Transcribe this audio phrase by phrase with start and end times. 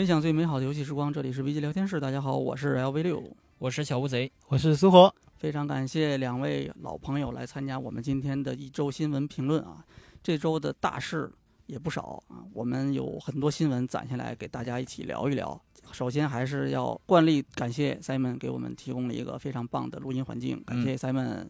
[0.00, 2.00] 分享最美好的游戏时光，这里是 VG 聊天室。
[2.00, 3.22] 大家好，我是 LV 六，
[3.58, 5.14] 我是小乌贼，我是苏活。
[5.36, 9.84] 非常感谢两位老朋友来参加我们今天的一周新闻评论啊。
[10.22, 11.30] 这周的大事
[11.66, 15.60] 也不少啊，我们有很多新闻攒下来给大家一起聊一聊。
[15.92, 21.46] 首先还是要惯例感谢 Simon 给我们提供了一个非常棒的录音环境，感谢 Simon。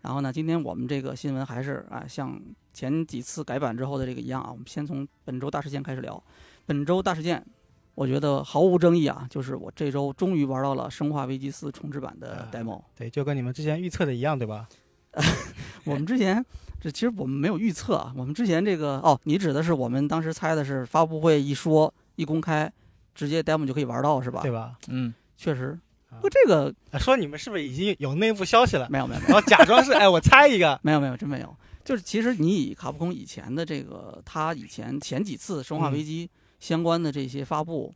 [0.00, 6.20] 然后呢，今天我们这个新闻还是啊，像前几次改版之后的这个一样啊，我们先从本周大事件开始聊。
[6.66, 7.46] 本周大事件。
[7.94, 12.82] 我觉得毫无争议啊，就是我这周终于玩到了《生化危机四》重置版的 demo。
[12.96, 14.68] 对，就跟你们之前预测的一样，对吧？
[15.84, 16.44] 我们之前
[16.80, 22.70] 这其实我们没有预测啊，我们之前这个哦，你指的是我们当时猜的是发布会一说一公开，
[23.14, 24.42] 直接 demo 就可以玩到是吧？
[24.42, 24.76] 对吧？
[24.88, 25.78] 嗯，确实。
[26.20, 28.88] 不，这个说你们是不是已经有内部消息了？
[28.90, 30.78] 没有没有， 然后假装是哎，我猜一个。
[30.82, 31.56] 没有没有，真没有。
[31.84, 36.26] 就是其实你以卡普空以前的这个，他以前前几次《生化危机》。
[36.64, 37.94] 相关的这些发布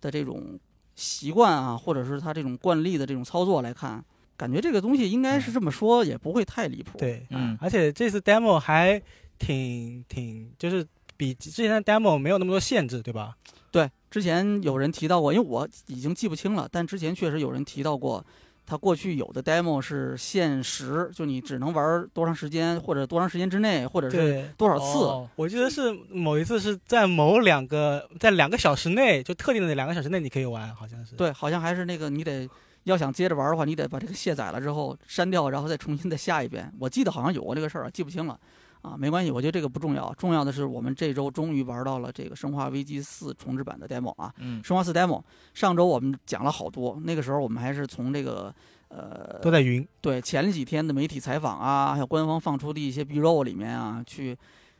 [0.00, 0.58] 的这种
[0.94, 4.02] 习惯啊，或者是他这种惯例的这种操作来看，
[4.38, 6.96] 感觉这个东西应该是这么说，也不会太离谱。
[6.96, 8.98] 对，嗯，而且这次 demo 还
[9.38, 10.82] 挺挺，就是
[11.18, 13.36] 比之前的 demo 没有那么多限制，对吧？
[13.70, 18.24] 对，之前有人提到过，因为我已经记不清了，但之前确实有人提到过。
[18.66, 25.28] 它过去有的 demo 是限时，就你只能玩多长时间，或者多长时间之内，或者是多少次。
[25.36, 31.14] 我记得是某一次是在某两个在两个小时内，就特定的两个小时内你可以玩，好像是。
[31.14, 32.48] 对，好像还是那个你得
[32.84, 36.72] 要想接着玩的话，你得把这个卸载了之后删掉，然后再重新再下一遍。
[36.80, 38.38] 我记得好像有过这个事儿，记不清了。
[38.86, 44.32] 啊，没关系，我觉得这个不重要，重要的是我们这周终于玩到了这个《生化危机四》重置版的 demo 啊。
[44.38, 44.62] 嗯。
[44.62, 45.20] 生化四 demo，
[45.54, 48.54] 上周我们讲了好多，那个时候我们还是从这个
[48.88, 54.38] 呃都在云对前几天的媒体采访啊，还有官方放出的一些 B roll 里面啊，去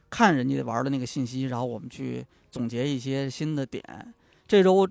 [0.08, 3.82] 看人家玩的那个信息，然后我们去总结一些新的点。
[4.46, 4.88] 这周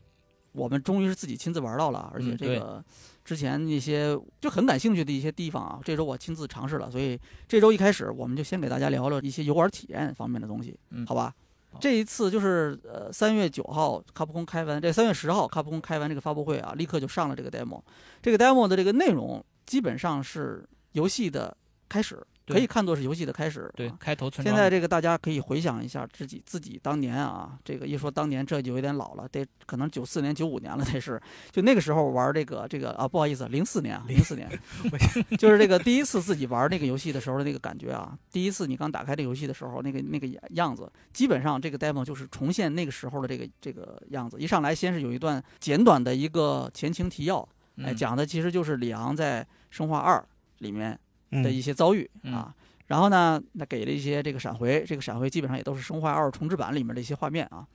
[0.51, 2.83] 我们终于是自己亲自玩到了，而且这个。
[3.25, 11.33] 之前一些就很感兴趣的一些地方啊，这周我亲自尝试了，所以这周一开始我们就先给大家聊聊一些游玩体验方面的东西，好吧？
[11.79, 17.81] 这一次就是呃三月九号，卡普空开完，这三月十号卡普空开完这个发布会啊，立刻就上了这个 demo，
[18.21, 21.57] 这个 demo 的这个内容基本上是游戏的
[21.95, 22.21] 开始。
[22.47, 23.71] 可以看作是游戏的开始。
[23.75, 24.29] 对，开头。
[24.29, 31.19] 现在这个大家可以回想一下自己自己当年啊，这个一说当年这就有点老了，得可能九四年、九五年了，得是
[31.51, 34.47] 就那个时候玩这个这个啊，不好意思，零四年，零四年，
[35.39, 44.37] 就是这个第一次自己玩那个游戏的时候的那个感觉啊，第一次你刚打开这游戏的时候那个那个样子，基本上这个 demo 就是重现那个时候的这个这个样子。
[44.39, 47.49] 一上来先是有一段简短的一个前情提要，
[47.81, 50.23] 哎，讲的其实就是里昂在生化二
[50.59, 50.99] 里面。
[51.41, 52.53] 的一些遭遇啊，
[52.87, 57.65] 然后呢，那给了一些这个闪回，这个闪回基本上也都是《生化二》重置版里面的一些画面啊。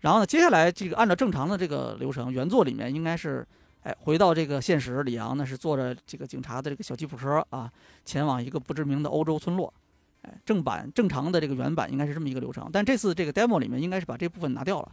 [0.00, 3.46] 然后呢，接下来这个按照正常的这个流程，原作里面应该是，
[3.82, 7.70] 哎，回到这个现实，里昂呢是坐着这个警察的这个小吉普车啊，
[8.04, 9.72] 前往一个不知名的欧洲村落。
[10.22, 14.92] 哎，正版正常的这个原版应该是这么一个流程，但这次这个 demo 里面应该是把这部分拿掉了，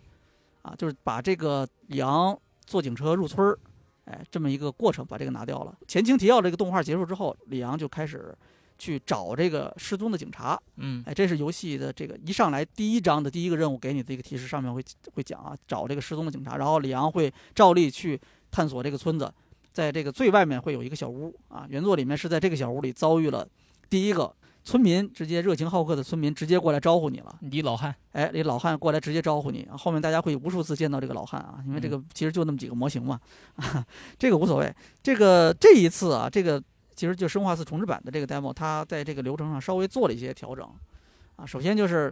[0.61, 3.57] 啊，就是把这个里昂坐警车入村儿。
[4.05, 5.77] 哎，这么一个过程，把这个拿掉了。
[5.87, 8.35] 前情提要这个动画结束之后，李阳就开始
[8.77, 10.59] 去找这个失踪的警察。
[10.77, 14.83] 嗯，哎，这是游戏的这个一上来第一章的第一个任务给你的一个提示，上面会
[15.13, 16.57] 会讲啊，找这个失踪的警察。
[16.57, 18.19] 然后李阳会照例去
[18.51, 19.33] 探索这个村子，
[19.71, 21.65] 在这个最外面会有一个小屋啊。
[21.69, 23.47] 原作里面是在这个小屋里遭遇了
[23.89, 24.35] 第一个。
[24.65, 33.19] 村民直接热情好客的村民直接过来招呼你了，李老汉，哎，李老汉过来直接招呼你，后面大家会无数次见到这个老汉啊，因为这个其实就那么几个模型嘛，
[33.57, 33.85] 啊，
[34.17, 34.75] 这个无所谓。
[35.03, 36.61] 这个这一次啊，这个
[36.95, 40.67] 其实就生化四重置版的这个 demo，它在这个流程上稍微做了一些调整，
[41.35, 42.11] 啊，首先就是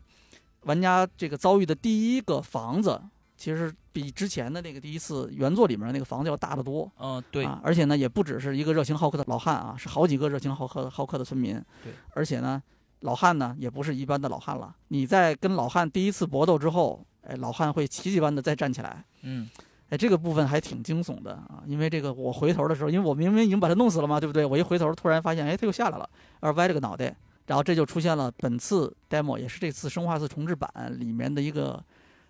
[0.62, 3.02] 玩家这个遭遇的第一个房子。
[3.44, 6.90] 其实比之前的那个第一次原作里面那个房子要大得多。
[6.98, 7.44] 嗯，对。
[7.44, 11.62] 啊，而且呢，也不只是一个热情好客的老汉啊，是好几个热情好客好客的村民。
[11.84, 11.92] 对。
[12.14, 12.64] 而且呢，
[13.02, 14.74] 老汉呢也不是一般的老汉了。
[14.88, 19.04] 你在跟老汉第一次搏斗之后，哎，老汉会奇迹般的再站起来。
[19.24, 19.50] 嗯。
[19.90, 24.46] 哎，这个部分还挺惊悚的啊，因为这个我回头的时候，因为我明明已经把他弄死了嘛，对不对？
[24.46, 26.10] 我一回头，突然发现，哎，他又下来了，
[26.40, 27.14] 而歪着个脑袋，
[27.48, 31.84] 然后这就出现了本次 demo，也是这次生化四重置版里面的一个，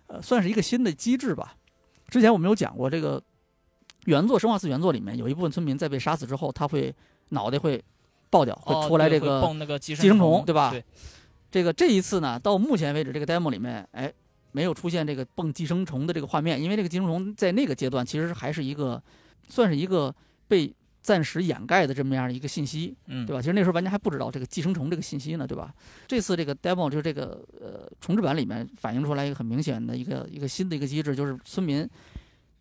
[0.06, 1.56] 呃，算是一个新的机制吧。
[2.08, 3.22] 之前我们有讲过，这个
[4.04, 6.94] 原作《生化四》原作里面有一部分村民在被杀死之后，他会
[7.30, 7.82] 脑袋会
[8.30, 10.70] 爆掉，会出来这个寄生虫，对吧？
[10.70, 10.84] 对。
[11.50, 14.12] 这个这一次呢，到目前为止，这个 demo 里面，哎，
[14.50, 19.00] 没有出现这个蹦寄生虫的这个画面，因为这个寄生虫在那个阶段其实还是一个，
[19.48, 20.12] 算是一个
[20.48, 20.74] 被
[21.04, 23.42] 暂时掩盖的这么样一个信息，嗯，对吧？
[23.42, 25.70] 其实那时候玩家还不知道这个寄生虫这个信息呢，对吧？
[26.08, 31.86] 这次这个 demo 就是这个呃重置版里面反映出来一个很明显的一个一个新的一个机制，就是村民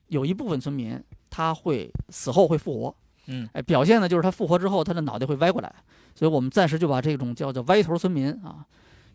[0.10, 2.96] 有一部分村民他会死后会复活，
[3.28, 5.74] 嗯，哎，表现呢就是他复活之后他的脑袋会歪过来，
[6.14, 8.66] 所以我们暂时就把这种叫做歪头村民啊，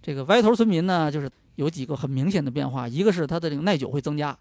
[0.01, 4.35] 这个歪头村民呢就是有几个很明显的变化，一个是他的这个耐久会增加。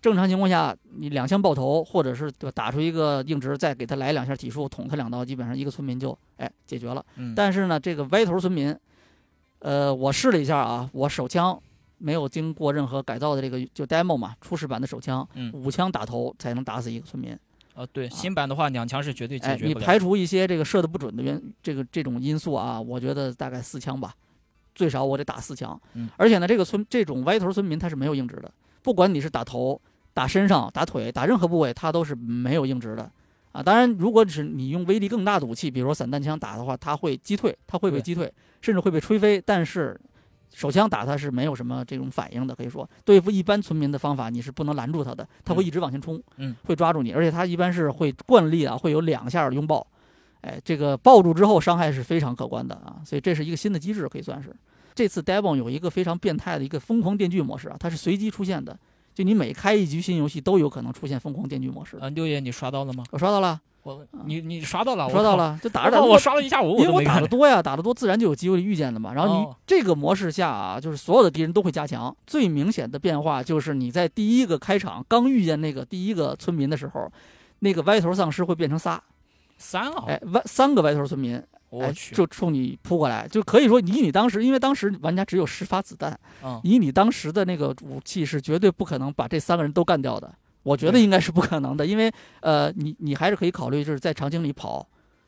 [0.00, 7.04] 正常情况下，你两枪爆头，或者是对吧，打出一个硬直，再给他来两下体术，捅他两刀，基本上一个村民就哎解决了。
[7.16, 8.74] 嗯，但是呢，这个歪头村民，
[9.60, 11.60] 呃，我试了一下啊，我手枪
[11.98, 17.36] 没有经过任何改造的这个就 demo 嘛，初始版的手枪，嗯五枪打头才能打死一个村民。
[17.74, 19.78] 呃，对，新版的话两枪是绝对解哎，决不了。
[19.78, 24.12] 你排除一些这个射的不准的原这个这种因素啊，我觉得大概四枪吧，
[24.74, 25.80] 最少我得打四枪。
[25.94, 28.52] 嗯而且呢，这个村这种歪头村民他是没有硬直的，
[28.82, 29.80] 不管你是打头、
[30.18, 33.08] 打身上、打腿、打任何部位，它都是没有硬直的。
[33.52, 39.40] 啊，当然，如果是你用威力更大的武器，比如说散弹枪打的话，它会击退，它会被击退，甚至会被吹飞。
[39.40, 39.96] 但是
[40.52, 49.86] 手枪打它是没有什么这种反应的，可以说对付一般村民的方法，你是不能拦住他的，它会嗯一直往前冲，嗯会抓住你，而且它一般是会惯例啊，会有两下拥抱，
[50.40, 54.52] 哎，这个抱住之后伤害是非常可观的啊，所以这是一个新的机制，可以算是。
[54.96, 58.76] 这次 Devon 有一个非常变态的一个疯狂电锯模式啊，它是随机出现的，
[59.18, 61.98] 就你每开一局新游戏都有可能出现疯狂电锯模式。
[62.00, 63.02] 呃，六爷你刷到了吗？
[63.10, 65.34] 我刷到了，我你你刷到了，我刷到。
[65.34, 69.12] 了，就打我着打着我刷了一下午，因为我打的多呀，打的多自然就有机会遇见的嘛。
[69.12, 72.16] 然后你哦这个模式下啊，就是所有的敌人都会加强。
[72.28, 77.10] 最明显的变化就是你在第一个开场刚遇见那个第一个村民的时候，
[77.58, 79.02] 那个歪头丧尸会变成仨，
[79.56, 80.04] 三啊！
[80.06, 90.32] 哎，歪三个歪头村民，哎我，去，就冲你扑过来，就可以说以你当时，因为当时玩家只有十发子弹，嗯，以你当时的那个武器是绝对不可能把这三个人都干掉的。
[90.64, 94.86] 我觉得应该是不可能的，因为呃，你你还是可以考虑就是在场景里跑，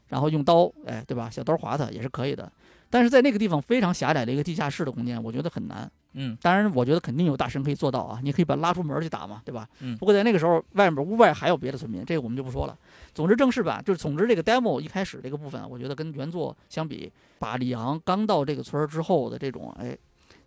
[0.09, 1.31] 然后用刀，哎，对吧？
[1.31, 2.51] 小刀划他也是可以的。
[2.91, 5.91] 但是在那个地方非常狭窄的一个地下室的空间，我觉得很难。
[6.15, 9.67] 嗯当然，我觉得肯定有大神可以做到啊，你可以把他拉出门去打嘛，对吧？
[9.79, 12.77] 嗯不过在那个时候，外面屋外还有别的村民，这个我们就不说了。
[13.15, 19.97] 总之，正式版就是总之这个 demo 一开始这个部分，我觉得跟原作相比，把李昂刚到这个村儿之后的这种哎，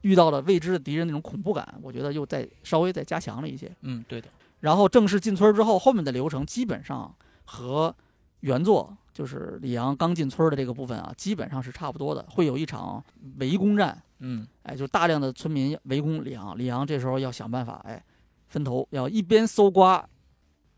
[0.01, 3.71] 遇到了未知的敌人那种恐怖感，我觉得又再稍微再加强了一些。
[3.81, 4.27] 嗯，对的，
[4.61, 7.13] 然后正式进村儿之后，后面的流程基本上
[7.45, 7.93] 和
[8.39, 13.03] 原作就是李昂刚进村儿的这个部分啊，基本上是差不多的，会有一场
[13.37, 14.01] 围攻战。
[14.25, 18.01] 嗯哎，就大量的村民围攻李昂，李昂这时候要想办法，哎，
[18.47, 20.07] 分头要一边搜刮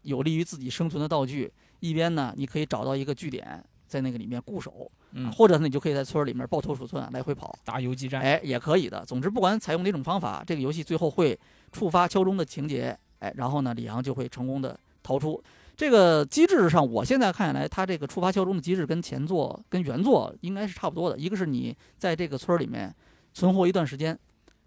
[0.01, 1.53] 有利于自己生存的道具，
[1.89, 9.05] 一边呢，你可以找到一个据点，在那个里面固守，嗯，或者呢，你就可以在村儿里面抱头鼠窜来回跑，打游击战，哎，也可以的。
[9.05, 11.37] 总之，不管采用哪种方法，这个游戏最后会
[11.71, 15.41] 触发敲钟的情节，哎，然后呢，李昂就会成功的逃出。
[15.77, 21.17] 这个机制上，我现在看下来，它这个触发敲钟的机制跟前作、跟原作应该是差不多的。
[21.17, 22.93] 一个是你在这个村儿里面
[23.33, 24.17] 存活一段时间，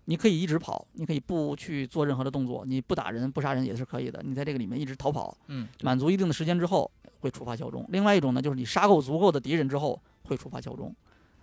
[0.08, 4.22] 你可以一直跑，你可以不去做任何的动作，你不打人、不杀人也是可以的。
[4.24, 6.90] 你在这个里面一直逃跑，嗯，满足一定的时间之后
[7.20, 7.84] 会触发敲钟。
[7.90, 10.96] 另外一种呢，就是你杀够足够的敌人之后会触发敲钟，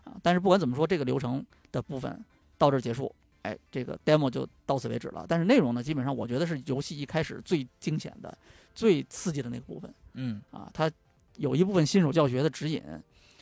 [0.04, 2.20] 啊，但是不管怎么说，这个流程的部分
[2.58, 3.14] 到这儿结束，
[3.44, 5.28] 哎，这个 demo 就到此为止了。
[5.30, 8.36] 但是内容呢，基本上我觉得是游戏一开始最惊险的、
[8.74, 10.92] 最刺激的那个部分嗯啊，它
[11.38, 12.82] 有一部分新手教学的指引。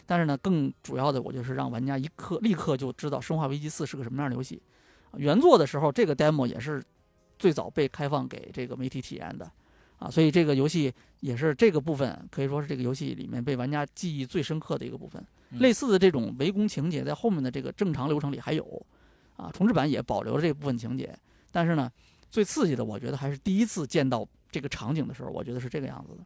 [0.05, 4.61] 但是呢，更主要的，我就是让玩家一刻立刻就知道《生化危机四》是个什么样的游戏。
[5.13, 6.83] 啊原作的时候，这个 demo 也是
[7.37, 9.49] 最早被开放给这个媒体体验的，
[9.99, 15.21] 啊，所以这个游戏也是这个部分可以说是这个游戏里面被玩家记忆最深刻的一个部分。
[15.51, 18.83] 嗯类似的这种围攻情节在后面的这个正常流程里还有，
[19.35, 21.15] 啊，重置版也保留了这部分情节。
[21.51, 21.91] 但是呢，
[22.31, 26.25] 最刺激的，我觉得还是第一次见到这个场景的时候，我觉得是这个样子的。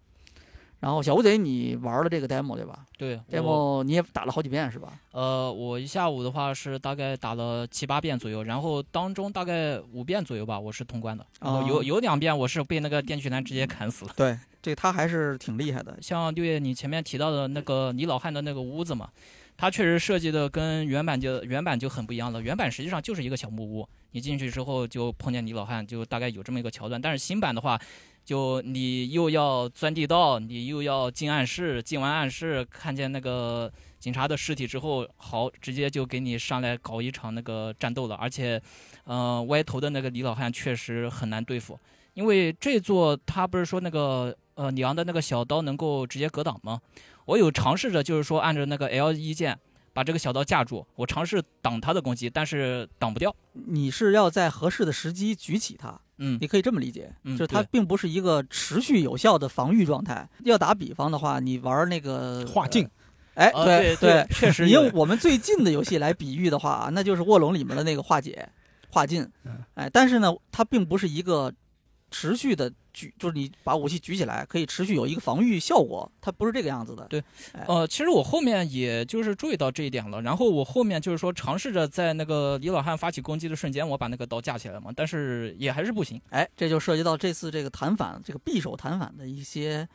[0.80, 4.94] 然后小乌贼，你玩了这个 demo 对吧对，？demo 你也打了好几遍是吧？
[5.12, 11.26] 呃，我一下午的话是大概打了七八遍左右，然后当中大概五遍左右吧，我是通关的。
[11.42, 14.12] 然后有哦有两遍我是被那个电锯男直接砍死了。
[14.16, 15.98] 对，这他还是挺厉害的。
[16.02, 19.10] 像六月你前面提到的那个李老汉的那个屋子嘛，
[19.58, 22.40] 它确实设计的跟原版就原版就很不一样了。
[22.40, 27.02] 原版实际上就是一个小木屋，你进去之后就碰见李老汉，就大概有这么一个桥段。
[27.02, 27.80] 但是新版的话，
[28.28, 38.16] 就你又要钻地道，你又要进暗室，进完暗室看见那个警察的尸体之后，好，直接就给你上来搞一场那个战斗了。
[38.16, 38.62] 而且，
[39.06, 41.80] 呃，歪头的那个李老汉确实很难对付，
[42.16, 46.82] 因为这座他不是说那个呃里昂的那个小刀能够直接格挡吗？
[47.28, 49.58] 我有尝试着就是说按照那个 L 一键
[49.94, 53.34] 把这个小刀架住，我尝试挡他的攻击，但是挡不掉。
[53.54, 60.28] 你是要在合适的时机举起它，嗯你可以这么理解，嗯就是它并不是一个持续有效的防御状态。
[60.44, 62.90] 要打比方的话，你玩那个化境，
[63.36, 68.48] 呃哎，啊对对，确实你有用我们最近的游戏来比喻的话，那就是卧龙里面的那个化解、
[68.90, 69.64] 化尽嗯。
[69.76, 71.54] 哎，但是呢，它并不是一个
[72.18, 77.06] 持续的举，就是你把武器举起来可以持续有一个防御效果，它不是这个样子的。
[77.06, 77.24] 对
[77.68, 86.20] 呃，其实我后面也就是注意到这一点了，然后我后面就是说尝试着在那个李老汉发起攻击的瞬间，我把那个刀架起来嘛，但是也还是不行。
[86.32, 89.88] 哎，这就涉及到这次这个弹反，这个匕首弹反的一些，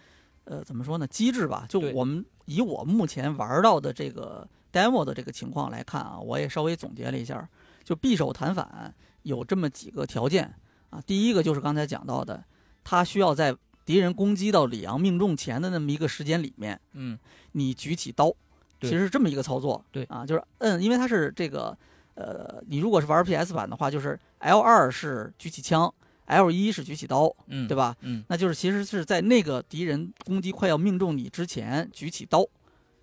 [0.45, 1.05] 呃，怎么说呢？
[1.09, 1.67] 机制吧。
[1.69, 7.49] 就我们以我目前玩到的这个 demo 的这个情况来看啊，我也稍微总结了一下，
[7.83, 10.55] 就匕首弹反有这么几个条件
[10.93, 11.03] 啊。
[11.05, 12.45] 第一个就是刚才讲到的，
[12.85, 17.19] 他需要在敌人攻击到里昂命中前的那么一个时间里面，嗯
[17.51, 18.33] 你举起刀，
[18.79, 19.85] 对其实是这么一个操作。
[19.91, 21.77] 对啊，就是摁，因为它是这个，
[22.15, 25.93] 呃，你如果是玩 PS 版的话，就是 L 二是举起枪
[26.27, 27.97] ，L 一是举起刀，嗯，对吧？
[28.03, 32.47] 嗯那就是其实是在那个敌人攻击快要命中你之前举起刀，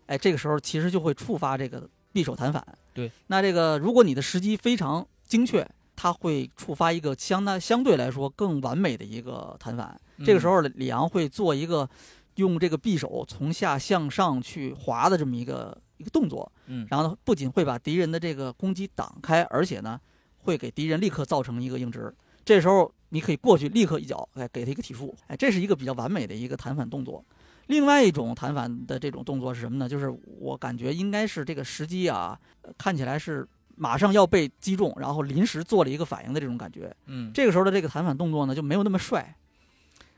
[0.05, 2.65] 哎，这个时候其实就会触发这个匕首弹反。
[2.93, 5.65] 对，那这个如果你的时机非常精确，
[6.01, 9.99] 它会触发一个相当相对来说更完美的一个弹反。
[10.23, 11.89] 这个时候候，里昂会做一个
[12.35, 19.99] 用这个匕首从下向上去划的这么一个一个动作，嗯然后呢，不仅会把敌人的这个攻击挡开，而且呢，
[20.37, 22.15] 会给敌人立刻造成一个硬直。
[22.45, 27.21] 这时候你可以过去立刻一脚，哎，给他一个体术，哎，这是一个比较完美的一个弹反动作。
[27.67, 29.89] 另外一种弹反的这种动作是什么呢？
[29.89, 33.45] 就是我感觉应该是这个时机啊，呃看起来是
[33.81, 36.93] 马上要被击中，然后临时做了一个反应的这种感觉。
[37.05, 37.31] 嗯。
[37.33, 39.33] 这个时候的这个弹反动作呢就没有那么帅，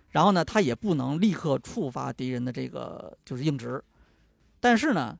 [0.09, 3.79] 然后呢，他也不能立刻触发敌人的这个就是硬直，
[4.59, 5.15] 但是呢，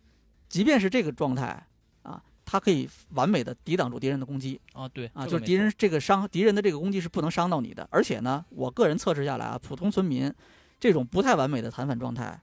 [0.50, 1.68] 即便是这个状态
[2.02, 4.60] 啊，他可以完美的抵挡住敌人的攻击。
[4.74, 10.34] 啊对啊，就是敌人这个伤敌人的这个攻击是不能伤到你的，而且呢，我个人测试下来啊，普通村民
[10.80, 12.42] 这种不太完美的弹反状态，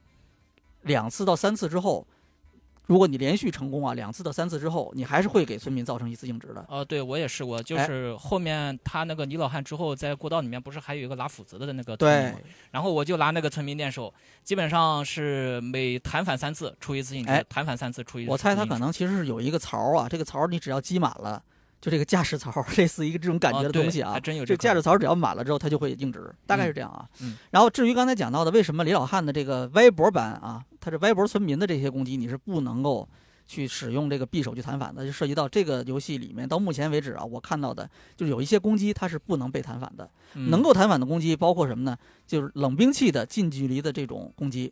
[0.83, 2.07] 两次到三次之后。
[2.88, 6.64] 如果你连续成功啊，两次到三次之后，你还是会给村民造成一次硬直的。
[6.68, 12.38] 哦，对我也试过，就哎是后面他那个李老汉之后，在过道里面不是还有一个拉斧子的那个村对民吗，
[12.71, 18.30] 然后我就拿那个村民练手，基本上是每弹反三次出一次硬直哎，弹反三次出一次。
[18.30, 21.42] 我猜他可能其实是有一个槽儿啊，这个槽儿你只要积满了，
[21.83, 27.07] 就这个驾驶槽儿， 类似一个这种感觉的东西啊，哦还真有这这驾驶槽儿只要满了之后，它就会硬直，大概是这样啊。
[27.21, 33.08] 嗯然后至于刚才讲到的，为什么李老汉的这个歪脖版啊，他这歪脖村民的这些攻击，你是不能够
[33.47, 40.08] 去使用这个匕首去弹反的，就涉及到这个游戏里面到目前为止啊，我看到的就是有一些攻击它是不能被弹反的。
[40.35, 41.97] 嗯能够弹反的攻击包括什么呢？
[42.26, 44.70] 就是冷兵器的近距离的这种攻击，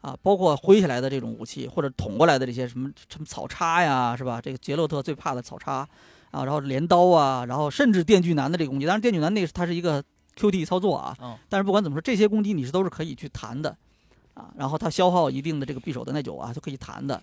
[0.00, 4.40] 啊，包括挥下来的这种武器，或者捅过来的这些什么什么草叉呀，是吧？
[4.40, 5.86] 这个杰洛特最怕的草叉
[6.30, 10.02] 啊，然后镰刀啊，然后甚至电锯男的这个攻击，当然电锯男那个它是一个
[10.36, 13.76] QT 操作啊，哦但是不管怎么说，这些攻击你是都是可以去弹的，
[14.34, 17.22] 啊，然后它消耗一定的这个匕首的耐久啊，就可以弹的。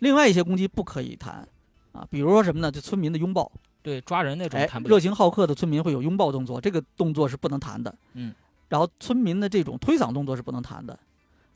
[0.00, 1.46] 另外一些攻击不可以弹，
[1.92, 2.70] 啊，比如说什么呢？
[2.70, 3.50] 就村民的拥抱。
[3.80, 4.94] 对抓人那种哎弹，不了。
[4.94, 7.94] 热情好客的村民会有拥抱动作，这个动作是不能弹的。
[8.14, 8.34] 嗯，
[8.68, 10.98] 然后村民的这种推搡动作是不能弹的。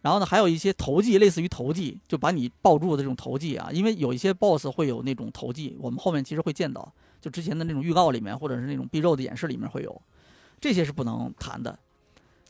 [0.00, 10.02] 然后呢，还有一些投技，类似于投技，就把你抱住的这种投技啊，因为有一些 BOSS 会有那种投技，我们后面其实会见到，就之前的那种预告里面，或者是那种必肉的演示里面会有，
[10.60, 11.78] 这些是不能弹的。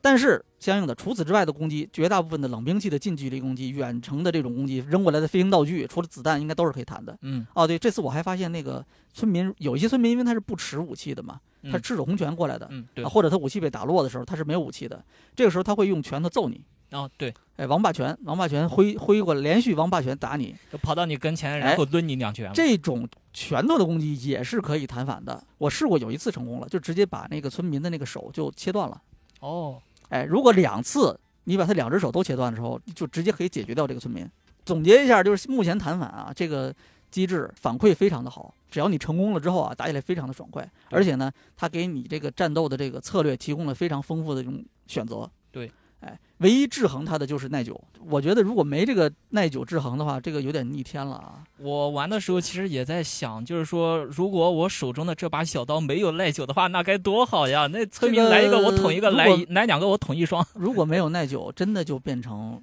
[0.02, 7.16] 但是相应的，除此之外的攻击，绝大部分的冷兵器的近距离攻击、远程的这种攻击、扔过来的飞行道具，除了子弹，应该都是可以弹的。
[7.22, 11.40] 嗯，哦，对，这次我还发现那个村民有一些村民，因为他是不持武器的嘛，
[11.70, 15.04] 他嗯赤手空拳过来的，嗯对啊，或者他武器被打落的时候，他是没有武器的，
[15.36, 22.50] 这个时候他会用拳头揍你，哦对，哎，王霸拳，王霸拳挥挥过来，连续王霸拳打你，就跑到你跟前，哎然后抡你两拳。
[22.52, 25.42] 这种拳头的攻击也是可以弹反的。
[25.58, 29.00] 我试过有一次成功了，就直接把那个村民的那个手就切断了。
[29.40, 29.80] 哦，
[30.12, 34.28] 哎，如果两次你把他两只手都切断的时候，就直接可以解决掉这个村民。
[34.62, 36.72] 总结一下，就是目前弹反啊，这个
[37.10, 45.28] 机制反馈非常的好，只要你成功了之后啊，打起来非常的爽快，而且呢，它给你这个战斗的这个策略提供了非常丰富的这种选择。
[45.50, 45.72] 对，
[46.02, 47.80] 哎，唯一制衡它的就是耐久。
[48.04, 51.44] 我觉得如果没这个耐久制衡的话，这个有点逆天了啊。
[51.58, 57.68] 我玩的时候其实也在想，就是说，如果我手中的这把小刀没有耐久的话，那该多好呀！
[57.68, 60.44] 那村民来一个我捅一个，来一来两个我捅一双。
[60.54, 62.60] 如果没有耐久，真的就变成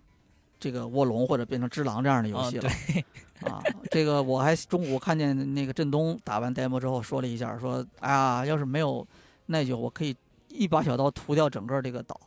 [0.59, 2.69] 这个卧龙或者变成只狼这样的游啊，戏了。
[2.69, 9.07] 对，啊，这个我还中午看见那个振东打完 demo 之后说了一下，说哎呀，要是没有
[9.45, 10.13] 耐久，我可以
[10.49, 12.19] 一把小刀屠掉整个这个岛。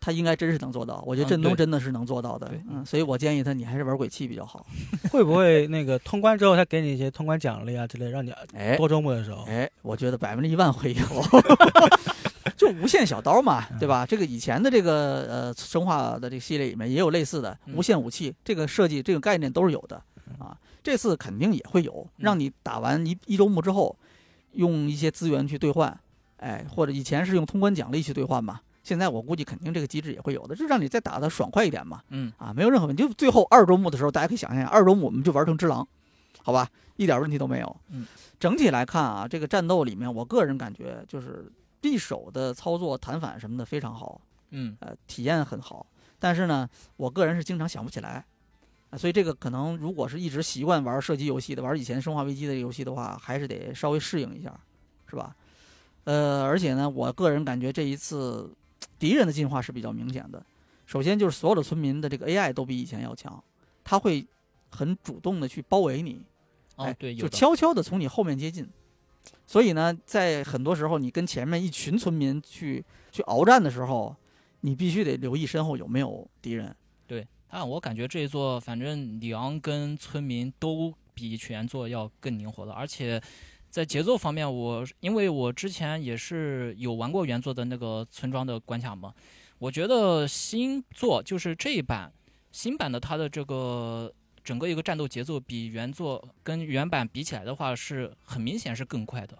[0.00, 2.62] 他应该真是能做到，我觉得振东真的是能做到的对。
[2.70, 4.64] 嗯，所以我建议他，你还是玩鬼泣比较好。
[5.10, 9.42] 会不会那个通关之后他给你一些通关奖励啊之类，让你哎多周末的时候？
[9.44, 11.02] 哎，我觉得百分之一万会有。
[12.56, 14.06] 就无限小刀嘛，对吧？
[14.06, 20.00] 这个以前的这个呃生化的这个系列里面也有类似的嗯无限武器，这个设计这个概念都是有的
[20.38, 20.56] 啊。
[20.82, 23.94] 这次肯定也会有，让你打完一一周目之后，
[24.52, 25.98] 用一些资源去兑换，
[26.36, 32.00] 哎，或者以前是用通关奖励去兑换嘛，现在我估计肯定这个机制也会有的，就让你再打的爽快一点嘛。
[32.10, 33.02] 嗯啊，没有任何问题。
[33.02, 35.86] 就最后二周目的时候，大家可以想象一下，二周目我们就玩成只狼，
[36.40, 37.76] 好吧，一点问题都没有。
[37.90, 38.06] 嗯，
[38.38, 41.50] 整体来看啊，这个战斗里面，我个人感觉就是
[41.82, 45.84] 匕首的操作、弹反什么的非常好，嗯呃，体验很好。
[46.20, 48.24] 但是呢，我个人是经常想不起来。
[48.90, 54.56] 啊，所以这个可能，如果是一直习惯玩射击游戏的，玩以前《生化危机》的游戏的话，还是得稍微适应一下，
[55.10, 55.34] 是吧？
[56.04, 58.48] 呃，而且呢，我个人感觉这一次
[58.98, 60.44] 敌人的进化是比较明显的。
[60.86, 63.42] 首先就是所有的村民的这个 AI 都比以前要强，
[63.82, 64.24] 他会
[64.70, 66.24] 很主动的去包围你，
[66.76, 68.68] 哎，哦对，就悄悄的从你后面接近。
[69.44, 74.14] 所以呢，在很多时候，你跟前面一群村民去去鏖战的时候，
[74.60, 76.74] 你必须得留意身后有没有敌人。
[77.06, 83.20] 对，但我感觉这一座反正里昂跟村民都比原作要更灵活了，而且
[83.76, 89.12] 在节奏方面我，因为我之前也是有玩过原作的那个村庄的关卡嘛，
[89.58, 92.10] 我觉得新作就是这一版
[92.52, 94.10] 新版的它的这个
[94.42, 99.36] 整个一个战斗节奏比原作跟原版比起来的话，是很明显是更快的。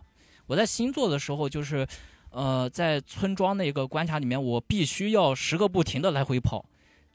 [0.48, 1.86] 我在新作的时候就是。
[2.30, 6.62] 呃，在村庄那个关卡里面，我必须要十个不停的来回跑，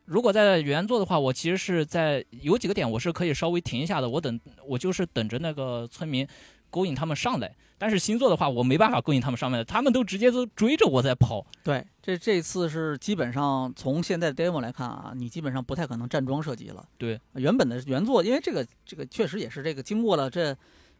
[0.05, 6.27] 如果在原作的话，我其实是在有几个点我是可以稍微停一下的，我等我就是等着那个村民
[6.71, 7.55] 勾引他们上来。
[7.77, 11.45] 但是星座的话，我没办法勾引他们上来，他们都直接都追着我在跑。
[11.63, 16.87] 对，这这次是基本上从现在的 demo 来看啊，你基本上不太可能站桩射击了。
[16.99, 20.55] 对，原本的原作，因为这个这个确实也是这个经过了这，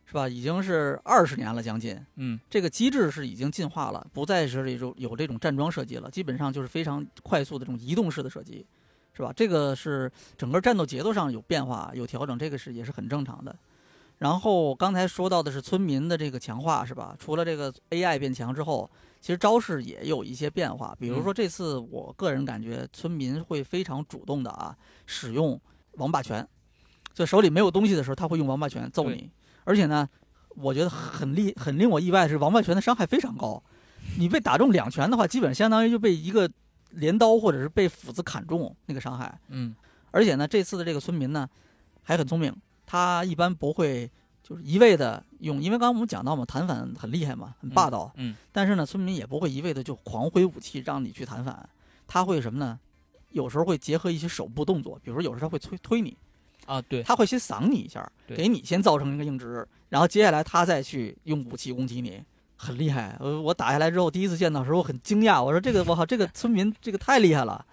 [0.07, 0.27] 是吧？
[0.27, 1.95] 已经是二十年了，将近。
[2.15, 8.65] 嗯，这个机制是已经进化了，不再是这种有这种站桩射击了，基本上就是非常快速的这种移动式的射击，
[9.13, 9.31] 是吧？
[9.35, 13.55] 这个是整个战斗节奏上有变化、有调整，这个是也是很正常的。
[14.21, 17.15] 然后刚才说到的是村民的这个强化，是吧？
[17.17, 18.87] 除了这个 AI 变强之后，
[19.19, 20.95] 其实招式也有一些变化。
[20.99, 25.59] 比如说这次我个人感觉村民会非常主动的啊，使用
[25.93, 26.47] 王霸拳，
[27.15, 29.27] 就手里没有东西的时候，他会用王霸拳揍你。
[29.63, 30.07] 而且呢，
[30.49, 33.63] 我觉得很厉很令我意外的是，王霸拳的伤害非常高。
[34.19, 36.47] 你被打中两拳的话，基本相当于就被一个
[36.91, 39.35] 镰刀或者是被斧子砍中那个伤害。
[39.47, 39.75] 嗯，
[40.11, 41.49] 而且呢，这次的这个村民呢
[42.03, 42.55] 还很聪明，
[42.91, 44.11] 他一般不会
[44.43, 48.11] 就是一味的用，因为刚刚我们讲到嘛，弹反很厉害嘛，很霸道。
[48.17, 51.69] 嗯，但是呢，村民也不会一味的就狂挥武器让你去弹反，
[52.05, 52.77] 他会什么呢？
[53.29, 56.17] 有时候会结合一些手部动作，比如说有时候他会推推你，
[56.65, 62.21] 啊，对，他会先搡你一下，给你先造成一个硬直，然后接下来他再去用武器攻击你，
[62.57, 63.15] 很厉害。
[63.21, 67.65] 呃，我打下来之后，第一次见到的时候我很惊讶，我说这个我靠，这个村民这个太厉害了。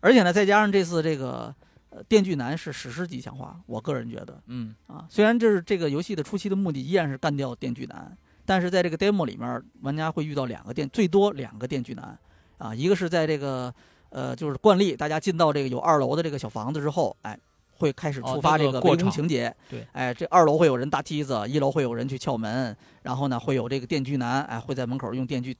[0.00, 1.54] 而且呢，再加上这次这个
[1.90, 4.40] 呃电锯男是史诗级强化，我个人觉得。
[4.46, 4.74] 嗯。
[4.86, 12.18] 啊，虽然这是这个游戏的初期的目的依然是干掉电锯男，但是在这个 demo 里面，玩家会遇到两个电，最多两个电锯男
[12.58, 13.74] 啊，一个是在这个
[14.10, 17.38] 呃就是惯例，大家进到这个有二楼的这个小房子之后，哎。
[17.80, 25.56] 会开始哦触发这个围攻过场情节，对，哎，这二楼会有人搭梯子，一楼会有人去撬门，然后呢，会有这个电锯男，哎，会在门口用电锯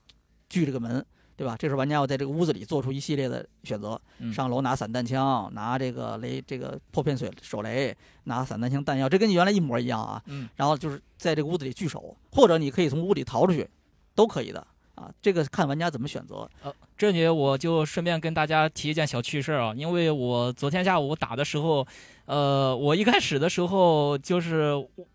[0.49, 1.05] 锯这个门，
[1.39, 1.55] 对吧？
[1.57, 10.21] 这时候玩家要在这个屋子里做出一系列的选择，嗯上楼拿散弹枪，拿这个雷这个破片水手雷，拿散弹枪弹药，这跟你原来一模一样啊。
[10.25, 13.65] 嗯，然后就是在这个屋子里聚首，或者你可以从屋里逃出去，
[14.13, 15.09] 都可以的啊。
[15.21, 16.49] 这个看玩家怎么选择。
[16.61, 21.87] 呃这里我就顺便跟大家提一件小趣事儿啊，因为我昨天下午打的时候，
[22.25, 24.73] 呃，我一开始的时候就是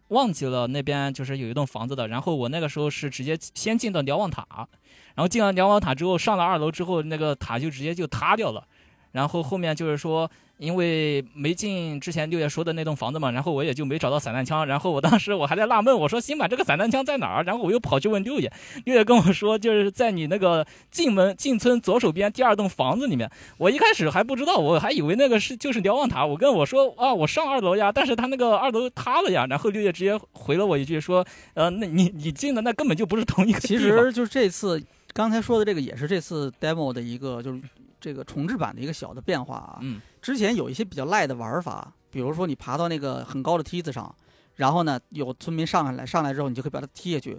[0.08, 4.66] 忘记了那边就是有一栋房子的，然后我那个时候是直接先进的瞭望塔，
[5.14, 8.64] 然后进了瞭望塔之后，上了二楼之后，那个塔就直接就塌掉了，
[9.12, 10.31] 然后后面就是说。
[10.57, 17.42] 因为没进之前六爷说的那栋房子嘛，然后我也就没找到散弹枪，然后我当时我还在纳闷，我说新版这个散弹枪在哪儿？
[17.42, 18.50] 然后我又跑去问六爷，
[18.85, 23.29] 六爷跟我说就是在你那个进门进村左手边第二栋房子里面。
[23.59, 26.24] 我一开始还不知道，我还以为那个是就是瞭望塔。
[26.24, 29.44] 我跟我说啊，我上二楼呀，但是他那个二楼塌了呀。
[29.50, 33.77] 然后六爷直接回了我一句说，呃，那你你进的那根本就不是同一个其。
[33.77, 34.81] 实就是这次
[35.14, 37.62] 刚才说的这个，也是这次 demo 的一个就是
[38.00, 39.79] 这个重置版的一个小的变化啊。
[39.81, 44.12] 嗯之前有一些比较赖的玩法，比如说你爬到那个很高的梯子上，
[44.57, 47.38] 然后呢有村民上来，上来之后你就可以把它踢下去，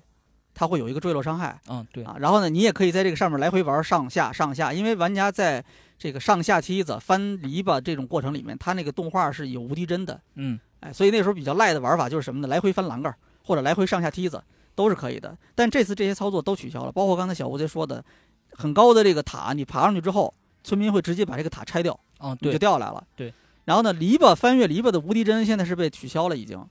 [0.54, 2.16] 它会有一个坠落伤害嗯，对，啊。
[2.20, 5.64] 然后呢，你也可以在这个上面来回玩上下上下，因为玩家在
[5.98, 12.48] 这个上下梯子、翻篱笆这种过程里面，它那个动画是有无敌帧的，嗯哎，所以那时候比较赖的玩法就是什么呢？
[12.48, 14.42] 来回翻栏杆儿或者来回上下梯子
[14.76, 15.36] 都是可以的。
[15.56, 18.04] 但这次这些操作都取消了，包括刚才小吴贼说的，
[18.52, 20.34] 很高的这个塔，你爬上去之后，
[20.64, 23.04] 村民会直接把这个塔拆掉，嗯，你就，掉下来了。
[23.16, 23.34] 对。
[23.66, 26.64] 然后呢，篱笆翻越篱笆的无敌帧现在是被取消了，已经。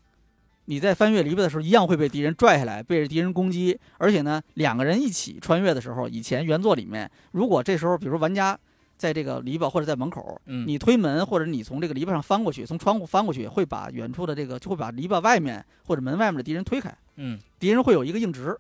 [0.67, 3.79] 你在翻越篱笆的时候，一样会被敌人拽下来，被敌人攻击。
[3.99, 8.59] 而且呢，两个人一起穿越的时候，以前原作里面，如果这时候比如说玩家
[8.97, 18.57] 在这个篱笆或者在门口，嗯，你推门或者你从这个篱笆上翻过去，从窗户翻过去，会把远处的这个就会把篱笆外面或者门外面的敌人推开，嗯，敌人会有一个硬直，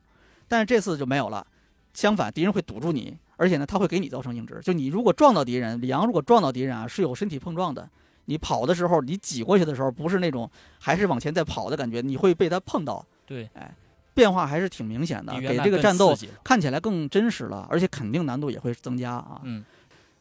[0.48, 1.46] 但是这次就没有了。
[1.92, 4.60] 相反，敌人会堵住你，而且呢，他会给你造成硬直。
[4.62, 7.88] 就你如果撞到敌人，李阳如果撞到敌人啊，是有身体碰撞的。
[8.24, 13.72] 你跑的时候，你挤过去的时候，不是那种还是往前在跑的感觉，你会被他碰到，对，哎
[14.14, 19.40] 变化还是挺明显的，给这个战斗看起来更真实了，而且肯定难度也会增加啊。
[19.42, 19.64] 嗯，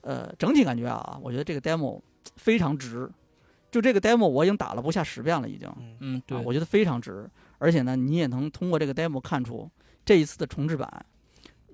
[0.04, 2.00] 呃，整体感觉啊，我觉得这个 demo
[2.38, 3.10] 非常值。
[3.72, 7.28] 就这个 demo 我已经打了不下十遍了，已经，嗯嗯，对啊，，我觉得非常值。
[7.58, 9.68] 而且呢，你也能通过这个 demo 看出
[10.06, 11.06] 这一次的重置版，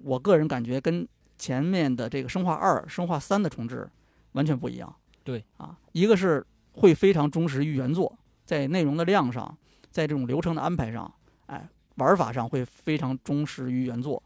[0.03, 1.05] 我个人感觉跟
[1.37, 3.89] 前面的这个《生化二》《生化三》的重置
[4.31, 4.95] 完全不一样。
[5.25, 9.57] 对啊，一个是会非常忠实于原作，在内容的量上，
[9.91, 11.11] 在这种流程的安排上，
[11.47, 14.23] 哎，玩法上会非常忠实于原作。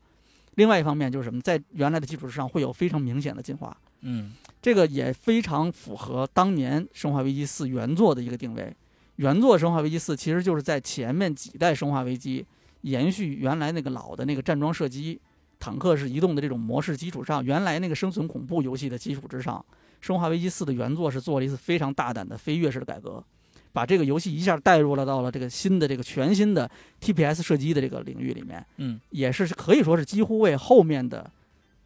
[0.56, 3.76] 另外一方面就是什么，在原来的基础之上会有非常明显的进化。
[4.04, 8.74] 嗯，这个也非常符合当年《生化危机四》原作的一个定位。
[9.18, 12.42] 原作《生化危机四》其实就是在前面几代《生化危机》
[12.82, 15.20] 延续原来那个老的那个站桩射击、
[15.60, 19.64] 坦克式移动的这种模式基础上，原来那个生存恐怖游戏的基础之上，
[20.06, 23.24] 《生化危机四》的原作是做了一次非常大胆的飞跃式的改革，
[23.72, 28.66] 把这个游戏一下带入了到了这个新的这个全新的 TPS 射击的这个领域里面。
[28.78, 31.32] 嗯，也是可以说是几乎为后面的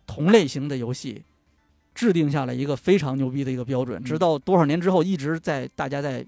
[0.07, 1.21] 同类型的游戏
[1.97, 6.23] 制定下了一个非常牛逼的一个标准，嗯直到多少年之后一直在大家在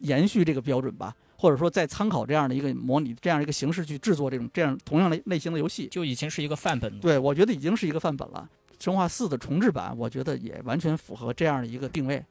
[0.00, 5.88] 延续这个标准吧，或者说在参考这样的一个模拟这样一个形式去制作这种这样同样类类型的游戏。
[5.88, 6.98] 就已经是一个范本了。
[7.00, 8.46] 对，我觉得已经是一个范本了。
[8.78, 12.22] 生化四的重置版，我觉得也完全符合这样的一个定位，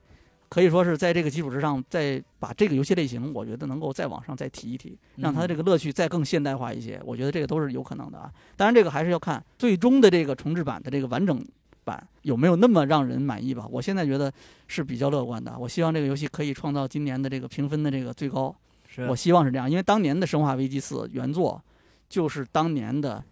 [0.47, 7.02] 可以说是在这个基础之上，再把这个游戏类型，我觉得能够再往上再提一提，让它的这个乐趣再更现代化一些。
[7.04, 8.32] 我觉得这个都是有可能的啊。
[8.56, 11.43] 当然，这个还是要看最终的这个重置版的这个完整
[11.88, 13.65] 版有没有那么让人满意吧。
[13.71, 14.32] 我现在觉得
[14.67, 15.58] 是比较乐观的。
[15.58, 18.54] 我希望这个游戏可以创造今年的这个评分的这个最高。
[18.89, 21.62] 是我希望是这样，因为当年的《生化危机四》原作
[22.10, 23.23] 就是当年的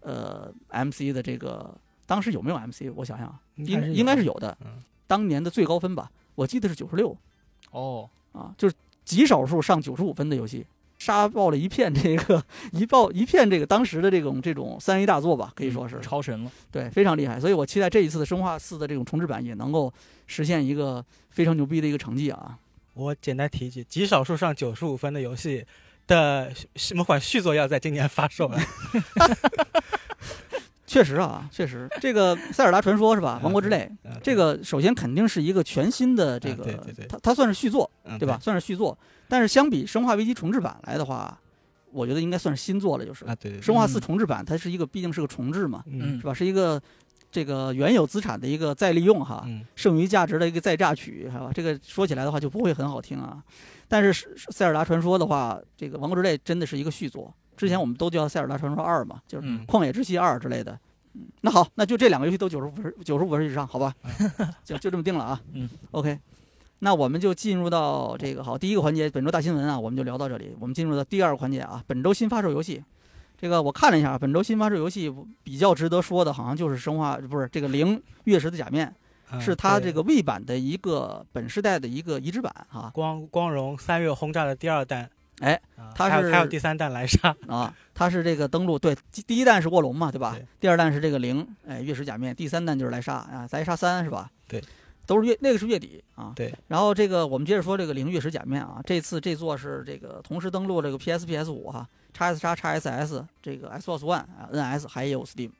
[0.00, 1.74] 呃 MC 的这个，
[2.06, 2.90] 当时有没有 MC？
[2.96, 4.82] 我想想，应应该是有应该是有的嗯。
[5.06, 7.16] 当年的最高分吧，我记得是九十六
[7.72, 10.64] 哦，啊，就是极少数上九十五分的游戏，
[11.00, 12.40] 杀爆了一片这个
[12.72, 16.50] 一爆一片这个当时的这种这种三 A 大作吧，可以说是嗯超神了。
[16.70, 17.40] 对非常厉害。
[17.40, 19.92] 所以我期待这一次的《生化四》的这种重置版也能够
[20.28, 22.56] 实现一个非常牛逼的一个成绩啊。
[22.94, 25.64] 我简单提一句，极少数上九十五分的游戏
[26.06, 28.58] 的什么款续作要在今年发售了。
[30.86, 33.38] 确实啊，确实，这个《塞尔达传说》是吧？
[33.40, 38.40] 嗯王国之泪，嗯这个首先肯定是一个全新的这个，嗯对对对它它算是续作，嗯对吧？？
[38.42, 38.98] 算是续作，
[39.30, 41.38] 但是相比《生化危机》重置版来的话，
[41.92, 46.34] 我觉得应该算是新作了，就是啊，对对，《对生化四》嗯重置版，它是一个毕竟是个重置嘛，嗯是吧？
[46.34, 46.80] 是一个
[47.30, 51.50] 这个原有资产的一个再利用哈，嗯剩余价值的一个再榨取，是吧？
[51.54, 53.42] 这个说起来的话就不会很好听啊。
[53.88, 57.32] 但是是《塞尔达传说》的话，这个《王国之泪》真的是一个续作。
[57.56, 60.78] 之前我们都叫《塞尔达传说二》嘛，就是嗯《旷野之息二》之类的。
[61.14, 63.92] 嗯，那好，那就这两个游戏都九十五分，九十五分以上，好吧？
[64.64, 65.40] 就就这么定了啊。
[65.52, 66.16] 嗯，OK，
[66.80, 70.56] 那我们就进入到这个好第一个环节，本周大新闻啊，我们就聊到这里。
[70.58, 72.82] 我们进入到第二个环节啊，本周新发售游戏。
[73.38, 75.10] 这个我看了一下，本周新发售游戏
[75.42, 78.86] 比较值得说的，好像就是《生化》不是这个《零月食的假面》，
[79.32, 90.46] 嗯是它这个 V 版的一个本世代的一个移植版哈光光荣三月轰炸的第二弹，哎啊，它是还有第三弹来杀，啊，它是这个登陆对第第一弹是卧龙嘛对吧对？
[90.60, 94.30] 第二弹是这个零，哎月食假面，第三弹就是来杀啊，来杀三是吧？
[94.48, 94.62] 对，
[95.10, 96.32] 都是月那个是月底啊。
[96.36, 105.50] 对，然后这个我们接着说这个零月石假面啊，这次这座是这个同时登陆这个 PS、PS 五哈、叉 S 叉、x SS 这个 Xbox One 啊、NS 还有 Steam。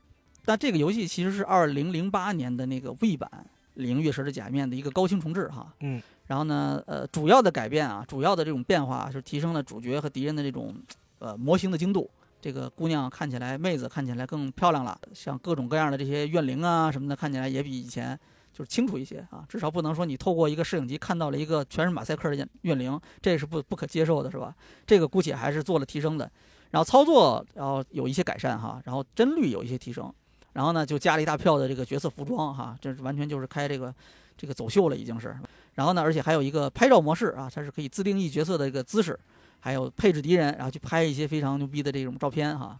[0.44, 3.28] 但这个游戏其实是二零零八年的那个 V 版
[3.74, 5.74] 《零月石的假面》的一个高清重置哈。
[5.80, 6.00] 嗯。
[6.28, 10.72] 然后呢，呃，主要的改变啊，主要的这种变化是提升了主角和敌人的这种
[11.18, 12.08] 呃模型的精度。
[12.40, 18.18] 这个姑娘看起来，妹子看起来更漂亮了，像各种各样的这些怨灵啊什么的，看起来也比以前
[18.52, 19.44] 就是清楚一些啊。
[19.48, 24.54] 至少不能说你透过一个摄影机看到了一个全是马赛克的怨怨灵，这是不不可接受的，是吧？
[24.86, 26.30] 这个姑且还是做了提升的。
[26.70, 30.12] 然后操作然后有一些改善哈，然后帧率有一些提升，
[30.52, 33.92] 然后呢就加了一大票的这个角色服装哈，这是完全就是开这个
[34.36, 35.36] 这个走秀了已经是。
[35.74, 39.18] 然后呢，而且还有一个拍照模式啊，它是可以自定义角色的一个姿势，
[39.60, 42.78] 还有配置敌人，然后去拍一些非常牛逼的这种照片哈。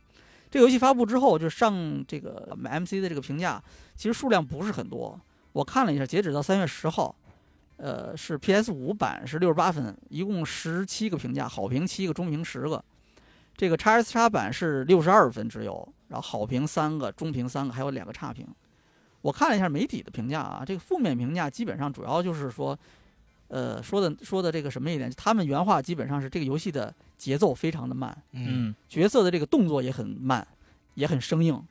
[0.51, 3.63] 这个游戏发布之后，就上这个 MC 的这个评价，
[3.97, 5.19] 其实数量不是很多。
[5.53, 7.15] 我看了一下，截止到三月十号，
[7.77, 12.83] 呃，是 PS 五版是六十八分，一共十七个评价，好评七个，中评十个。
[13.57, 18.47] 这个 x S x 版是六十二分只有，然后好评三个，中评三个，还有两个差评。
[19.23, 22.79] 我看了一下媒体的评价啊，这个负面评价基本上主要就是说，
[23.49, 30.47] 呃，说的说的这个什么一点，他们原话基本上是这个游戏的节奏非常的慢，嗯角色的这个动作也很慢，
[30.95, 31.63] 也很生硬，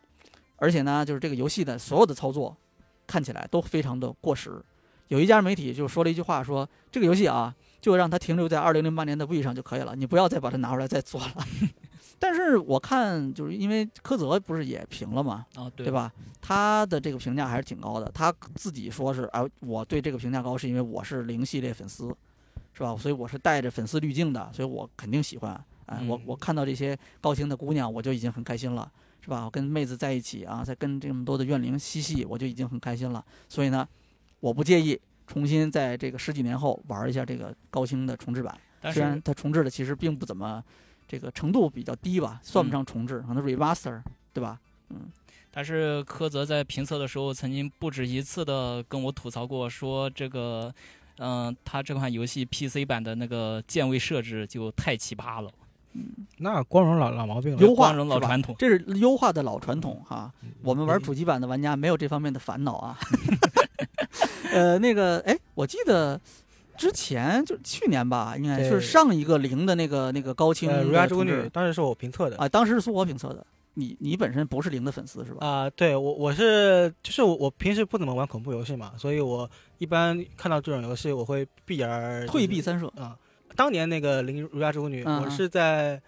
[0.57, 2.55] 而且呢，就是这个游戏的所有的操作
[3.09, 4.63] 看起来都非常的过时。
[5.07, 11.33] 有一家媒体就说了一句话，说这个游戏啊，就让它停留在二零零八年的 V 上就可以了，你不要再把它拿出来再做了。
[12.21, 15.91] 但是我看，就是因为柯泽不是也评了嘛，啊，对对？
[15.91, 16.11] 吧？
[16.41, 18.11] 他的这个评价还是挺高的。
[18.13, 22.15] 他自己说是，哎，我对这个评价高，是因为我是零系列粉丝，
[22.73, 22.95] 是吧？
[22.95, 25.59] 所以我是带着粉丝滤镜的，所以我肯定喜欢。
[25.87, 28.91] 哎，我嗯我看到这些高清的姑娘，我就已经很开心了，
[29.29, 29.45] 是吧？
[29.45, 33.23] 我跟妹子在一起啊，再跟这么多的怨灵嬉戏，我就已经很开心了。
[33.47, 33.87] 所以呢，
[34.39, 38.59] 我不介意重新在这个十几年后玩一下这个高清的重置版。
[38.81, 40.63] 但虽然是它重置的其实并不怎么，
[41.07, 44.01] 这个程度比较低吧，算不嗯上重置，可能 remaster，
[44.33, 44.59] 对吧？
[44.89, 45.11] 嗯
[45.51, 50.73] 但是柯泽在评测的时候，曾经不止一次的跟我吐槽过，说这个，
[51.17, 55.51] 嗯、他这款游戏 PC 版的那个键位设置就太奇葩了，
[56.37, 57.61] 那光荣老老毛病了。
[57.61, 58.55] 优化光荣老传统。
[58.57, 60.31] 这是优化的老传统哈。
[60.41, 62.97] 嗯我们玩主机版的玩家没有这方面的烦恼啊。
[64.51, 66.19] 呃，那个，哎，我记得
[66.77, 73.45] 之前就去年吧，应该就是上一个零的那个那个高清呃，的儒家之女当时是我评测的啊，当时是苏活评测的。
[73.75, 75.47] 你你本身不是零的粉丝是吧？
[75.47, 82.87] 啊、对我我是就是我我平时不怎么玩恐怖游戏嘛，所以我一般看到这种游戏我会避而退避三舍。
[82.97, 83.15] 啊、
[83.55, 86.01] 当年那个《林如家之舞女》我是在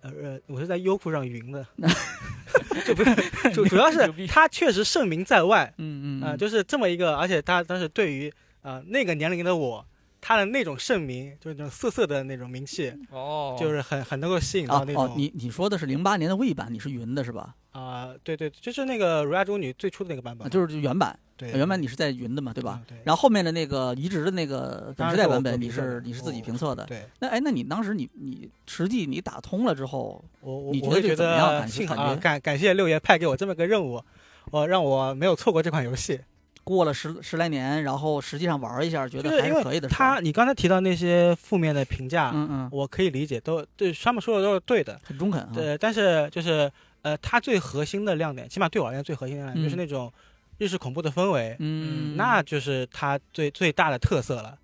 [0.00, 1.66] 呃呃我是在优酷上云的，
[2.86, 3.14] 就不是
[3.52, 9.84] 主主要是他确实盛名在外嗯嗯啊、嗯就是这么一个，而且他当时对于呃、那个年龄的我。
[10.20, 17.54] 他的那种盛名，就是那种涩涩的那种名气，哦就是很很能够吸引到那种哦哦，你你说的是零八年的 V 版，你是云的是吧？
[17.70, 22.82] 啊、对对，就是那个《如家之女》最初的那个版啊，本，就是原版，对原本你是在云的嘛，对吧？
[23.04, 26.84] 然后后面的那个移植的那个本时代版本，你是你是自己评测的。
[26.84, 34.02] 对那哎，那你当时你你实际你打通了之后，我我会觉得幸好啊感感谢六爷派给我这么个任务，
[34.50, 36.20] 我让我没有错过这款游戏。
[36.64, 39.88] 过了十十来年，然后实际上玩一下，觉得还是可以的。
[39.88, 45.00] 他你刚才提到那些负面的评价，嗯嗯，我可以理解，都对他们说的都是对的。
[45.02, 45.48] 很中肯啊。
[45.54, 46.70] 对，但是就是
[47.00, 50.12] 呃，它最核心的亮点，起码对我而言最核心的亮点、就是嗯那种
[50.58, 54.58] 日式恐怖的氛围，嗯，那就是它最最大的特色了。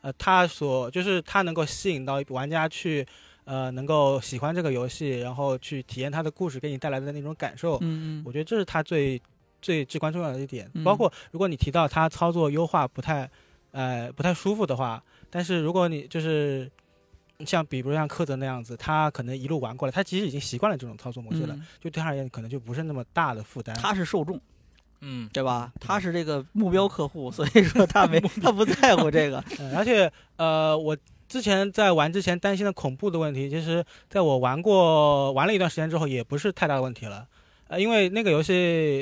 [0.00, 3.06] 呃，它所就是它能够吸引到玩家去。
[3.44, 9.20] 呃，能够喜欢这个游戏，然后去体验它的故事给你带来的那种感受，嗯嗯我觉得这是它最
[9.60, 10.70] 最至关重要的一点。
[10.74, 13.28] 嗯包括如果你提到它操作优化不太
[13.72, 16.70] 呃不太舒服的话，但是如果你就是
[17.44, 23.74] 像比如像柯泽那样子，他可能一路玩过来，他其实已经习惯了这种操作模式了，嗯就对他而言可能就不是那么大的负担。
[23.76, 24.40] 他是受众，
[25.02, 25.72] 嗯，对吧？
[25.78, 29.42] 他是这个目标客户，所以说他没 他不在乎这个。
[29.60, 30.96] 嗯，而且呃，我
[31.28, 37.26] 之前在玩之前担心的恐怖的问题，其实在我玩过玩了一段时间之后，也不是太大的问题了。
[37.68, 38.52] 呃，因为那个游戏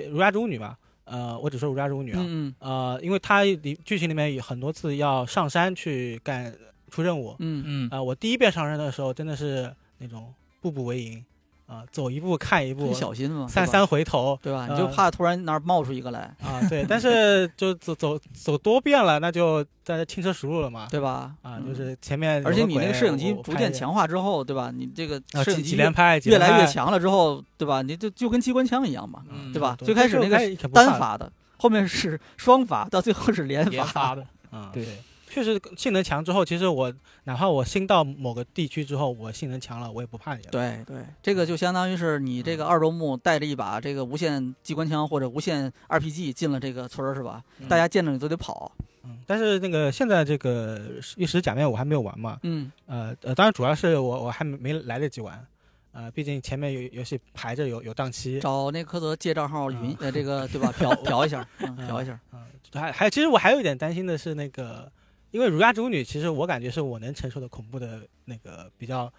[0.11, 6.55] 《如家之女》嘛，呃，我只说《如家之女》啊，嗯呃，因为它里剧情里面有很多次要上山去干
[6.91, 11.25] 出任务，嗯嗯，嗯啊、我第一遍上山的时候真的是那种步步为营，
[11.71, 14.67] 啊、走一步看一步很，小心嘛，三三回头对吧？
[14.69, 21.33] 呃你就怕突然哪儿冒出一个来， 啊，对，但是就走走走多遍了，那就大家轻车熟路了嘛，对吧？
[21.43, 24.73] 啊，嗯就是前面而且你那个摄影机逐渐强化之后，对吧？
[24.75, 27.83] 你这个啊，摄影机越来越，强了之后，对吧？
[27.83, 29.77] 你就就跟机关枪一样嘛，嗯对吧？
[29.79, 34.15] 最开始那个单发的，后面是双发，到最后是连发。
[34.17, 34.95] 的，啊，对对，
[35.31, 36.93] 确实性能强之后，其实我
[37.25, 40.51] 哪怕我新到某个地区之后，我性能强了，我也不怕你了。
[40.51, 47.43] 对对，这个就相当于是你这个二周目带着一把这个无线机关枪或者无线 RPG 进了这个村儿是吧？
[47.61, 48.71] 嗯大家见着你都得跑。
[49.03, 50.79] 嗯，但是那个现在这个
[51.17, 55.47] 玉石假面我还没有玩嘛，嗯呃呃，当然主要是我我还没没来得及玩，
[55.93, 60.71] 呃，毕竟前面有游戏排着有有档期，找那科泽借账号云嗯呃这个对吧？
[60.77, 61.47] 嫖嫖 一下，
[61.87, 62.19] 嫖一下。
[62.33, 62.41] 嗯，
[62.75, 64.93] 还还其实我还有一点担心的是那个，
[65.31, 69.13] 因为《儒家之女》其实我感觉是我能承受的恐怖的那个比较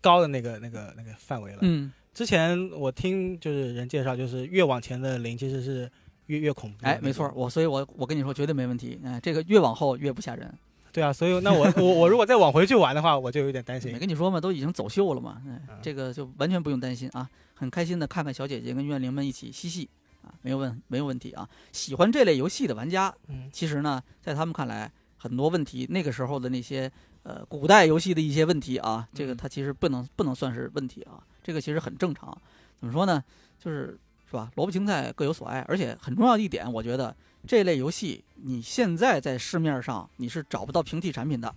[0.00, 1.58] 高的那个那个那个范围了。
[1.62, 5.90] 嗯，之前我听就是人介绍，就是越往前的灵其实是
[6.26, 9.00] 越越恐怖哎，没错，我所以我我跟你说绝对没问题。
[9.04, 10.52] 哎，这个越往后越不吓人。
[10.92, 14.00] 对啊，所以那我我我如果再往回去玩的话，我就有点担心 没心。
[14.00, 15.42] 跟你说嘛，都已经走秀了嘛，
[15.82, 19.86] 这个就完全不用担心啊，很开心的看看小姐姐跟怨灵们一起嬉戏
[20.22, 21.46] 啊，没有问没有问题啊。
[21.70, 24.90] 喜欢这类游戏的玩家，嗯其实呢，在他们看来，
[25.26, 26.90] 很多问题那个时候的那些
[27.22, 32.36] 呃古代游戏的一些问题啊，这个嗯它其实不能不能算是问题啊，这个其实很正常。
[32.78, 33.22] 怎么说呢？
[33.58, 34.50] 就是是吧？
[34.56, 37.14] 萝卜青菜各有所爱，而且很重要的一点，我觉得
[37.46, 41.54] 这类游戏你现在在市面上你是找不到平替产品的，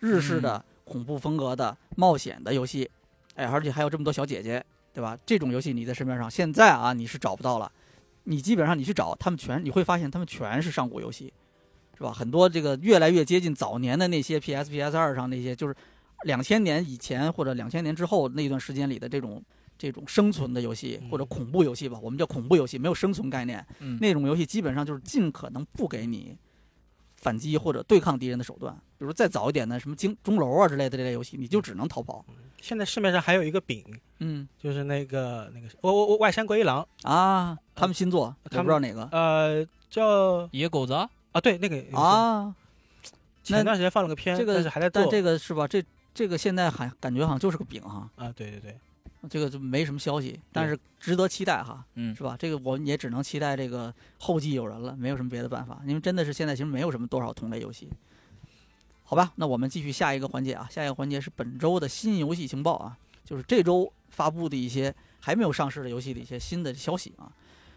[0.00, 2.88] 日式的恐怖风格的冒险的游戏，
[3.34, 4.64] 哎，而且还有这么多小姐姐，
[4.94, 5.18] 对吧？
[5.26, 7.70] 这种游戏你在市面上现在啊你是找不到了，
[8.24, 11.32] 你基本上你去找他们全你会发现他们全是上古游戏，
[11.96, 12.12] 是吧？
[12.12, 15.74] 很多这个越来越接近早年的那些 PS、PS 二上那些，就是
[16.24, 19.42] 两千年以前或者两千年之后那段时间里的这种
[19.78, 23.64] 这种生存的游戏嗯或者恐怖游戏吧，我们叫恐怖游戏，没有生存概念。
[23.80, 26.36] 嗯，那种游戏基本上就是尽可能不给你
[27.16, 32.24] 反击或者对抗敌人的手段，比如再早一点的什么经钟楼啊之类的这类游戏，你就只能逃跑。
[32.60, 33.84] 现在市面上还有一个饼，
[34.20, 40.94] 嗯就是那个那个我我我外山鬼一郎，啊，他们新作，我他们不知道哪个呃，叫野狗子
[41.36, 42.54] 啊，啊，对，那个，啊。
[43.42, 45.02] 前段时间放了个片，这个但是还在做。
[45.02, 45.68] 但这个是吧？
[45.68, 45.80] 这
[46.12, 48.76] 这个现在还感觉好像就是个饼哈，啊，对对对，
[49.30, 52.34] 这个就没什么消息，但是值得期待哈，嗯是吧？
[52.36, 57.88] 这个我们也只能期待这个后继有人了，没有什么别的办法，因为真的是现在其实没有什么多少同类游戏。
[59.04, 67.30] 好吧，那我们继续下一个环节啊，下一个环节是本周的新游戏情报啊，就是这周发布的一些还没有上市的游戏的一些新的消息啊。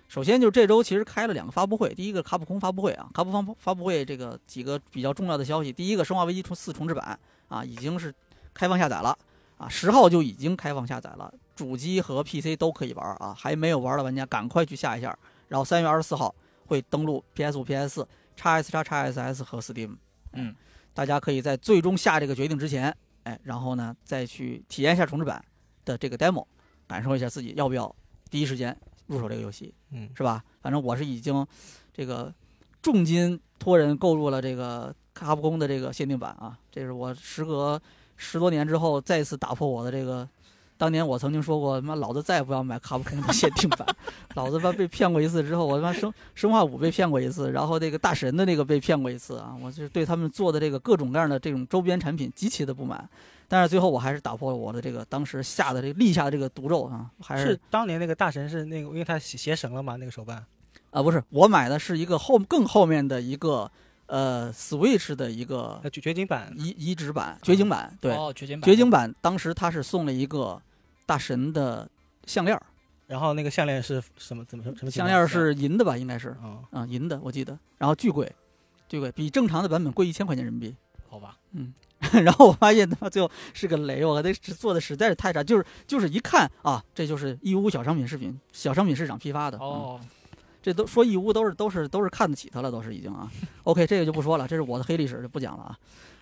[0.09, 7.17] 首先就是这周其实开了两个发布会，第一个卡普空发布会啊，卡普空发布会这个几个比较重要的消息，第一个《生化危机重四重置版》
[7.55, 8.13] 啊已经是
[8.51, 9.15] 开放下载了
[9.59, 15.15] 啊，十号就已经开放下载了，主机和 PC 都可以玩啊，还没有玩的玩家赶快去下一下，
[15.47, 16.33] 然后三月二十四号
[16.65, 19.95] 会登录 PS 五、PS 四、x S、x SS 和 Steam，
[20.33, 20.55] 嗯，
[20.95, 22.91] 大家可以在最终下这个决定之前，
[23.25, 25.45] 哎，然后呢再去体验一下重置版
[25.85, 26.47] 的这个 demo，
[26.87, 27.95] 感受一下自己要不要
[28.31, 28.75] 第一时间
[29.09, 29.73] 入手这个游戏。
[29.91, 30.41] 嗯，是吧？
[30.61, 31.45] 反正我是已经
[31.93, 32.33] 这个
[32.81, 37.81] 重金托人购入了这个卡普空的这个限定版啊，这是我时隔
[38.15, 40.27] 十多年之后再次打破我的这个。
[40.77, 43.85] 当年我曾经说过，他妈老子再也不要买卡普空的限定版，
[44.35, 53.09] 老子他妈被骗过一次之后，我他妈生生化五被骗过一次，然后这个大神的那个被骗过一次啊，我就是对他们做的这个各种各样的这种周边产品极其的不满，
[53.49, 60.45] 但是最后我还是打破了我的这个当时下的这个立下的这个毒咒啊，还是当年那个大神是那个，因为他邪邪神了嘛，那个手办。
[60.91, 63.69] 啊，不是，我买的是一个后更后面的一个
[64.05, 70.59] 呃 Switch 的一个那绝绝景版，移移植版、绝景版，对，哦，绝景版，绝景版当时他是送了一个
[71.05, 71.87] 大神的
[72.25, 72.63] 项链儿，
[73.05, 74.43] 然后那个项链是什么？
[74.45, 74.91] 怎么什么什么？
[74.91, 78.31] 项链是银的吧，应该是嗯，啊，银的我记得，然后巨贵，
[78.87, 80.75] 巨贵，比正常的版本贵一千块钱人民币。
[81.07, 81.37] 好吧，
[82.23, 89.99] 然后我发现他妈最后是个雷，我这做的实在是太差，就是就是一看啊，这就是义乌小商品市品小商品市场批发的，嗯哦，
[90.63, 93.29] 这都说义乌都是都是都是看得起他了，都是已经啊。
[93.63, 95.77] OK，这个就不说了，这是我的黑历史，就不讲了啊。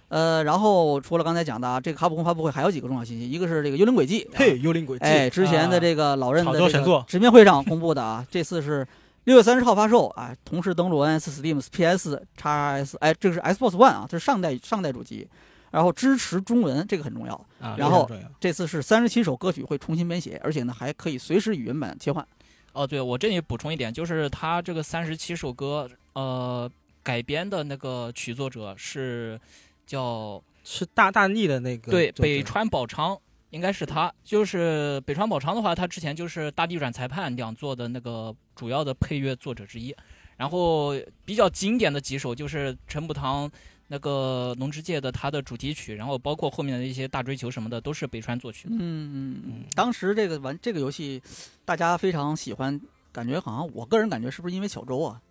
[0.10, 8.88] 呃，然后除了刚才讲的啊，这个卡普空发布会还有几个重要信息，一个是这个《幽灵轨迹》啊，嘿，幽灵轨迹，哎，之前的这个个老任的这个直面会上公布的啊，这次是
[9.26, 15.28] 六月三十号发售啊，同时登陆 NS、Steam、PS、x S，哎，这个是 Xbox One 啊，这是上代上代主机，
[15.72, 17.34] 然后支持中文，这个很重要。
[17.60, 22.26] 啊，然后这次是三十七首歌曲会重新编写，而且呢还可以随时语音版切换。
[22.74, 26.70] 哦，对我这里补充一点，就是他这个三十七首歌，呃，
[27.02, 29.40] 改编的那个曲作者是
[29.86, 33.18] 叫是大大逆的那个对北川宝昌，
[33.50, 34.14] 应该是他。
[34.24, 39.96] 就是北川宝昌的话，他之前就是《大地转裁判》两座的那个主要的配乐作者之一。
[40.36, 40.94] 然后
[41.26, 43.50] 比较经典的几首就是陈补堂
[43.88, 48.76] 那个《龙之介》的他的主题曲，然后包括后面的一些大追求什么的，都是北川作曲的。
[48.76, 51.22] 嗯嗯嗯当时这个玩这个游戏，
[51.64, 52.80] 大家非常喜欢，
[53.12, 55.22] 感觉好像我个人感觉是不是因为小周啊？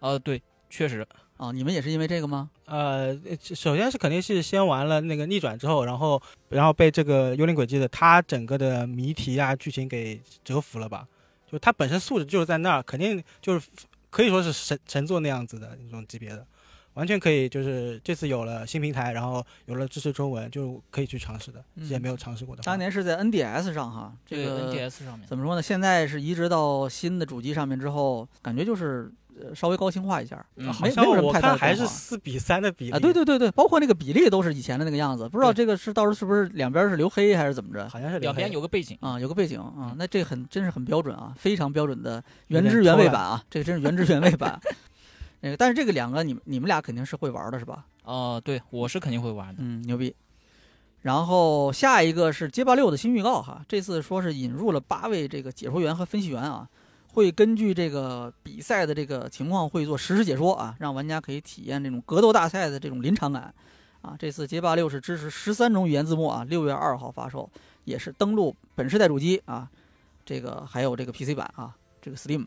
[0.00, 2.50] 呃，对，确实，啊，你们也是因为这个吗？
[2.66, 11.06] 呃，首先是肯定是先玩了那个逆转之后，然后然后被这个幽灵轨迹的它整个的谜题啊剧情给折服了吧？
[11.50, 13.68] 就它本身素质就是在那儿，肯定就是
[14.10, 16.46] 可以说是神神作那样子的那种级别的，
[16.94, 22.66] 完全可以就是这次有了新平台，然后有了支持中文，就可以去尝试的，之前没有尝试过的话。
[22.66, 25.26] 当年是在 NDS 上哈，这个 NDS 上面。
[25.28, 25.62] 怎么说呢？
[25.62, 37.88] 现在是移植到新的主机上面之后，感觉就是呃稍微高清化一下，嗯好像没没有什么我太大还是四比三的比例啊，对，对对对，包括那个比例都是以前的那个样子，不知道这个是到时候是不是两边是留黑还是怎么着？
[37.88, 44.60] 好像是两边有有个背景，啊，有个背景啊，那这很真是很标准啊，非常标准的原汁原味版啊，这个真是原汁原味版。
[45.44, 47.84] 那个，但是这个两个你们你们俩肯定是会玩的是吧？
[48.04, 49.56] 哦、对，我是肯定会玩的。
[49.58, 50.14] 嗯，牛逼。
[51.02, 56.66] 然后下一个是街霸六的新预告哈，这次说是引入了八位这个解说员和分析员啊，
[57.12, 63.54] 会根据这个比赛的这个情况会做实时解说啊，让玩家可以体验这种格斗大赛的这种临场感
[64.00, 64.16] 啊。
[64.18, 67.50] 这次街霸六是支持十三种语言字幕啊，六月二号发售，
[67.84, 69.68] 也是登陆本世代主机啊，
[70.24, 72.46] 这个还有这个 PC 版啊，这个 Steam。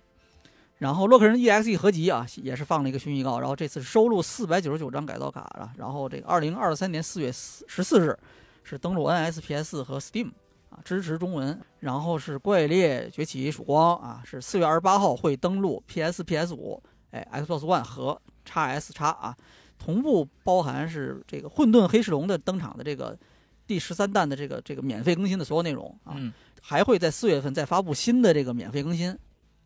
[0.80, 8.18] 然后洛克人 EXE 合集啊，也是放了一个新预告，然后这次收录四百九十九张改造卡了，然后这个二零二三年四月十四日
[8.64, 10.30] 是登陆 NS、PS 和 Steam
[10.70, 11.60] 啊，支持中文。
[11.80, 19.36] 然后是怪猎崛起曙光啊，是四月二十八号会登陆 PS、PS 五，哎，Xbox One 和 x S x 啊，
[19.80, 23.18] 同步包含是这个混沌黑石龙的登场的这个
[23.66, 29.18] 第十三弹的这个这个免费更新的所有内容啊，嗯，还会在四月份再发布新的这个免费更新。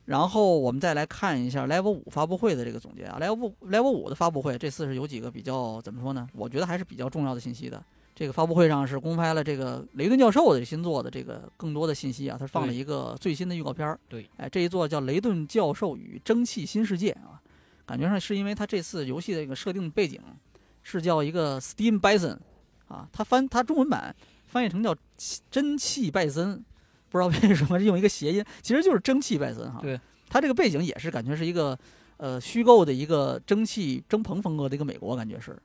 [0.06, 6.28] 然后我们再来看一下 Level 五发布会的这个总结啊，Level Level 五的发布会这次是有几个比较怎么说呢？
[6.34, 7.84] 我觉得还是比较重要的信息的。
[8.14, 13.98] 这个发布会上是公开了这个雷顿教授的新作的这个更多的信息啊，他放了一个最新的预告片儿。
[14.10, 17.42] 对，哎，这一座叫《雷顿教授与蒸汽新世界》啊，
[17.86, 20.20] 感觉上是因为他这次游戏的一个设定背景
[20.84, 22.38] 是叫一个 Steam Bison
[22.88, 24.14] 啊，他翻他中文版
[24.46, 24.96] 翻译成叫
[25.50, 26.64] 蒸汽拜森，
[27.12, 29.80] 不知道为什么用一个谐音， 其实就是蒸汽拜森哈。
[29.82, 30.00] 对，
[30.30, 31.78] 他这个背景也是感觉是一个
[32.18, 35.56] 呃虚构的一个蒸汽蒸棚风格的一个美国，感觉是。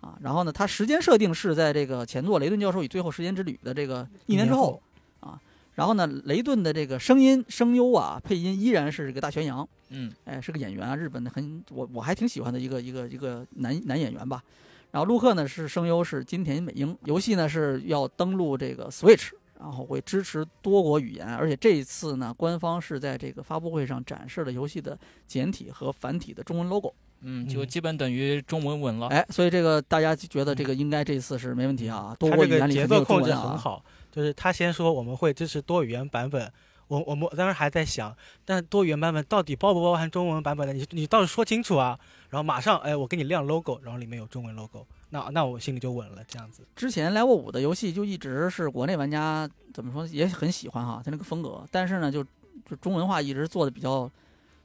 [0.00, 4.82] 啊，然后呢，它时间设定是在这个前作《雷顿教授与最后时间之旅》的这个一年之后
[5.20, 5.38] 啊。
[5.74, 14.42] 然后呢，雷顿的这个声音声优啊，配音依然是这个大泉洋，嗯，哎，是个演员啊，日本的很我我还挺喜欢的一个一个一个男男演员吧。
[14.90, 19.28] 然后陆克呢是声优是金田美英，游戏呢是要登陆这个 Switch，
[19.60, 26.94] 然后会支持多国语言，而且这一次呢，官方是在这个发布会上展示了游戏的简体和繁体的中文 logo。
[27.20, 29.08] 嗯，就嗯基本等于中文稳了。
[29.08, 33.34] 哎，所以这个大家就觉得这个应该这次是没问题啊，多国语言里肯定奏控制。
[33.34, 36.50] 很好，就是他先说我们会支持多语言版本，
[36.88, 40.72] 我我们当时还在想，但多语言版本到底包不包含中文版本的？
[40.72, 42.00] 你你倒是说清楚啊！
[42.30, 46.62] 然后马上哎，我给你亮 logo，然后里面有中文 logo，那那我心里就稳了，这样子。
[46.74, 52.24] 之前 Level 五的游戏就一直是国内玩家怎么说也很喜欢哈，它那个风格，但是呢，就
[52.64, 54.10] 就中文化一直做的比较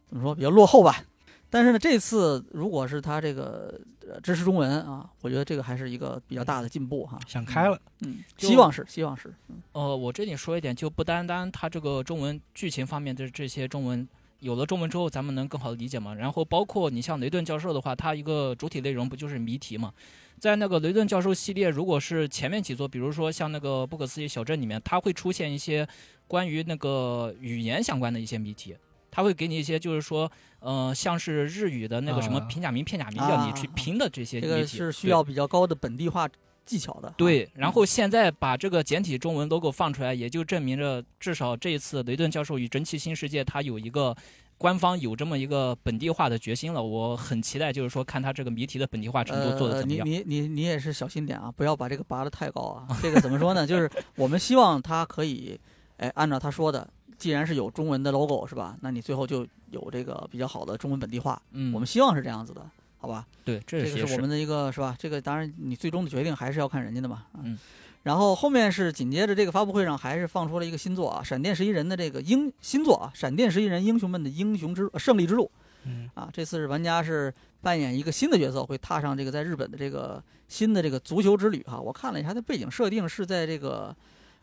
[0.08, 1.04] 怎么说比较落后吧。
[1.50, 7.18] 但是呢，这次如果是它这个呃支持中文啊，我觉得这个还是一个比较大的进步哈。
[7.28, 9.34] 想开了，嗯，希望是，希望是。
[9.48, 14.06] 嗯呃，我这里说一点，就不单单它这个中文剧情方面的这些中文，
[14.40, 16.14] 有了中文之后，咱们能更好的理解嘛。
[16.14, 19.94] 然后包括你像雷顿教授的话，他一个主体内容不就是谜题嘛？
[20.40, 25.88] 在那个雷顿教授系列，如果是前面几座，比如说像那个不可思议小镇里面，它会出现一些
[26.28, 28.76] 关于那个语言相关的一些谜题。
[29.10, 30.30] 它会给你一些，就是说，
[30.60, 36.28] 呃，像是日语的那个什么啊平假名、片假名，让你去拼的这些谜题，这个是需要比较高的本地化
[36.66, 37.08] 技巧的。
[37.08, 44.16] 啊，对，然后现在把这个简体中文 logo 放出来，也就证明着至少这一次雷顿教授与蒸汽新世界，他有一个
[44.58, 46.82] 官方有这么一个本地化的决心了。
[46.82, 50.08] 我很期待，就是说看他这个谜题的本地化程度做的呃，怎么样。
[50.08, 52.88] 你你你你也是小心点啊，不要把这个拔得太高啊。
[53.02, 53.68] 这个怎么说呢？
[53.68, 55.60] 就是我们希望他可以，
[55.98, 58.78] 哎，按照他说的，既然是有中文的 logo 是吧？
[58.82, 61.42] 那你最后就有这个比较好的中文本地化。
[61.52, 62.66] 嗯，我们希望是这样子的，
[63.06, 63.28] 好吧？
[63.44, 64.96] 对这这个是我们的一个是吧？
[64.98, 67.26] 这个当然你最终的决定还是要看人家的嘛。
[67.34, 67.58] 啊嗯。
[68.02, 75.50] 然后后面是紧接着这个发布会上还是放出了一个新作啊，闪电十一人的这个英新作啊，闪电十一人英雄们的英雄之呃胜利之路。
[75.84, 77.32] 嗯，啊，这次是玩家是
[77.62, 81.80] 扮演一个新的角色，会踏上这个在日本的这个新的这个足球之旅哈。
[81.80, 83.96] 我看了一下，它的背景设定是在这个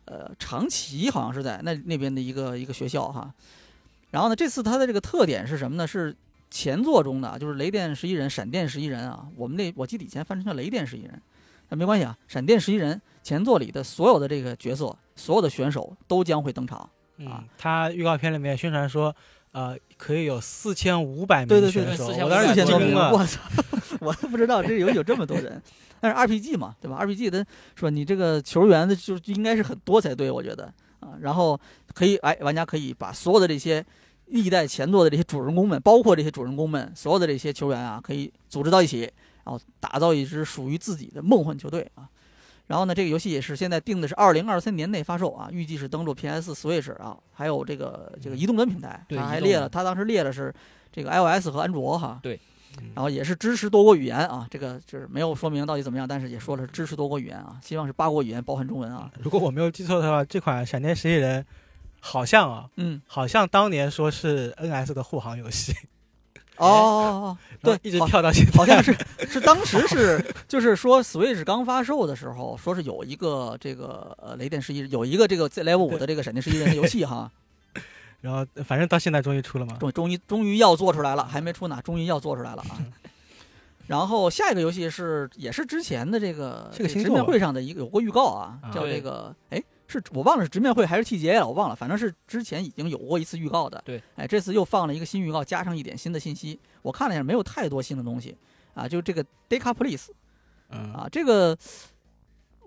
[0.04, 3.32] 呃长崎，好像是在那那边的一个一个学校哈。
[4.10, 5.86] 然后呢，这次它的这个特点是什么呢？
[5.86, 6.14] 是
[6.53, 9.26] 前作中的啊，就是雷电十一人、闪电十一人啊。
[9.34, 11.20] 我们那我记得以前翻成叫雷电十一人，
[11.68, 12.14] 但没关系啊。
[12.28, 16.78] 闪电十一人前作里的所有的这个角色，所有的选手都将会登场。
[16.78, 16.88] 啊
[17.18, 19.14] 嗯，他预告片里面宣传说，
[19.53, 23.12] 呃，可以有四千五百对对对名选手，对我当时四千多名，惊了。
[23.12, 23.40] 我操！
[24.00, 25.61] 我都不知道这有有这么多人。
[26.00, 27.46] 但是 RPG 嘛，对吧？RPG 的
[27.76, 30.64] 说你这个球员的就就应该是很多才对，我觉得
[30.98, 31.11] 啊。
[31.20, 31.59] 然后
[31.94, 33.84] 可以，哎，玩家可以把所有的这些
[34.33, 39.01] 历代前作的这些主人公们，包括这些主人公们，所有的这些球员啊，可以组织到一起，
[39.45, 42.09] 然后打造一支属于自己的梦幻球队啊。
[42.68, 49.05] 然后呢，这个游戏也是现在定的是二零二三年内发售啊，预计是登陆 PS、Switch 啊，还有这个这个移动端平台。
[49.07, 50.55] 对它还列了，移动端它当时列的是
[50.91, 52.18] 这个 iOS 和安卓哈。
[52.22, 52.35] 对
[52.80, 59.11] 嗯然后也是支持多国语言啊，这个就是没有说明到底怎么样，但是也说了支持多国语言啊，希望是八国语言包含中文啊。
[59.20, 61.43] 如果我没有记错的话，这款《闪电十一人》
[62.05, 65.72] 好像啊，嗯，好像当年说是 NS 的护航游戏。
[66.57, 68.92] 哦哦哦， 对，一直好跳到现在，好像是
[69.28, 77.30] 是当时是 就是说 Switch 刚发售的时候，说是有一个这个呃雷电十一有一个这个 Level 五的这个闪电十一人的游戏哈，
[78.20, 79.76] 然后反正到现在终于出了嘛。
[79.78, 82.76] 终终于终于要做出来了，还没出呢，终于要做出来了啊。
[83.86, 89.62] 然后下一个游戏是也是之前的这个这个新作吧面会上的一个有过预告啊，啊叫这个哎
[89.93, 93.80] 是我忘了是直面会还是 TGA 了，我忘了，反正是之前已经有过一次预告的。
[93.84, 96.59] 对，哎，这次又放了一个新预告，加上一点新的信息。
[96.80, 98.36] 我看了一下，没有太多新的东西
[98.74, 100.09] 啊，就这个 Deca Police
[100.70, 101.57] 嗯啊，这个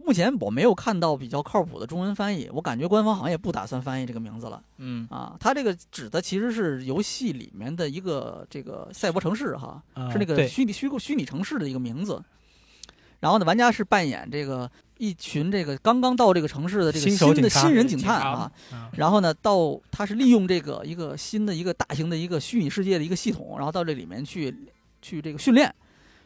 [0.06, 4.62] 目前我没有看到比较靠谱的中文翻译，我感觉官方好像也不打算翻译这个名字了。
[4.78, 12.24] 嗯，啊，它这个指的其实是游戏里面的一个这个赛博城市哈，啊是那个虚拟虚构虚拟城市的一个名字。
[13.20, 18.52] 然后呢，玩家是扮演这个一群这个刚刚到这个城市的这个新的警新人警探啊。
[18.72, 24.56] 啊然后呢，到他是利用这个一个新的一个大型的一个虚拟世界的一个系统，然后到这里面去
[25.02, 25.74] 去这个训练。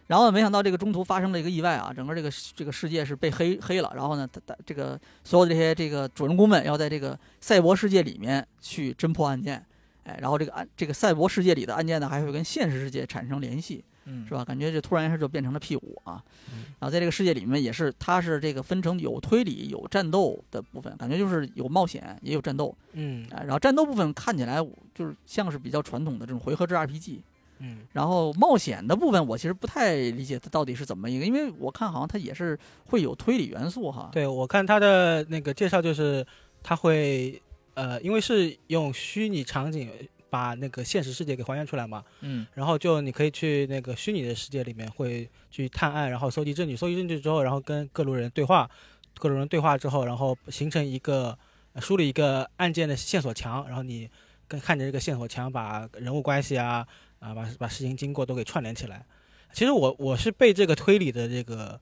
[0.07, 3.91] 然后没想到这个中途发生了一个意外啊，整个这个这个世界是被黑黑了。
[3.95, 9.63] 然后呢，他他这个所有的这些这个主人公们要在这个赛博世界里面去侦破案件，
[10.05, 14.43] 哎，然后这个案这个赛博世界里的案件呢，还会跟现实世界产生联系，嗯是吧？
[14.43, 16.24] 感觉这突然一下就变成了 P 五啊。
[16.51, 22.76] 嗯然后在这个世界里面也是，它是这个分成有推理、有战斗的部分，感觉就是有冒险也有战斗。
[22.93, 24.57] 嗯哎，然后战斗部分看起来
[24.95, 27.20] 就是像是比较传统的这种回合制 RPG，
[27.60, 34.10] 嗯然后冒险的部分我其实不太理解它到底是怎么一个，因为我看好像它也是会有推理元素哈。
[34.14, 36.26] 对我看它的那个介绍就是
[36.64, 37.41] 它会
[37.74, 39.91] 呃，因为是用虚拟场景
[40.30, 42.45] 把那个现实世界给还原出来嘛，嗯。
[42.53, 48.69] 然后就你可以去那个虚拟的世界里面会去探案，然后搜集证据，搜集证据之后，然后跟各路人对话，
[49.17, 51.38] 各路人对话之后，然后形成一个
[51.73, 54.09] 呃梳理一个案件的线索墙，然后你
[54.47, 56.88] 跟看着这个线索墙把人物关系啊
[57.19, 59.05] 啊把把事情经过都给串联起来。
[59.51, 61.80] 其实我我是被这个推理的这个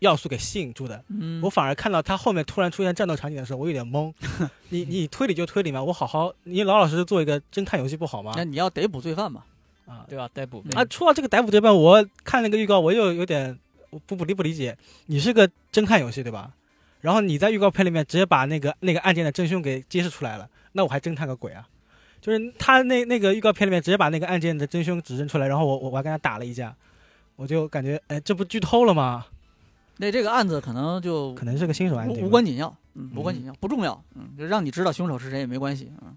[0.00, 4.12] 要素给吸引住的，嗯，我反而看到他后面突然出现战斗场景的时候，我有点懵。
[4.68, 8.44] 你你推理就推理嘛，我好好你老老实实做一个侦探游戏不好吗那？
[8.44, 9.44] 你要逮捕罪犯嘛？
[9.86, 10.28] 啊，对吧？
[10.32, 13.58] 逮捕嗯啊，说到这个逮捕罪犯，我看那个预告，我又有点
[13.90, 14.76] 我不不理不理解。
[15.06, 16.52] 你是个侦探游戏对吧？
[17.00, 21.66] 然后你在预告片里面直接把那个那个案件的真凶给揭示出来了，那我还侦探个鬼啊！
[22.20, 26.74] 就是他那那个预告片里面直接把那个案件的真凶指认出来，然后我我我还跟他打了一架，
[27.36, 29.24] 我就感觉哎，这不剧透了吗？
[30.00, 36.16] 那这个案子可能就可能是个新手案件，无无关紧要，嗯，无关紧要，不重要，嗯，就让你知道凶手是谁也没关系，嗯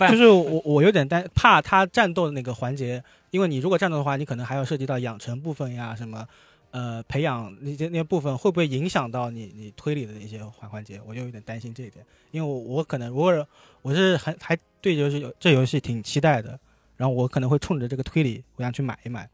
[0.10, 6.26] 就是我我有点担怕他战斗的那个环节，因为你如果战斗的话，你可能还要涉及到养成部分呀，什么
[6.70, 10.98] 呃培养那些那些部分，会不会影响到你你推理的那些环环节？
[11.06, 13.46] 我就有点担心这一点，因为我我可能如果
[13.82, 16.58] 我是还还对游戏有这游戏挺期待的，
[16.96, 19.28] 然后我可能会冲着这个推理，我想去买一买，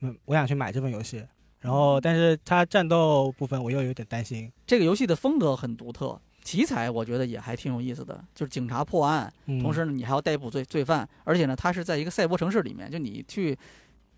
[0.00, 1.24] 嗯，我想去买这份游戏，
[1.60, 13.58] 然后但是它战斗部分我又有点担心，这个游戏的风格很独特，题材我觉得也还挺有意思的，就是警察破案，嗯、同时呢，你还要逮捕罪罪犯，而且呢，它是在一个赛博城市里面，就你去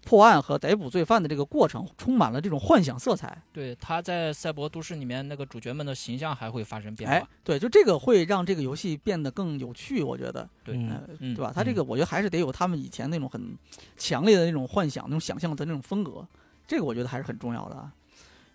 [0.04, 3.42] 破案和逮捕罪犯的这个过程，充满了这种幻想色彩。
[3.52, 11.52] 对，他在赛博都市里面那个主角们的形象还会发生变哎化。，对，就这个会让这个游戏变得更有趣，我觉得，对嗯呃，嗯对吧？
[11.54, 13.56] 他这个我觉得还是得有他们以前那种很
[13.96, 16.26] 强烈的那种幻想、那种想象的那种风格，
[16.68, 17.92] 这个我觉得还是很重要的啊。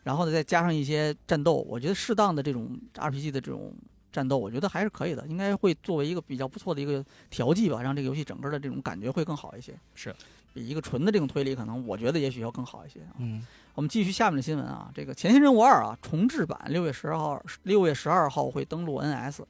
[0.04, 3.74] 然后呢，再加上一些战斗，我觉得适当的这种 RPG 的这种
[4.12, 9.74] 战斗，我觉得还是可以的，应该会作为一个比较不错的一个调剂吧，让这个游戏整个的这种感觉会更好一些。
[9.96, 10.14] 是，
[10.54, 13.16] 比一个纯的这种推理，可能我觉得也许要更好一些啊。
[13.18, 13.46] 嗯
[13.76, 19.44] 我们继续下面的新闻啊，这个《前线任务二》啊，重制版六月十二号，六月十二号会登陆 NS，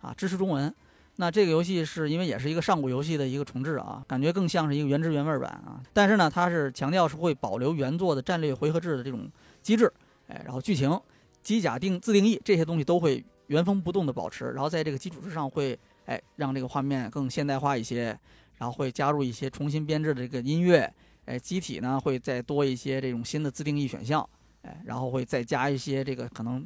[0.00, 0.74] 啊，支持中文。
[1.20, 5.82] 那这个游戏是因为也是一个上古游戏的一个重置啊，感觉更像是一个原汁原味版啊。
[5.92, 9.28] 但是呢，它是强调是会保留原作的战略回合制的这种
[9.60, 9.92] 机制，
[10.28, 10.98] 哎，然后剧情、
[11.42, 18.16] 机甲定自定义这些东西都会原封不动的保持，然后在这个基础之上会哎让这个画面更现代化一些，
[18.58, 20.88] 然后会加入一些重新编制的这个音乐，
[21.24, 24.24] 哎，机体呢会再多一些这种新的自定义选项，
[24.62, 26.64] 哎，然后会再加一些这个可能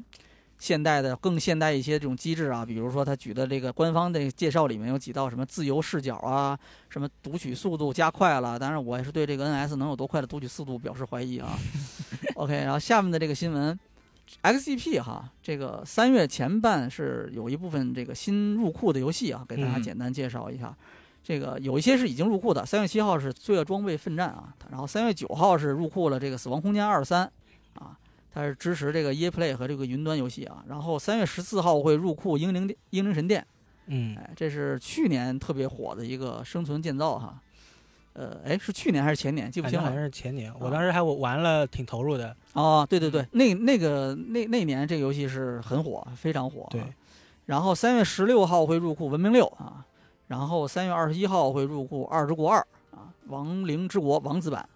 [0.63, 6.57] 现代的更现代一些这种机制啊，比如说他举的这个官方的介绍里面有几道什么自由视角啊，
[6.89, 11.59] 什么读取速度加快了，当然我也是对这个 NS 能有多快的读取速度表示怀疑啊。
[12.37, 13.77] OK，然后下面的这个新闻。
[14.41, 20.73] XGP 哈，这个三月前半是有一部分这个新入库的游戏啊，给大家嗯简单介绍一下。
[21.25, 27.31] 这个有一些是已经入库的，三月七号是《罪恶装备奋战》啊，然后三月九号是入库了这个《死亡空间二三》
[27.83, 27.99] 啊，
[28.35, 33.43] 它是支持这个 EA Play 和这个云端游戏啊，然后三月十四号会入库《英灵殿英灵神殿》，
[33.87, 37.39] 嗯哎，这是去年特别火的一个生存建造哈。
[38.15, 39.51] 呃，哎，是去年还是前年？
[39.51, 39.85] 记不清了。
[39.87, 42.37] 好像是前年，我当时还玩了，挺投入的。
[42.53, 46.67] 哦，对对对，那那个那那年这个游戏是很火，非常火。
[46.71, 46.83] 对。
[47.47, 49.85] 然后三月十六号会入库《文明六》啊，
[50.29, 52.59] 然后三月二十一号会入库《二之国二》
[52.97, 54.69] 啊，《亡灵之国》王子版。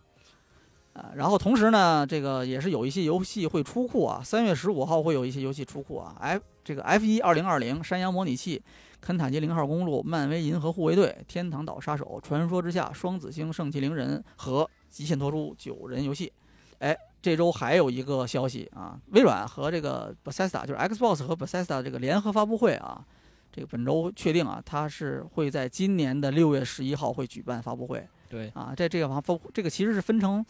[0.96, 4.22] 啊，然后同时呢，这个也是有一些游戏会出库啊。
[4.24, 6.16] 三月十五号会有一些游戏出库啊。
[6.18, 8.62] F 这个 F 一二零二零山羊模拟器、
[8.98, 16.32] 肯塔基零号公路、漫威银河护卫队、天堂岛杀手、传说之下、双子星圣骑凌人和极限脱出九人游戏。
[16.78, 23.04] 哎，这周还有一个消息啊，微软和这个 Bethesda 就是 Xbox 和 Bethesda 这个联合发布会啊，
[23.52, 28.06] 这个本周确定啊，它是会在今年的六月十一号会举办发布会。
[28.28, 30.44] 对啊，在这个发布这个其实是分成。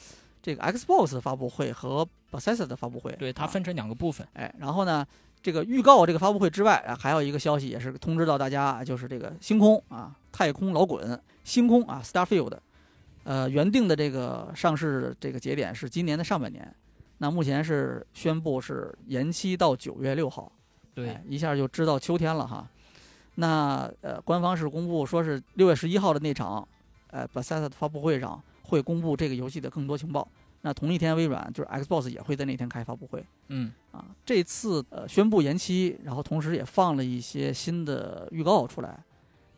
[0.47, 4.25] 这个 Xbox 的发布会和 Bethesda 的发布会，对它分成两个部分。
[4.35, 5.05] 哎，然后呢，
[5.43, 12.57] 这个预告这个发布会之外啊，还有一个消息也是通知到大家，就是这个星空啊，太空老滚，星空啊，Starfield，
[13.25, 16.73] 呃，原定的这个上市这个节点是今年的上半年，
[17.19, 20.53] 那目前是宣布是延期到九月六号。
[20.95, 22.65] 对，一下就知道秋天了哈。
[23.35, 26.67] 那呃，官方是公布说是六月十一号的那场，
[27.09, 28.41] 呃，Bethesda 的发布会上。
[28.67, 30.29] 会公布这个游戏的更多情报。
[30.63, 33.25] 那同一天，微软就是 Xbox 也会在那天开发布会。
[33.49, 39.05] 嗯，啊，这次呃宣布延期，然后同时也放了一些新的预告出来。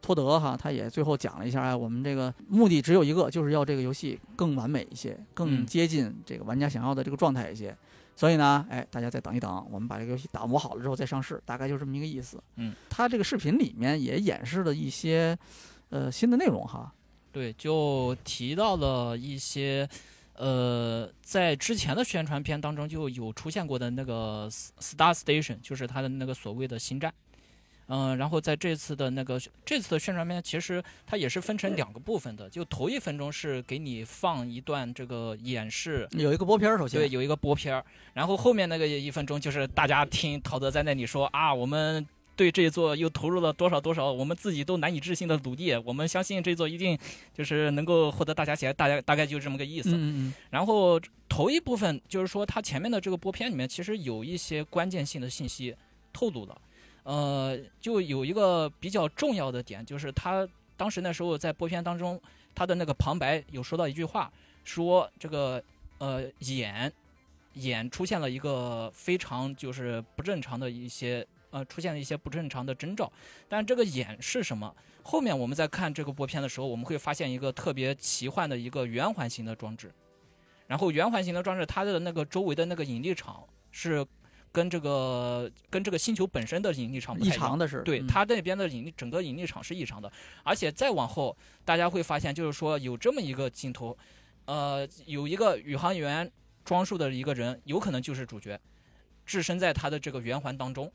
[0.00, 7.74] 托德哈他也最后讲了一下，哎，我们这个目的只有一个，就是要这个游戏更完美一些，更接近这个玩家想要的这个状态一些。
[8.14, 12.42] 所以呢，哎，大家再等一等，我们把这个游戏打磨好了之后再上市，大概就这么一个意思。
[12.56, 15.38] 嗯，他这个视频里面也演示了一些
[15.88, 16.92] 呃新的内容哈。
[17.30, 19.88] 对，就提到了一些，
[20.34, 27.12] 呃，在之前的宣传片当中就有出现过的那个 Star Station，就是它的那个所谓的新站。
[27.90, 32.48] 嗯，然后在这次的那个这次的宣传片，其实它也是分成两个部分的。
[32.50, 42.06] 就头一分钟是给你放一段这个演示，有一个播片儿，首先对，有一个播片儿，然后后面那个一分钟就是大家听陶德在那里说啊，我们。
[42.38, 45.74] 对这一座又投入了多少多少，我们自己都难以置信的努力。
[45.84, 46.96] 我们相信这座一定
[47.34, 49.90] 就是能够获得大家喜爱，大家大概就这么个意思。
[49.90, 50.34] 嗯嗯。
[50.48, 55.74] 然后头一部分就是说，它前面的这个播片里面其实有一些关键性的信息
[56.12, 56.56] 透露了。
[57.02, 62.20] 呃，就有一个比较重要的点，就是他当时那时候在播片当中，
[62.54, 64.30] 他的那个旁白有说到一句话，
[64.62, 65.60] 说这个
[65.98, 66.92] 呃眼
[67.54, 71.26] 眼出现了一个非常就是不正常的一些。
[71.50, 73.10] 呃，出现了一些不正常的征兆，
[73.48, 74.74] 但这个眼是什么？
[75.02, 79.90] 后面我们在看这个播片的时候，我们会发现一个特别奇幻的一个圆环形的装置，
[80.66, 84.06] 然后圆环形的装置它的那个周围的那个引力场是
[84.52, 91.34] 跟这个跟这个星球本身的引力场异常的是，对它那边的引力整个引力场是异常的，而且再往后
[91.64, 93.96] 大家会发现，就是说有这么一个镜头，
[94.44, 96.30] 呃，有一个宇航员
[96.62, 98.60] 装束的一个人，有可能就是主角，
[99.24, 100.92] 置身在他的这个圆环当中。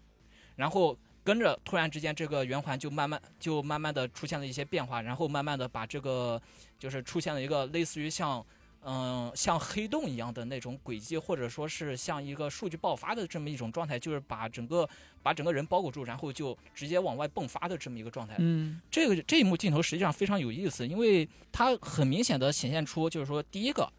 [0.55, 6.41] 然后跟着，突然之间，这个圆环就慢慢就慢慢的出现了一些变化，然后慢慢的把这个
[6.77, 8.45] 就是出现了一个类似于像
[8.81, 14.87] 嗯像黑洞一样的那种轨迹，或者说是像一个数据爆发的这么一种状态，就是把整个
[15.21, 18.35] 把整个人包裹住，然后就直接往外迸发的这么一个状态。
[18.39, 23.91] 嗯，这个这一幕镜头实际上非常有意思，因为它很明显的显现出就是说第一个。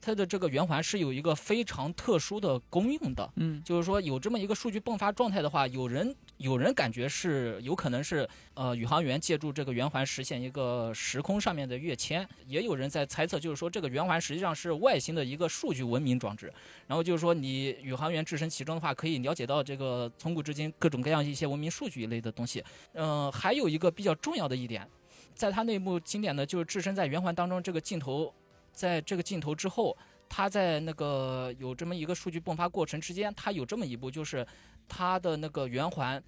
[0.00, 16.50] 它的这个圆环是有一个非常特殊的功用的，嗯，就是说有这么一个数据迸发状态的话，有人有人感觉是有可能是呃宇航员借助这个圆环实现一个时空上面的跃迁，也有人在猜测，就是说这个圆环实际上是外星的一个数据文明装置，
[16.86, 22.64] 然后就是说你宇航员置身其中的话，可以了解到这个从古至今各种各样一些文明数据一类的东西。
[22.94, 24.88] 嗯，还有一个比较重要的一点，
[25.34, 28.32] 在它内部经典的就是置身在圆环当中这个镜头。
[28.72, 29.96] 在这个镜头之后，
[30.28, 34.46] 它在那个有这么一个数据迸发过程之间，它有这么一步，就是
[34.88, 36.22] 它的那个圆环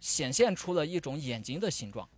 [0.00, 2.08] 显现出了一种眼睛的形状。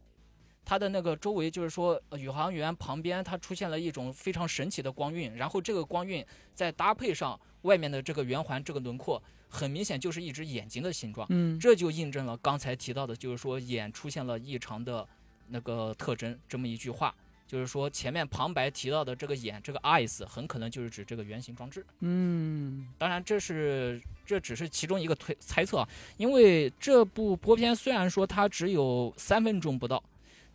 [0.65, 6.23] 它的那个周围就是说，宇航员旁边它出现了一种非常神奇的光晕，然后这个光晕
[6.55, 11.27] 再搭配上外面的这个圆环这个轮廓，很明显就是一只眼睛的形状。
[11.31, 15.09] 嗯，这就印证了刚才提到的，就是说眼出现了异常的
[15.47, 17.15] 那个特征这么一句话。
[17.49, 21.83] 就是说，前面旁白提到的这个眼，这个 eyes，很可能就是指这个圆形装置。
[22.01, 25.89] 嗯，当然，这是这只是其中一个推猜测啊。
[26.19, 30.05] 因为这部播片虽然说它只有三分钟不到，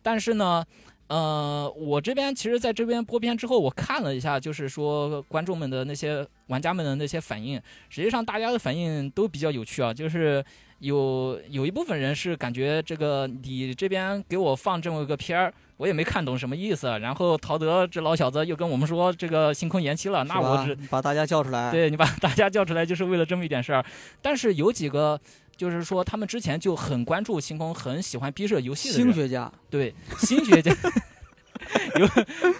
[0.02, 0.64] 但是呢，
[1.08, 10.44] 呃，我这边其实在这边播片之后，我看了一下，就是说观众们的那些玩家们的那些反应，实际上大家的反应都比较有趣啊，就是。
[10.84, 16.86] 有有一部分人是感觉这个你这边给我放这么一个片儿，我也没看懂什么意思。
[17.00, 23.82] 然后陶德这老小子又跟我们说这个星空延期了，那我只把大家叫出来， 对你把大家叫出来就是为了这么一点事儿。
[24.20, 25.18] 但是有几个
[25.56, 30.70] 就是说他们之前就很关注星空，很喜欢逼热游戏的星学家，对新学家。
[31.98, 32.06] 有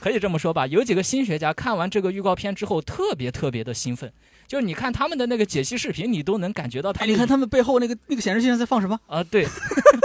[0.01, 4.11] 可以这么说吧，有几个新学家看完这个预告片之后，特别特别的兴奋。
[4.47, 7.05] 就是你看他们的那个解析视频，你都能感觉到他。
[7.05, 9.23] 你看他们背后那个那个显示器上在放什么啊？
[9.25, 9.47] 对，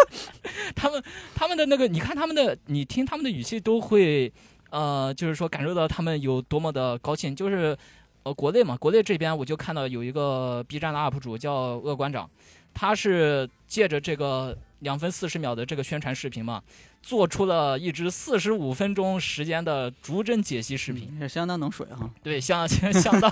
[0.76, 1.04] 他们
[1.36, 4.32] 他们的那个，你看他们的，你听他们的语气都会，
[4.70, 7.36] 呃，就是说感受到他们有多么的高兴。
[7.36, 7.78] 就是
[8.24, 12.30] 呃，国内嘛，国内这边我就看到有一个 B 站的 UP 主叫恶馆长，
[12.74, 14.58] 他是借着这个。
[14.80, 16.61] 两分四十秒的这个宣传视频嘛，
[17.01, 22.09] 做出了一支四十五分钟时间的逐帧解析视频，是相当能水哈。
[22.23, 23.30] 对，相 相当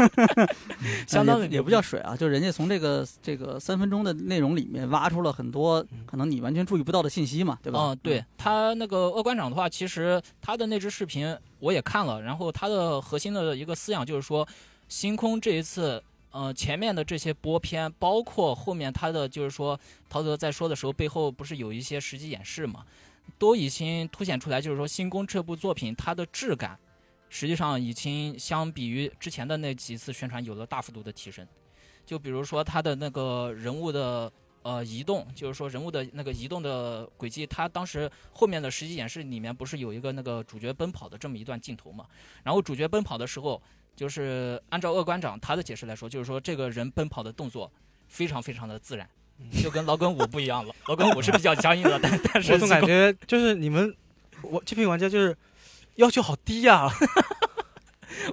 [1.08, 7.80] 相当也不叫水啊，就人家从这个这个三分钟的内容里面挖出了很多可能你完全注意不到的信息嘛，对吧？
[7.92, 14.48] 嗯，对他那个恶官长的话，其实他的那支视频我也看了，然后他的核心的一个思想就是说，
[14.88, 16.04] 星空这一次。
[16.32, 22.86] 呃，前面的这些播片，包括后面他的，就是说，陶德在说的时候，背后不是有一些实际演示嘛，
[23.40, 26.78] 都已经凸显出来，就是说，《星宫》这部作品它的质感，
[27.30, 31.48] 实际上已经相比于之前的那几次宣传有了大幅度的提升。
[32.06, 42.06] 就比如说他的那个人物的呃移动，就是说人物的那个移动的轨迹，他当时后面的实际演示里面不是有一个那个主角奔跑的这么一段镜头嘛？
[42.44, 43.60] 然后主角奔跑的时候。
[43.98, 47.70] 就是按照恶馆长他的解释来说，就是说这个人奔跑的动作
[48.08, 49.10] 非常非常的自然，
[49.62, 50.74] 就跟老梗五不一样了。
[50.88, 53.94] 老梗五是比较僵硬的，但 但是我总感觉就是你们
[54.44, 55.36] 我这批玩家就是
[55.96, 56.88] 要求好低呀。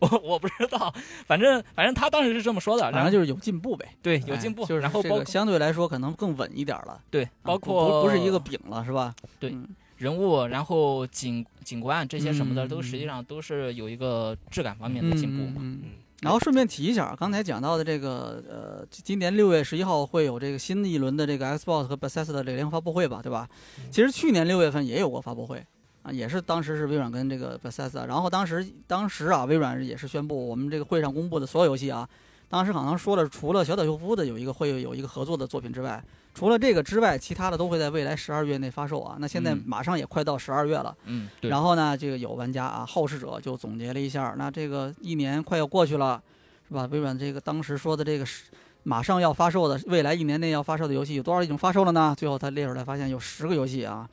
[0.00, 0.92] 我我不知道，
[1.26, 3.88] 反正反正他当时是这么说的，然后就是有进步呗。
[4.02, 4.64] 对，有进步。
[4.66, 7.00] 就是然后包括相对来说可能更稳一点了。
[7.10, 9.14] 对，包括不不是一个饼了，是吧？
[9.40, 9.54] 对。
[9.96, 15.56] 人物，然后景景观这些什么的，都实际上都是有一个质感方面的进步嘛。
[15.60, 15.80] 嗯
[16.20, 23.46] 然后顺便提一下，刚才讲到的这个，呃，今年六月十一号会有这个新的一轮的这个 Xbox 和 Bethesda 的联合发布会吧，对吧？
[23.90, 25.62] 其实去年六月份也有过发布会
[26.02, 32.08] 啊，也是当时是微软跟这个 Bethesda，然后当时当时啊，微软也是宣布我们这个会上公布的所有游戏啊，
[32.48, 36.02] 当时好像说了，除了小岛秀夫的有一个会有一个合作的作品之外。
[36.36, 39.16] 除了这个之外，其他的都会在未来十二月内发售啊。
[39.20, 41.48] 那现在马上也快到十二月了，嗯，对。
[41.48, 46.20] 然后呢，这个有玩家啊，好事者就总结了一下，那这个一年快要过去了，
[46.66, 46.88] 是吧？
[46.90, 48.50] 微软这个当时说的这个是
[48.82, 52.12] 马上要发售的，未来一年内要发售的游戏有多少已经发售了呢？
[52.18, 54.08] 最后他列出来，发现有十个游戏啊，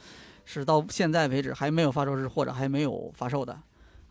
[0.45, 3.57] 是到现在为止还没有发售日或者还没有发售的。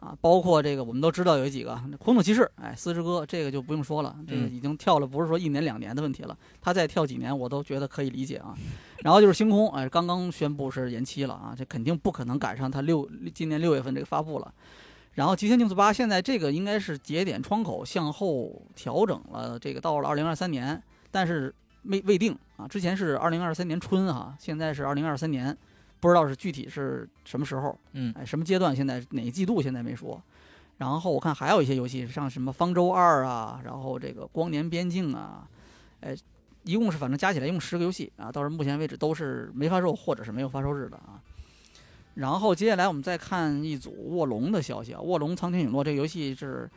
[0.01, 8.55] 啊，包括这个我们都知道有几个《空洞骑士》，哎，《四之歌》这个就不用说了，这个已经跳了，不是说一年两年的问题了，他再跳几年我都觉得可以理解啊。
[9.01, 14.53] 然后就是《星空》，哎，刚刚宣布是延期了啊，这肯定不可能赶上他六今年六月份这个发布了。
[15.13, 25.55] 然后《极限竞速八》现在这个应该是节点窗口向后调整了，这个到了二零二三年，但是未未定啊，之前是二零二三年春哈，现在是二零二三年。
[26.01, 28.75] 不知道是具体是什么时候，嗯，哎，什么阶段？
[28.75, 29.61] 现在哪个季度？
[29.61, 30.21] 现在没说。
[30.79, 35.47] 然后我看还有一些游戏，像什么《方舟二》啊，然后这个《光年边境》啊，
[36.01, 36.17] 哎，
[36.65, 41.21] 一共是反正加起来一共十个游戏啊，到目前为止都是没发售或者是没有发售日的啊。
[42.15, 46.69] 然后接下来我们再看一组《卧龙》的消息啊，《卧龙：苍天陨落》这个游戏是。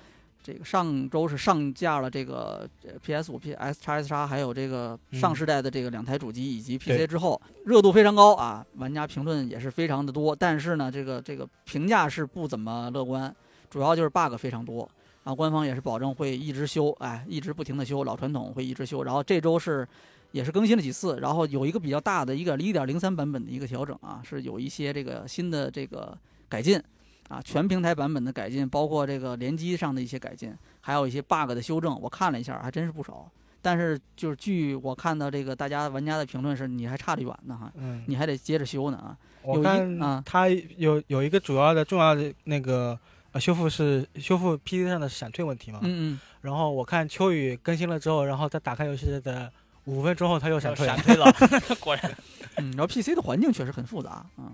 [0.44, 2.70] 这个上周是上架了这个
[3.02, 10.36] PS 五、PS 叉 S 叉，还有这个上世代的这个两台主机以及 PC 之后，热度非常高啊，玩家评论也是非常的多。
[10.36, 13.34] 但是呢，这个这个评价是不怎么乐观，
[13.70, 14.88] 主要就是 bug 非常多
[15.24, 15.34] 啊。
[15.34, 19.04] 官方也是保证会一直修，哎，一直不停的修，老传统会一直修。
[19.04, 19.88] 然后这周是
[20.34, 26.18] 也是更新了几次，然后有一个比较大的一个一点零三版本的一个调整啊，是有一些这个新的这个
[26.50, 26.82] 改进。
[27.30, 33.30] 啊，全平台版本的改进，包括这个联机上的一些改进，还有一些 bug 的修正，我看了一下，还真是不少。
[33.62, 39.18] 但是就是据我看到这个大家玩家的评论是，你还差得远呢哈，嗯，你还得接着修呢啊。
[39.42, 43.00] 我看啊，它有有一个主要的重要的那个
[43.32, 46.20] 呃修复是修复 PC 上的闪退问题嘛，嗯嗯。
[46.42, 49.50] 然后我看秋雨更新了之后，然后再打开游戏的
[49.86, 51.26] 五分钟后，它又闪退闪退了，
[51.80, 52.14] 果然。
[52.58, 54.52] 嗯，然后 PC 的环境确实很复杂啊。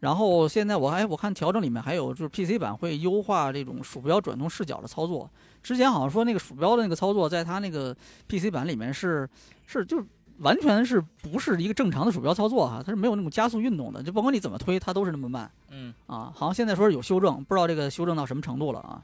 [0.00, 5.28] 然后现在我还我看调整里面还有就是 PC 版会优化这种鼠标转动视角的操作。
[5.62, 7.94] 之前好像说那个鼠标的那个操作，在它那个
[8.28, 9.28] PC 版里面是
[9.66, 10.02] 是就
[10.38, 15.50] 完全是不是一个正常的鼠标操作哈，它是没有那种加速运动的，就甭管你怎么推，它都是那么慢。
[15.70, 19.02] 嗯啊，好像现在说是有修正，不知道这个修正到什么程度了啊。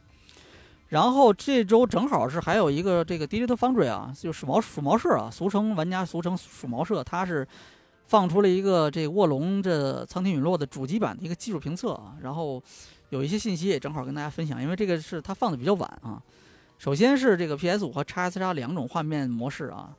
[0.90, 7.46] 然后这周正好是还有一个这个 Digital Foundry 啊，就鼠毛鼠毛社啊，俗称玩家俗称鼠毛社，它是
[8.06, 12.62] 放出了一个这卧龙这苍天陨落的主机版的一个技术评测啊，然后
[13.10, 16.22] 有一些信息也正好跟大家分享，因为这个是它放的比较晚啊。
[16.78, 19.96] 首先是这个 PS 五和 x S 叉两种画面模式啊，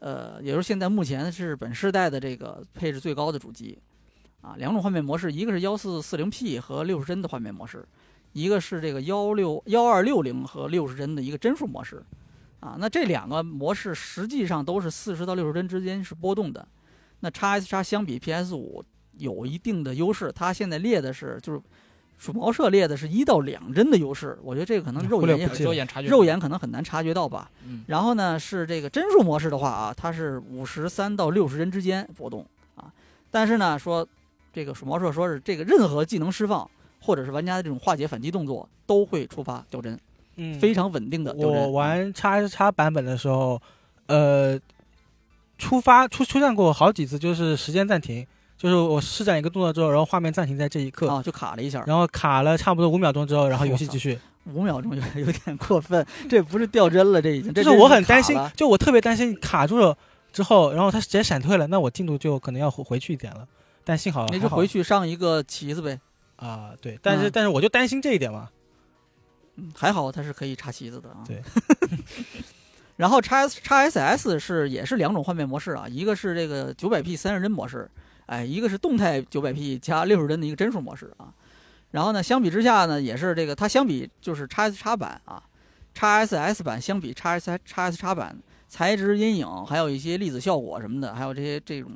[0.00, 3.78] 呃，也就是现在目前是本世代的这个配置最高的主机
[4.42, 7.86] 啊，两种画面模式，一个是幺四四零 P 和六十帧的画面模式。
[8.32, 12.04] 一个是这个幺六幺二六零和六十帧的一个帧数模式，
[12.60, 16.68] 啊，那这两个模式实际上都是四十到六十帧之间是波动的。
[17.26, 18.84] 那 x S 叉相比 PS 五
[19.18, 21.60] 有一定的优势，它现在列的是就是
[22.16, 27.50] 鼠毛社列的是一到两帧的优势，我觉得这个可能肉眼也肉眼察觉肉眼可能很难察觉到吧。
[27.66, 27.84] 嗯。
[27.88, 32.46] 然后呢是这个帧数模式的话啊，它是五十三到六十帧之间波动
[32.76, 32.92] 啊，
[33.30, 34.06] 但是呢说
[34.52, 36.70] 这个鼠毛社说是这个任何技能释放。
[36.98, 39.96] 或者是玩家的这种化解反击动作都会触发掉帧，
[40.36, 41.62] 嗯，非常稳定的掉帧。
[41.62, 43.60] 我玩叉 S 叉版本的时候，
[44.06, 44.58] 呃，
[45.58, 48.26] 触发出出现过好几次，就是时间暂停，
[48.56, 54.18] 就是我施展一个动作之后，然后画面暂停在这一刻啊，就卡了一下，然后卡了差不多五秒钟之后，然后游戏继续。
[54.54, 57.52] 五秒钟有有点过分， 这不是掉帧了，这已经。
[57.52, 59.98] 就是我很担心，就我特别担心卡住了
[60.32, 63.44] 之后，然后它直接闪退了，那我进度就可能要回回去一点了。
[63.82, 65.98] 但幸好那就回去上一个旗子呗。
[66.36, 68.48] 啊，对，但是但是我就担心这一点嘛，
[69.56, 71.24] 嗯，还好它是可以插旗子的啊。
[71.26, 71.42] 对，
[72.96, 77.90] 然后叉 S 叉 SS 是也是两种画面模式啊，一个是这个九百 P 三十帧模式，
[78.26, 81.32] 哎，一个是动态九百 P 加六十帧的一个帧数模式啊。
[81.90, 85.42] 然后呢，相比之下呢，也是这个它相比就是叉 S 叉版啊，
[85.94, 88.36] 叉 SS 版相比叉 S 叉 S 叉版
[88.68, 91.90] 材质阴影，还有一些粒子效果什么的，还有这些这种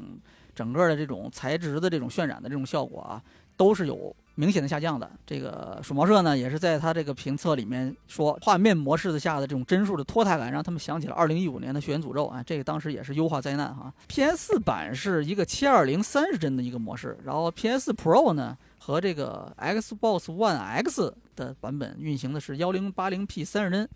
[0.54, 3.22] 整个的这种材质的这种渲染的这种效果啊，
[3.56, 4.14] 都是有。
[4.40, 13.92] 明显的下降的，这个鼠毛社呢，也是在他这个评测里面说，画面模式的下的这种帧数的拖沓感，让他们想起了二零一五年的《血源诅咒》啊，这个当时也是优化灾难哈。
[14.08, 23.86] PS 版是一个七二零三十帧的一个模式，然后 PS Pro 呢和这个 Xbox One X 的版本运行的是幺零八零 P 三十帧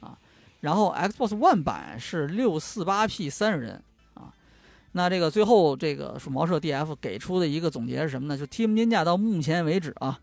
[0.00, 0.18] 啊，
[0.58, 3.80] 然后 Xbox One 版是六四八 P 三十帧。
[4.92, 8.36] 那这个最后这个鼠毛社 DF 给出的一个总结是什么呢？
[8.36, 10.20] 就 Team Ninja 到目前为止啊，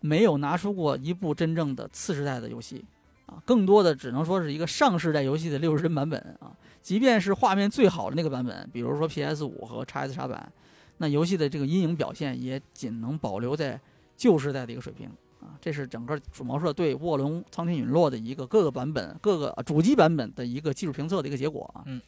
[0.00, 2.84] 没有拿出过一部真正的次世代的游戏
[3.26, 6.52] 啊，更多的只能说是一个上世代游戏的六十帧版本啊。
[6.82, 10.52] 即便是画面最好的那个版本，比如说 PS 五和 x S 叉版，
[10.98, 13.80] 那游戏的这个阴影表现也仅能保留在
[14.16, 15.06] 旧时代的一个水平
[15.40, 15.56] 啊。
[15.60, 21.84] 这是整个鼠毛社对《卧龙苍天陨落》的一个各个版本、各个主机版本的一个技术评测的一个结果啊。
[21.86, 22.00] 嗯。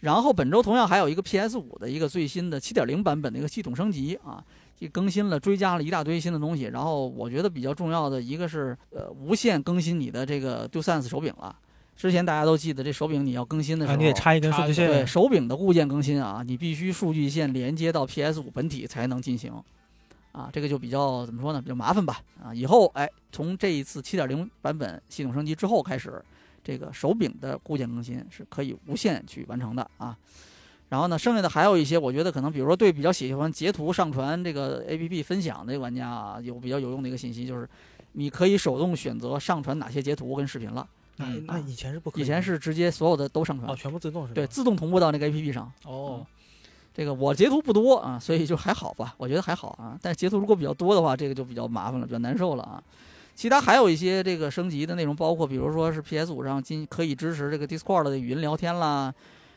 [0.00, 4.44] 然后本周同样还有一个 PS 五的一个最新的七点零版本的一个系统升级啊，
[4.78, 6.64] 也更新了，追加了一大堆新的东西。
[6.64, 11.56] 然后我觉得比较重要的一个是，呃，无线更新你的这个 DualSense 手柄了。
[11.96, 14.86] 之前大家都记得，这手柄你要更新的时候，你得插一根数据线。
[14.86, 19.50] 对，手柄的固件更新啊，你必须数据线连接到 PS 五本体才能进行。
[20.32, 21.62] 啊，这个就比较怎么说呢？
[21.62, 22.20] 比较麻烦吧。
[22.44, 26.22] 啊，以后哎，从这一次七点零版本系统升级之后开始。
[26.66, 30.16] 这个手柄的固件更新是可以无限去完成的啊，
[30.88, 37.68] 然后呢，剩下的还有一些，我觉得可能，比如说对比较喜欢截图上传这个 APP 分享的玩家啊，有比较有用的一个信息，就是
[38.14, 40.84] 你可以手动选择上传哪些截图跟视频了。
[41.18, 44.34] 嗯，那以前是不可以，以前是直接所有的都上传，哦，全部自动是吧？
[44.34, 45.72] 对，自动同步到那个 APP 上。
[45.84, 46.26] 哦，
[46.92, 49.96] 这个我截图不多啊，所以就还好吧，我觉得还好啊。
[50.02, 52.82] 但是截图如果比较多的话，这个就比较麻烦了，比较难受了啊。
[53.36, 59.12] 其他还有一些这个升级的内容，包括比如说是 PS 五上今可以支持这个 Discord 的语音聊天啦，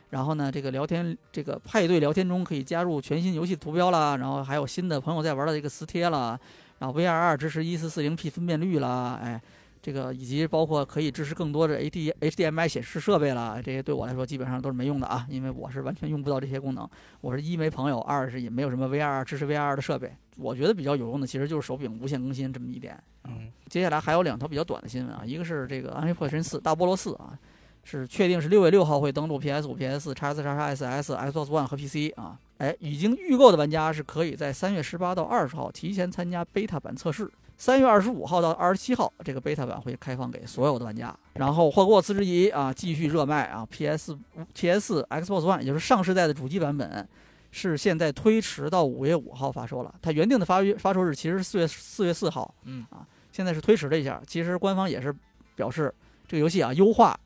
[0.10, 6.38] 然后呢，这个聊天这个派对聊天中可以加入全新游戏图标啦，然后还有新的朋友在玩的这个磁贴啦，
[6.80, 9.42] 然后 VR 二支持一四四零 P 分辨率啦，哎，
[9.82, 16.88] 这个以及包括可以支持更多的 AD HDMI 显示设备啦，这些对我来说基本上都是没用的啊，因为我是完全用不到这些功能，
[17.22, 20.12] 我是一没朋友，二是也没有什么 VR 支持 VR 的设备。
[20.38, 22.98] 我觉得比较有用的其实就是手柄无线更新这么一点。
[23.26, 27.38] 嗯，接下来还有两条比较短的新闻啊，一个是这个《暗黑破坏神四：大菠萝四》啊，
[27.84, 32.40] 是确定是六月六号会登陆 PS 五、PS 四、x S、x SS、Xbox One 和 PC 啊。
[32.60, 37.30] 哎，已经预购的玩家是可以在三月十八到二十号提前参加 beta 版测试，
[37.60, 41.16] 三月二十五号到二十七号这个 beta 版会开放给所有的玩家。
[41.34, 44.18] 然后霍格沃茨之遗啊继续热卖啊，PS、
[44.56, 47.08] PS、Xbox One 也就是上世代的主机版本。
[47.52, 54.22] 是现在推迟到五月五号发售了，它原定的发发售日其实是四月四月四号，嗯啊，现在是推迟了一下。
[54.28, 55.12] 其实官方也是
[55.56, 55.92] 表示
[56.28, 57.20] 这个游戏啊优化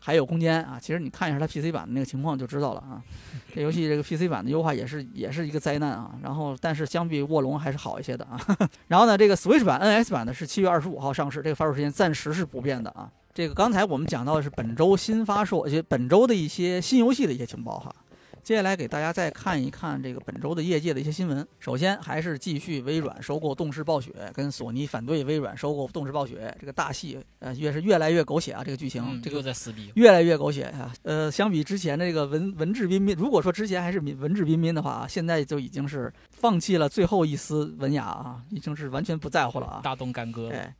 [0.00, 0.78] 还有空间啊。
[0.80, 3.00] 其实你看一下它 PC 版的那个情况就知道了啊。
[3.54, 6.10] 这游戏这个 PC 版的优化也是也是一个灾难啊。
[6.22, 8.40] 然后但是相比卧龙还是好一些的啊。
[8.88, 13.08] 然后呢，这个 Switch 版、NS 版呢是七月二十五号上市，这个发售时间暂时是不变的啊。
[13.32, 17.94] 这个刚才我们讲到的是本周新发售，而且本周的一些新游戏的一些情报哈。
[18.42, 21.46] 接下来给大家再看一看这个本周的业界的一些新闻。
[21.58, 28.62] 首先还是继续微软收购动视暴雪，跟索尼反对微软收购动视暴雪这个大戏，呃，越是越来越狗血啊！
[28.64, 30.92] 这个剧情，嗯、这个在撕逼，越来越狗血啊！
[31.02, 39.80] 呃，相比之前这个文文质彬彬，如果说之前还是文质彬彬的话，现在就已经是放弃了最后一丝文雅啊，已经是完全不在乎了啊！
[39.82, 40.72] 大动干戈了。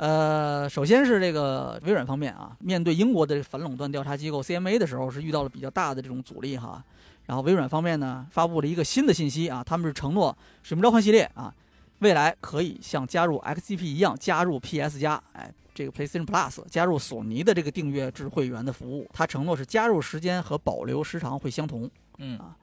[0.00, 6.82] 哎呃，首先是这个微软方面啊，面对英国的反垄断调查机构 CMA 的时候，是遇到了比较大的这种阻力哈。
[7.26, 10.32] 然后微软方面呢，发布了一个新的信息啊，他们是承诺
[10.66, 11.54] 《使命召唤》系列啊，
[11.98, 19.06] 未来可以像加入 XGP 一样加入 PS 加，哎，这个 PlayStation Plus 加入索尼的这个订阅制会员的服务。
[19.12, 21.88] 他承诺是加入时间和保留时长会相同。
[22.16, 22.56] 嗯啊，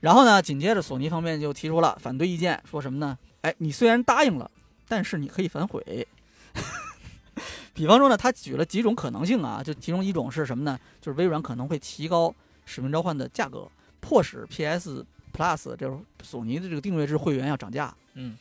[0.00, 3.16] 然后呢，紧接着索尼方面就提出了反对意见，说什么呢？
[3.40, 4.50] 哎，你虽然答应了，
[4.86, 6.06] 但是你可以反悔。
[7.74, 10.78] 比方说呢，他举了几种可能性啊，就其中一种是什么呢？
[11.00, 12.28] 就是微软可能会提高
[12.66, 13.66] 《使命召唤》的价格，
[14.00, 17.94] 迫使 PS Plus 就是索尼的这个订阅制会员要涨价。
[18.14, 18.36] 嗯，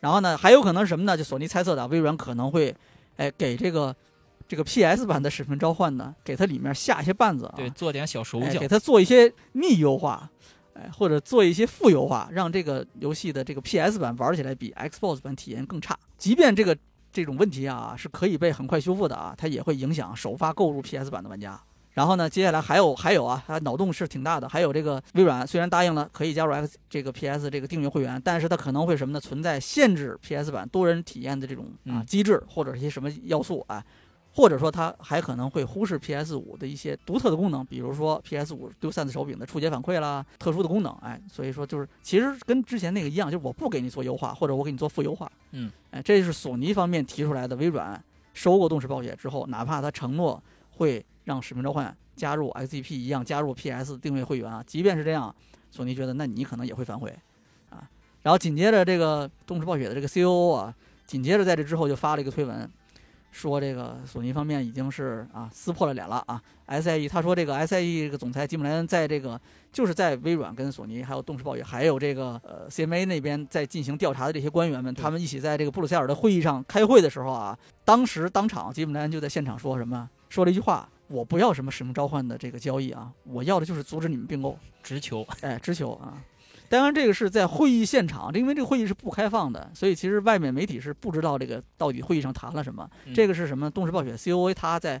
[0.00, 1.16] 然后呢，还有可能是什么呢？
[1.16, 2.74] 就索尼猜测的，微软可能会，
[3.16, 3.94] 哎，给这个
[4.46, 10.30] 这个 PS 版的《使命召唤》呢，给它里面下一些绊子啊，对，做点小手哎，脚给，它做一些逆优化，
[10.74, 15.98] 哎，或者做一些负优化，让这个游戏的这个 PS 版玩起来比 Xbox 版体验更差。
[16.16, 16.78] 即便这个
[17.18, 21.60] 这种问题啊是可以被很快修复的啊，它也会影响首发购入 PS 版的玩家。
[21.94, 24.48] 然后呢，接下来还有还有啊，它脑洞是挺大的。
[24.48, 29.18] 还有这个微软虽然答应了可以加入 X 这个 PS 这个订阅会员，但是它可能会什么呢？
[29.18, 33.84] 存在限制 PS 版多人体验的这种啊嗯机制或者一些什么要素啊。
[34.38, 47.56] 或者说它还可能会忽视 PS 五的一些独特的功能，比如说 PS 五丢散子手柄的触觉反馈啦，特殊的功能，哎，所以说就是其实跟之前那个一样，就是我不给你做优化，或者我给你做负优化，嗯，哎，这是索尼方面提出来的。
[47.56, 48.00] 微软
[48.32, 55.34] 收购动视暴雪之后，哪怕他承诺会让使命召唤加入 XGP 一样加入 PS 定位会员啊，即便是这样，
[55.72, 57.12] 索尼觉得那你可能也会反悔
[57.70, 57.82] 啊。
[58.22, 60.72] 然后紧接着这个动视暴雪的这个 COO 啊，
[61.06, 62.70] 紧接着在这之后就发了一个推文。
[63.38, 69.40] 说这个索尼方面已经是啊撕破了脸了啊！SIE 他说这个 SIE 这个总裁吉姆莱恩在这个
[69.72, 80.10] 就是在微软跟索尼还有动视暴雪还有这个呃 CMA 那边在进行调查的这些官员们，他们一起在这个布鲁塞尔的会议上开会的时候啊，当时当场吉姆莱恩就在现场说什么？
[80.28, 86.18] 说了一句话：“我不要什么使命召唤的这个交易啊，我要的就是阻止你们并购。”直球，哎，直球啊！
[86.68, 92.88] 当然，这个是在会议现场，因为这个会议是不开放的，所以其实外面媒体是不知道这个到底会议上谈了什么。
[93.06, 93.70] 嗯这个是什么？
[93.70, 95.00] 动视暴雪 COA 他在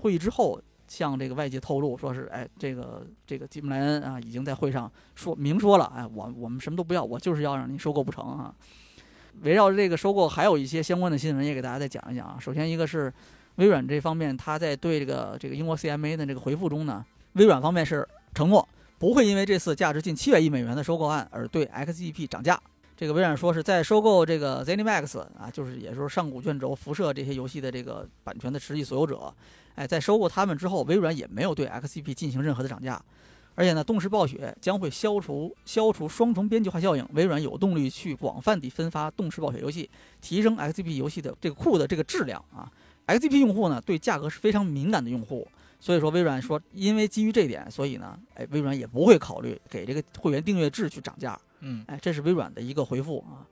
[0.00, 8.52] 会议之后向这个外界透露，说是哎，这个这个吉姆莱恩啊，已经在会上说明说了，哎，我我们什么都不要，我就是要让你收购不成啊。
[9.42, 12.36] 围绕着这个收购，还有一些相关的新闻也给大家再讲一讲啊。
[12.40, 13.12] 首先一个是
[13.56, 17.04] 微软这方面，他在对这个这个英国 CMA 的这个回复中呢，
[17.34, 18.68] 微软方面是承诺。
[19.04, 22.58] 不会因为这次价值近七百亿美元的收购案而对 XGP 涨价。
[22.96, 29.30] 这个微软说是在收购这个 ZeniMax 啊，就是也就是上古卷轴、辐射这些游戏的这个版权的实际所有者。
[29.74, 32.98] 哎，在收购他们之后，微软也没有对 XGP 进行任何的涨价。
[33.54, 37.06] 而且呢，动视暴雪将会消除消除双重边际化效应。
[37.12, 39.90] 微软有动力去广泛地分发动视暴雪游戏，
[40.22, 42.72] 提升 XGP 游戏的这个库的这个质量啊。
[43.06, 45.46] XGP 用户呢，对价格是非常敏感的用户。
[45.84, 51.38] 所以说，微软说，因为基于这点，所以呢，哎，微软也不会考虑给这个会员订阅制去涨价。
[51.60, 53.44] 嗯，哎，这是微软的一个回复啊。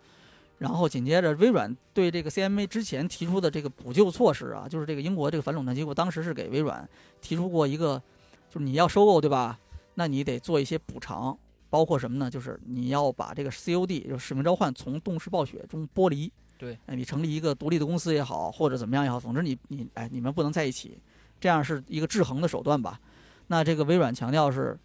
[0.57, 6.89] 然后紧接着，微软对这个 CMA 之前提出的这个补救措施啊，就是这个英国这个反垄断机构当时是给微软
[7.21, 8.03] 提出过一个，
[8.49, 9.59] 就是你要收购对吧？
[9.97, 11.37] 那你得做一些补偿，
[11.69, 12.31] 包括什么呢？
[12.31, 16.33] 就是你要把这个 COD 就使命召唤从动视暴雪中剥离。
[16.57, 20.97] 对，哎，你成立一个独立的公司也好，或者怎么样也好，总之你你哎，你们不能在一起。
[21.43, 23.01] 这样是一个制衡的手段吧？
[23.49, 24.79] 那这个微软强调是，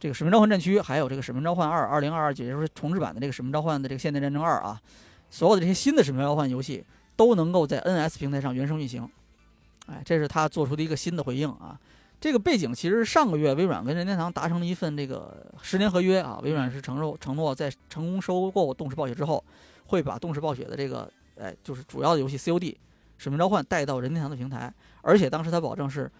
[0.00, 4.82] 这个《使命召唤：战区》还有这个《使命召唤二》二零二二，也就是重置版的这个《使命召唤》的这个《现代战争二》啊，
[5.30, 6.84] 所有的这些新的《使命召唤》游戏
[7.14, 9.08] 都能够在 NS 平台上原生运行。
[9.86, 11.78] 哎，这是他做出的一个新的回应啊。
[12.20, 19.42] 这个背景其实上个月微软跟任天堂达成了一份这个十年合约啊，微软是承诺承诺在成功收购动视暴雪之后，
[19.86, 21.08] 会把动视暴雪的这个
[21.40, 22.74] 哎就是主要的游戏 COD。
[23.18, 24.72] 使命召唤带到任天堂的平台，
[25.02, 26.10] 而且当时他保证是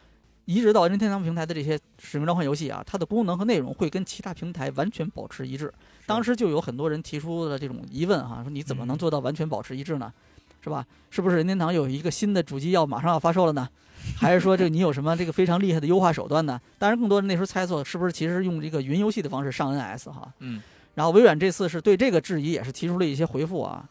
[0.44, 5.72] 移植到任天堂平台的这些使命召唤游戏啊，它的功能和内容会跟其他平台完全保持一致。
[6.04, 10.12] 当时就有很多人提出了这种疑问哈，说你怎么能做到完全保持一致呢？
[10.60, 10.86] 是吧？
[11.10, 13.68] 是不是任天堂有一个新的主机要马上要发售了呢？
[14.16, 16.60] 还是说这个你有什么这个非常厉害的优化手段呢？
[16.78, 20.32] 当然，更多人那时候猜测是不是其实用这个云游戏的方式上 NS 哈。
[20.40, 20.60] 嗯。
[20.94, 23.88] 然后微软这次是对这个质疑也是提出了一些回复啊。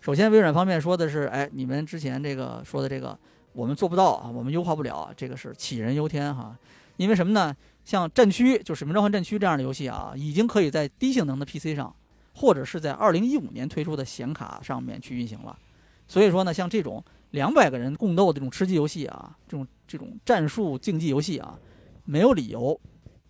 [0.00, 3.16] 首先，微软方面说的是，哎，你们之前这个说的这个
[3.52, 6.56] 我们做不到啊，我们优化不了，这个是杞人忧天哈。
[6.96, 7.54] 因为什么呢？
[7.84, 11.92] 像战区就《使命召唤：战区》这样的游戏啊，已经可以在低性能的 PC 上，
[12.34, 15.58] 或者是在2015年推出的显卡上面去运行了。
[16.06, 21.58] 所以说呢，像这种两百个人共斗的这种吃鸡游戏啊，这种这种战术竞技游戏啊，
[22.04, 22.78] 没有理由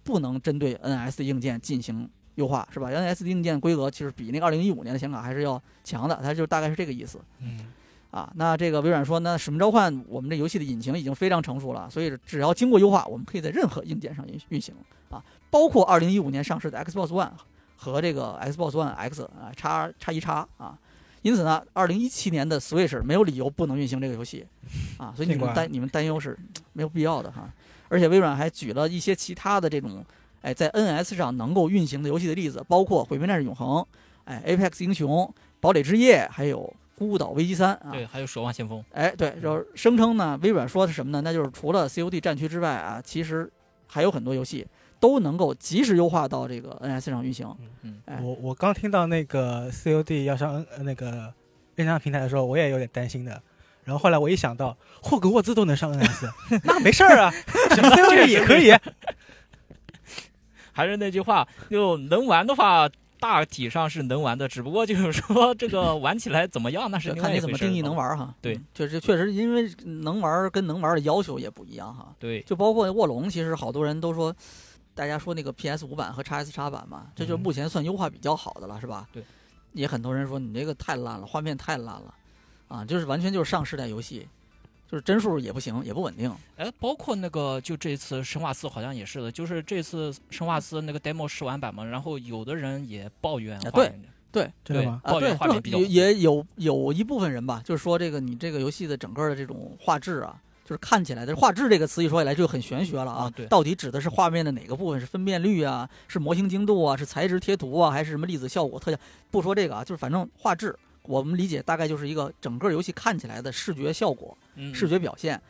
[0.03, 7.19] 不能针对 NS 的硬件进行优化，是吧？NS 的硬件规格其实比那个2015年的显卡还是要强的，它就大概是这个意思。
[7.39, 7.73] 嗯。
[8.13, 14.75] 啊，那这个微软说，那《使命召唤》我们这游戏的引擎已经非常成熟了，所以只要经过优化，我们可以在任何硬件上运运行
[15.11, 17.31] 啊，包括2015年上市的 Xbox One
[17.75, 20.79] 和这个 Xbox One X 啊，叉叉一叉啊。
[21.23, 24.45] 因此呢，2017年的 Switch 没有理由不能运行这个游戏
[24.99, 26.39] 啊，所以你们担你们担忧是
[26.75, 27.49] 没有必要的哈。
[27.89, 30.05] 而且微软还举了一些其他的这种
[30.43, 33.79] 哎在 NS 上能够运行的游戏的例子，包括《毁灭战士永恒》、
[34.27, 36.71] 哎 Apex 英雄、堡垒之夜，还有。
[37.09, 41.21] 孤岛危机三啊，对，还有守望先锋，哎，对，就是声称呢，微软说的是什么呢？
[41.23, 43.51] 那就是除了 COD 战区之外啊，其实
[43.87, 44.67] 还有很多游戏
[45.01, 47.55] 都能够及时优化到这个 NS 上运行。
[47.83, 51.07] 嗯，我我刚听到那个 COD 要上 N 那个
[51.75, 53.43] 任天堂平台的时候，我也有点担心的。
[53.85, 56.31] 然后后来我一想到霍格沃兹都能上 NS，
[56.65, 57.33] 那没事儿啊
[57.71, 58.73] ，COD 也可以。
[60.75, 62.89] 还是那句话，就能玩的话。
[63.23, 68.35] 大体上是能玩的，只不过就是说这个玩起来怎么样，那是看你怎么定义能玩哈。
[68.43, 72.13] 对，确实确实，因为能玩跟能玩的要求也不一样哈。
[72.19, 74.35] 对，就包括卧龙，其实好多人都说，
[74.93, 79.09] 大家说那个 PS 五版和 x S 叉版嘛，这就目前算优化比较好的了，是吧？
[79.13, 79.23] 对，
[79.73, 82.13] 也很多人说你这个太烂了，画面太烂了，
[82.67, 84.27] 啊，就是完全就是上世代游戏。
[84.93, 86.31] 就是帧数也不行，也不稳定。
[86.57, 93.91] 哎，包括那个，就这次生化四好像也是的，就是这次生化四那个 demo 试玩版嘛，然后有的人也抱怨，对
[94.31, 95.01] 对，真的吗？
[95.03, 103.33] 抱怨画面比较也有有一部分人吧，就是说这个你这个游戏的整个的这种画质啊，就是看起来的画质这个词一说起来就很玄学了啊。
[103.35, 105.01] 对，到底指的是画面的哪个部分？
[105.01, 105.89] 是分辨率啊？
[106.07, 106.95] 是模型精度啊？
[106.95, 107.91] 是材质贴图啊？
[107.91, 108.99] 还是什么粒子效果特效？
[109.31, 110.77] 不说这个啊，就是反正画质。
[111.03, 114.37] 我们理解大概就是一个整个游戏看起来的视觉效果、
[114.73, 115.41] 视觉表现，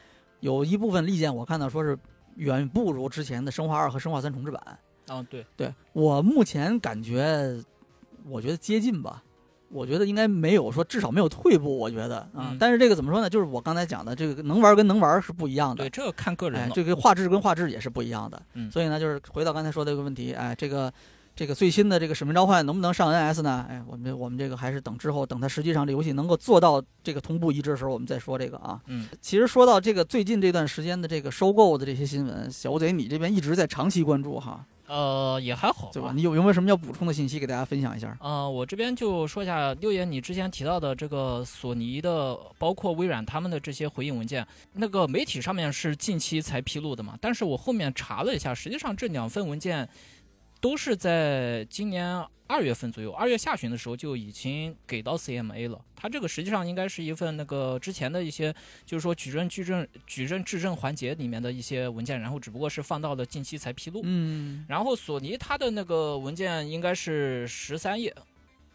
[0.41, 1.99] 有一部分意见我看到说是
[2.37, 4.63] 远不如之前的《生化二》和《生化三重置版》。
[5.09, 7.63] 嗯，对，对我目前感觉，
[8.25, 9.23] 我觉得接近吧，
[9.69, 12.57] 我觉得应该没有说至少没有退步，我觉得啊。
[12.59, 13.29] 但是这个怎么说呢？
[13.29, 15.85] 就是我刚才讲的，这个能玩跟能玩是不一样的。
[15.85, 16.71] 对，这个看个人。
[16.71, 18.41] 这个画质跟画质也是不一样的。
[18.55, 18.71] 嗯。
[18.71, 20.91] 所以呢，就是回到刚才说的这个问题，哎，这个。
[21.35, 23.67] 这个最新的这个使命召唤能不能上 NS 呢？
[23.69, 28.81] 哎，我们我们这个还是等之后，等它实际上这游戏能够做到这个同步一致的时候，我们再说这个啊。
[28.87, 34.65] 嗯，其实说到这个最近这段时间的这个收购的这些新闻，小贼你这边一直在长期关注哈。
[34.89, 36.13] 呃，也还好，对吧？
[36.15, 38.15] 你有有没有什么要补充的信息给大家分享一下？
[38.21, 47.17] 呃，我这边就说一下六爷，你之前提到的这个索尼的，包括微软他们的这些回应文件，那个媒体上面是近期才披露的嘛？
[47.23, 49.89] 但是我后面查了一下，实际上这两份文件。
[50.63, 55.85] 都是在今年二月份左右，二月下旬的时候就已经给到 CMA 了。
[55.97, 58.55] 它这个实际上应该是一份那个之前的一些，
[58.87, 64.03] 就是说举证、举证、举证质证环节里面的一些文件，然后只不过是放到了近期才披露。
[64.05, 64.65] 嗯。
[64.69, 68.15] 然后索尼它的那个文件应该是十三页，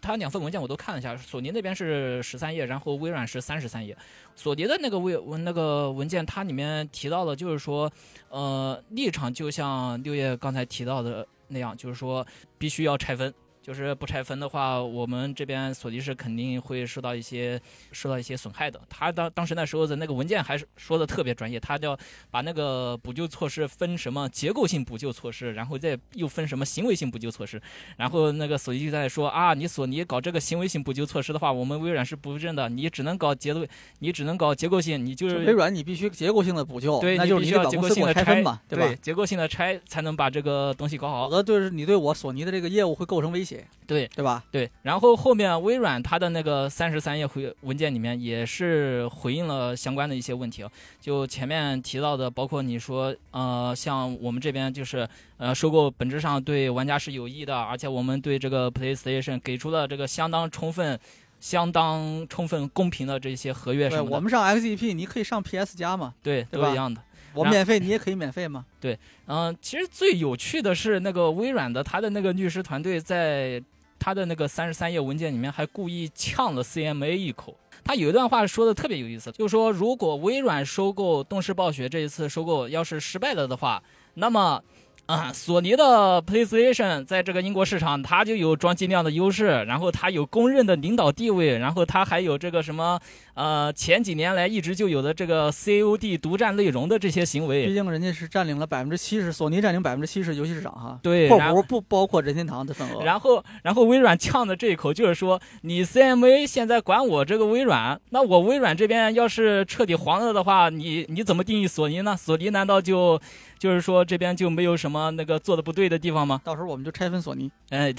[0.02, 3.96] 它两份文件我都看了一下，索尼那边是十三页，然后微软是三十三页。
[4.36, 7.90] 索尼的那个文那个文件，它里面提到了，就是说，
[8.28, 11.26] 呃，立场就像六月刚才提到的。
[11.48, 12.26] 那样就是说，
[12.58, 13.34] 必须要拆分。
[13.68, 17.60] 就是不拆分的话，我们这边索尼是肯定会受到一些
[17.92, 18.80] 受到一些损害的。
[18.88, 22.00] 他当当时那时候的那个文件还是说的特别专业，他要
[22.32, 27.62] 把那个补救措施分什么结构性补救措施，然后再又分什么行为性补救措施。
[27.98, 33.66] 然后那个索尼就在说啊，你索尼搞这个行为性补救措施的话，我们微软是不认的，你只能搞结构，
[34.00, 38.96] 你只能搞结构性，你就是微软，你必须结构性的补救，对，那就是你需要结构性的拆嘛，对吧？
[39.02, 41.30] 结构性的拆才能把这个东西搞好。
[41.30, 44.44] 否则就是你对我索尼的这个业务会构成威胁，对对吧？
[44.52, 50.66] 对，然后后面微软它的那个三十三页回文件里面也是回应了相关的一些问题，
[51.00, 55.08] 就前面提到的，包括你说，呃，像我们这边就是，
[55.38, 61.00] 呃，收购本质上对玩家是有益的，而且我们对这个 PlayStation 给出了这个相当充分、
[61.40, 64.16] 相当充分公平的这些合约什么的。
[64.16, 66.14] 我们上 XGP，你可以上 PS 加嘛？
[66.22, 67.02] 对，都一样的。
[67.38, 68.66] 我免费，你也可以免费吗？
[68.82, 68.98] 对，
[69.28, 73.64] 嗯，其实最有趣的是那个微软的他的那个律师团队在。
[74.00, 77.58] 他的那个三十三页文件里面还故意呛了 CMA 一口。
[77.84, 83.82] 他有一段话说的特别有意思，就是说如果微软收购动视暴雪这一次收购要是失败了的话，
[84.14, 84.64] 那么。
[85.08, 93.00] 啊，索尼的 PlayStation 在这个英国市场，它就有装机量的优势，然后它有公认的领导地位，然后它还有这个什么，
[93.38, 97.68] 呃，前几年来一直就有的这个 COD 独占内容的这些行为。
[97.68, 101.00] 毕竟人家是占领了百分之七十，索尼占领百分之七十游戏市场哈。
[101.04, 103.04] 对，括弧不包括任天堂的份额。
[103.04, 112.18] 然后，然后微软呛的这一口就是说，你 CMA 现在管我这个微软，那我微软这边要是彻底黄了的话，你你怎么定义索尼呢？
[112.18, 113.22] 索尼难道就？
[113.60, 116.40] 就是说这边就没有什么那个做的不对的地方吗？
[116.44, 117.50] 到时候我们就拆分索尼。
[117.72, 117.92] 哎，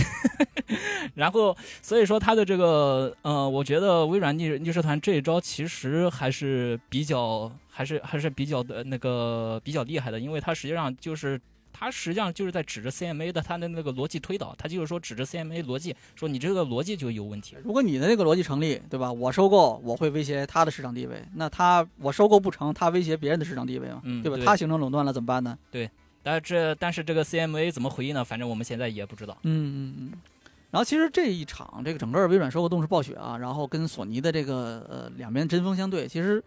[1.17, 11.41] 然后所以说他的这个呃，我觉得微软逆逆社团这一招其实还是比较还是还是比较的那个比较厉害的，因为它实际上就是。
[11.71, 17.55] 他实际上就是在指着 CMA 的他的那个逻辑推导，他就是说指着 CMA 逻辑说你这个逻辑就有问题。
[17.63, 19.13] 如果你的那个逻辑成立，对吧？
[19.13, 24.39] 我收购我会威胁他的市场地位，那他我收购不成，他威胁别人的市场地位嘛，对吧？
[24.45, 25.57] 他形成垄断了怎么办呢？
[25.71, 25.89] 对，
[26.21, 28.25] 但是这但是这个 CMA 怎么回应呢？
[28.25, 29.39] 反正我们现在也不知道。
[29.45, 30.19] 嗯嗯嗯。
[30.71, 36.43] 然后其实这一场这个整个微软收购动视暴雪啊，然后跟索尼的这个呃两边针锋相对，其实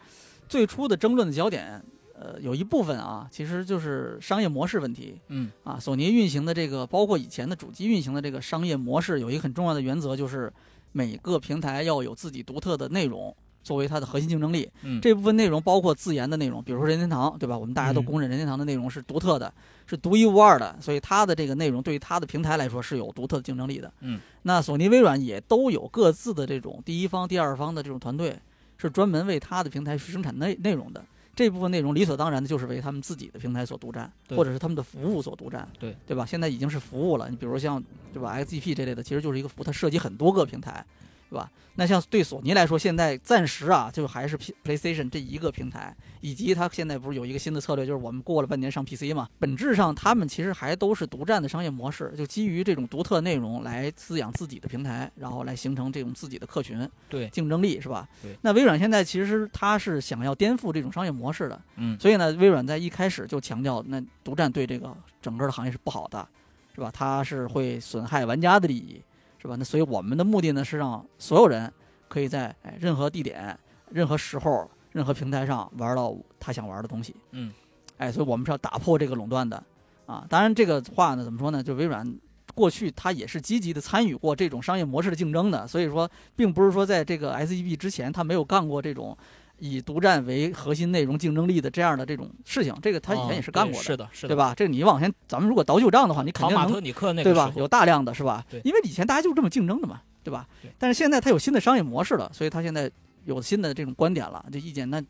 [0.48, 1.84] 最初的争论的焦点。
[2.24, 5.20] 呃，有一部分啊，其实就是商业模式问题。
[5.30, 10.54] 嗯，啊，索尼运行的这个，包括以前的主机运行的这个商业模式，有一个很重要的原则，就是
[10.92, 14.70] 每个平台要有自己独特的内容作为它的核心竞争力。
[14.84, 17.58] 嗯，这部分内容包括自研的内容，比如说任天堂，对吧？
[17.58, 19.54] 我们大家都公认任天堂的内容是独特的，
[19.88, 23.92] 是独一无二的，所以它的这个内容对于它的平台来说是有独特的竞争力的。
[24.02, 28.38] 嗯，那索尼、微软也都有各自的这种第一方、第二方的这种团队，
[28.78, 31.04] 是专门为它的平台去生产内内容的。
[31.34, 36.26] 这部分内容理所当然的就是为他们自己的平台所独占，或者是他们的服务所独占，对对吧？
[36.26, 37.30] 现在已经是服务了。
[37.30, 37.82] 你比如像
[38.12, 40.86] 对吧？XGP 这类的，其实就是一个服务，它涉及很多个平台。
[41.32, 41.50] 对吧？
[41.76, 49.30] 那像对索尼来说，现在暂时啊，就还是 PlayStation 这一个平台，以及它现在不是有一个新的策略，就是我们过了半年上 PC 嘛。
[49.40, 58.06] 本质上，他们其实还都是独占的商业模式，就基于这种独特内容来滋养自己的平台，然后来形成这种自己的客群，对竞争力是吧？
[58.22, 58.36] 对。
[58.42, 61.98] 那微软现在其实它是想要颠覆这种商业模式的，嗯。
[61.98, 66.28] 所以呢，微软在一开始就强调，那独占对这个整个的行业是不好的，
[66.76, 66.92] 是吧？
[66.94, 69.02] 它是会损害玩家的利益。
[69.42, 69.56] 是吧？
[69.58, 71.72] 那所以我们的目的呢，是让所有人
[72.08, 73.58] 可以在哎任何地点、
[73.90, 77.16] 任何时候、任何平台上玩到他想玩的东西。
[77.32, 77.52] 嗯，
[77.98, 79.64] 哎，所以我们是要打破这个垄断的
[80.06, 80.24] 啊。
[80.30, 81.64] 当然，这个话呢，怎么说呢？
[81.64, 82.08] 就微软
[82.54, 89.18] 过去它也是积极的参与过这种商业模式的竞争的，所以说，并不是说在这个 SEB 之前，他没有干过这种。
[89.62, 94.56] 以独占为核心内容竞争力的这样的这种事情，这个他以前也是干过的，是的，是的，对吧？
[94.58, 97.54] 这个你往前，咱们如果倒旧账的话，你肯定能，对吧？
[97.56, 98.44] 有大量的是吧？
[98.50, 100.48] 对，因为以前大家就是这么竞争的嘛，对吧？
[100.62, 100.72] 对。
[100.80, 102.90] 但是现在他有新的商业模式了，所以他现在
[103.26, 105.02] 有新的这种观点了，这意见那。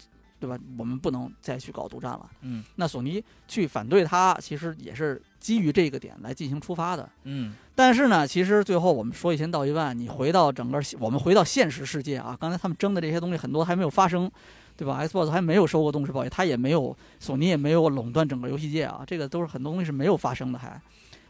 [0.42, 0.58] 对吧？
[0.76, 2.28] 我们不能再去搞独占了。
[2.42, 7.08] 嗯，那索尼去反对它，其实也是基于这个点来进行出发的。
[7.26, 14.30] 嗯，但是呢，其实最后我们说一千道一万，你回到整个我们回到现实世界啊，刚才他们争的这些东西很多还没有发生，
[14.76, 20.58] 对吧？Xbox 还没有收购动视暴雪，它也没有，索尼也没有垄断整个游戏界啊，这个都是很多东西是没有发生的。
[20.58, 20.82] 还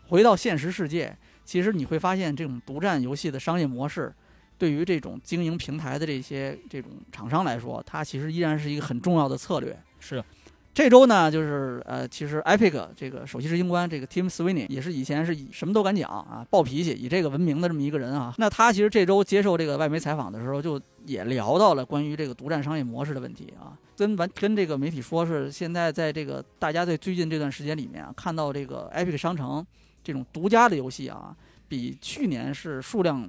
[0.07, 1.13] 回到现实世界，
[1.43, 4.13] 其实你会发现这种独占游戏的商业模式。
[4.61, 9.75] 对于这种经营平台的这些这种厂商来说，它其实依然是一个很重要的策略。
[9.99, 10.23] 是，
[10.71, 18.35] 这周呢，就是呃，其实 Epic 这个首席执行官这个 Tim Sweeney 也是以前是以什么都敢讲啊，暴脾气，以这个闻名的这么一个人啊。
[18.37, 29.65] 那他其实这周接受这个外媒采访的时候，就也聊到了关于这个独占商业模式的问题啊，跟完跟这个媒体说是现在在这个大家在最近这段时间里面啊，看到这个 Epic 商城
[30.03, 31.35] 这种独家的游戏啊，
[31.67, 33.27] 比去年是数量。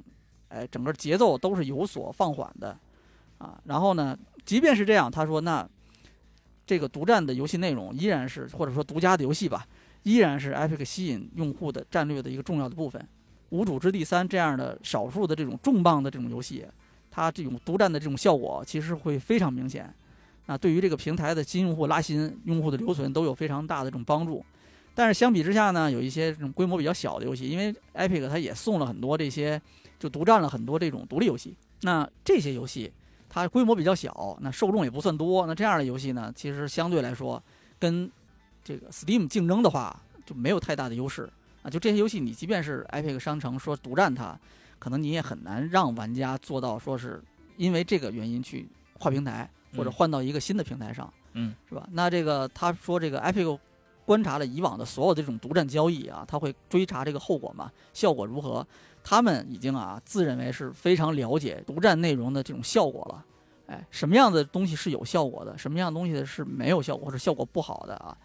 [0.55, 2.77] 哎，整个节奏都是有所放缓的，
[3.39, 4.15] 啊，然后呢，
[4.45, 5.67] 即便是这样，他说那
[6.67, 9.67] 这个独占的游戏内容依然是或者说独家的游戏吧，
[10.03, 13.03] 依然是 Epic 吸引用户的战略的一个重要的部分。
[13.49, 16.67] 无主之地三这样的少数的这种重磅的这种游戏，
[17.11, 19.91] 它这种独占的这种效果其实会非常明显，
[20.45, 24.45] 那，对于这个平台的新用户拉新、用户的留存都有非常大的这种帮助。
[24.95, 29.59] 但是相比之下呢，有一些这种规模比较小的游戏，因为 Epic 它也送了很多这些。
[30.03, 32.93] 就独占了很多这种独立游戏，那这些游戏
[33.29, 37.41] 它规模比较小，那受众也不算多，那这样的游戏呢，其实相对来说
[37.79, 38.11] 跟
[38.65, 39.97] 这个 Steam 竞争的话
[40.27, 41.31] 就没有太大的优势
[41.63, 41.71] 啊。
[41.71, 44.37] 就这些游戏，你即便是 Epic 商城说独占它，
[44.81, 47.23] 可能你也很难让玩家做到说是
[47.57, 48.69] 因为这个原因去
[48.99, 51.89] 跨平台或者换到一个新的平台上，嗯，是吧？
[51.93, 53.57] 那这个他说这个 Epic。
[54.05, 58.67] 观察了以往的所有的这种独占交易啊，他会追查这个后果嘛，效果如何？
[59.05, 63.25] 他们已经啊自认为是非常了解独占内容的这种效果了。
[63.67, 68.17] 哎，什么样的东西是有效果的，什么样的东西是没有效果或者效果不好的啊？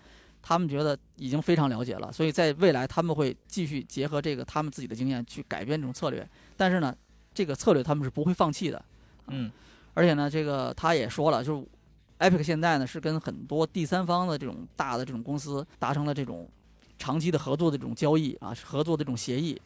[0.41, 6.27] 他们觉得已经非常了解了，所以在未来他们会继续结合这个他们自己的经验去改变这种策略。
[6.55, 6.95] 但是呢，
[7.33, 8.83] 这个策略他们是不会放弃的。
[9.27, 9.51] 嗯，
[9.93, 11.65] 而且呢，这个他也说了，就是
[12.19, 16.49] Epic 现在呢是跟很多第三方的这种大的这种公司达成了这种
[16.97, 19.59] 长期的合作的这种交易啊，合作的这种协议。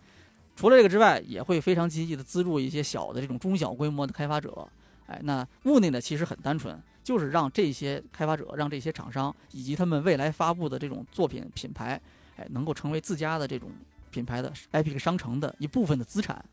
[0.62, 4.68] 除了这个之外，也会非常积极的资助一些小的这种中小规模的开发者。
[5.08, 12.00] 哎，那目的呢其实很单纯，就是让这些开发者、让这些厂商以及他们未来发布的这种作品品牌，
[12.38, 13.72] 哎，能够成为自家的这种
[14.12, 16.46] 品牌的 Epic 商城的一部分的资产。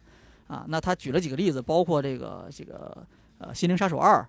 [0.47, 3.07] 啊，那他举了几个例子，包括这个这个
[3.37, 4.27] 呃《心灵杀手二》，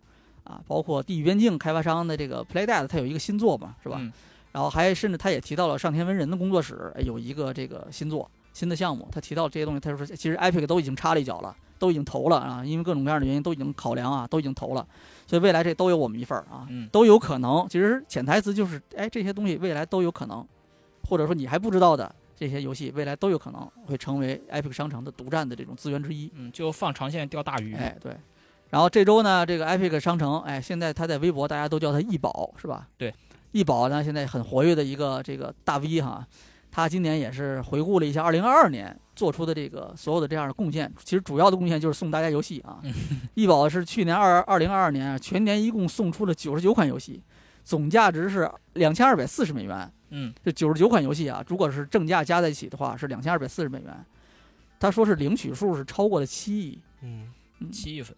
[0.52, 3.96] 啊，包括《地狱边境》开发商的这个 Playdead，他有一个新作嘛，是吧？
[4.02, 4.12] 嗯
[4.52, 8.30] 然后还甚至他也提到了上天文人的工作室哎有一个这个新作
[8.60, 14.86] 新的项目，他提到这些东西，他说其实 Epic 都已经插了一脚了，都已经投了啊，因为各种各样的原因都已经考量啊，都已经投了，
[15.26, 17.66] 所以未来这都有我们一份儿啊，嗯都有可能。
[17.70, 20.46] 其实潜台词就是，哎，这些东西未来都有可能，
[21.08, 26.30] 或者说你还不知道的这些游戏，未来都有可能会成为 Epic 商城的独占的这种资源之一。
[26.36, 27.74] 嗯，就放长线钓大鱼。
[27.76, 28.14] 哎，对。
[28.72, 32.88] 然后这周呢，这个 Epic 商城，哎，现在他在微博大家都叫他易宝，是吧？
[32.98, 33.14] 对，
[33.52, 36.28] 易宝呢现在很活跃的一个这个大 V 哈，
[36.72, 42.80] 他今年也是回顾了一下2022年做出的这个所有的这样的贡献，其实主要的贡献就是送大家游戏啊。
[43.36, 47.22] 易宝是去年二二零二二年啊全年一共送出了九十九款游戏，
[47.64, 49.92] 总价值是两千二百四十美元。
[50.12, 54.06] 嗯，这九十九款游戏啊，如果是正价加在一起的话，是两千二百四十美元。
[54.80, 57.28] 他说是领取数是超过了七亿，嗯，
[57.60, 58.16] 嗯七亿份。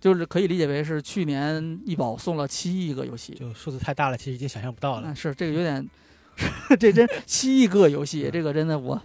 [0.00, 3.32] 就是可以理解为是去年易宝送了七亿个游戏。
[3.34, 5.14] 就数字太大了，其实已经想象不到了嗯，。
[5.14, 5.88] 是这个有点，
[6.78, 9.00] 这真七亿个游戏，这个真的我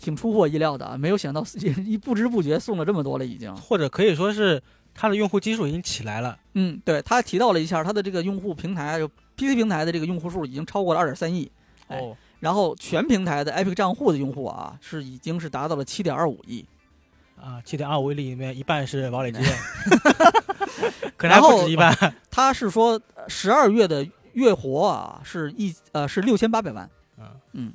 [0.00, 1.44] 挺出乎我意料的啊，没有想到
[1.84, 3.54] 一不知不觉送了这么多了已经。
[3.56, 4.62] 或者可以说是
[4.94, 6.38] 它的用户基数已经起来了。
[6.54, 11.50] 嗯，对他提到了一下他的这个用户平台，就 PC 平台的这个用户数已经超过了二点三亿，
[11.88, 16.64] 哎哦，然后全平台的 Epic 账户的用户啊是已经是达到了七点二五亿。
[17.38, 19.46] 啊，七点二五亿里面一半是堡垒之夜，
[21.18, 21.94] 可能还不止一半。
[22.30, 22.98] 他是说
[23.28, 24.06] 十二月的
[24.36, 26.88] 月活啊是一呃是六千八百万，
[27.52, 27.72] 嗯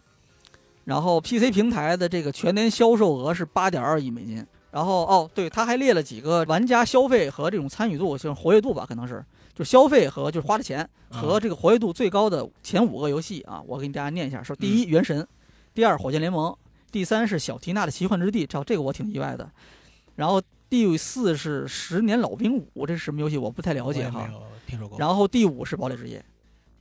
[0.86, 4.46] 然后 PC 平台的这个全年销售额是八点二亿美金。
[4.72, 9.24] 然后哦，对，他还列了几个玩家消费和这种参与度，就是活跃度吧，可能是
[9.54, 15.22] 就消费和就是花的钱和这个活跃度最高的前五个游戏啊，我给大家念一下：说第一《原神》，
[15.74, 16.50] 第二《火箭联盟》，
[16.90, 19.52] 第三是小缇娜的奇幻之地，这这个我挺意外的。
[20.16, 23.38] 然后第四是《十年老兵五》，这是什么游戏？
[23.38, 24.26] 我不太了解哈
[24.66, 24.98] 听说过。
[24.98, 26.24] 然后第五是《堡垒之夜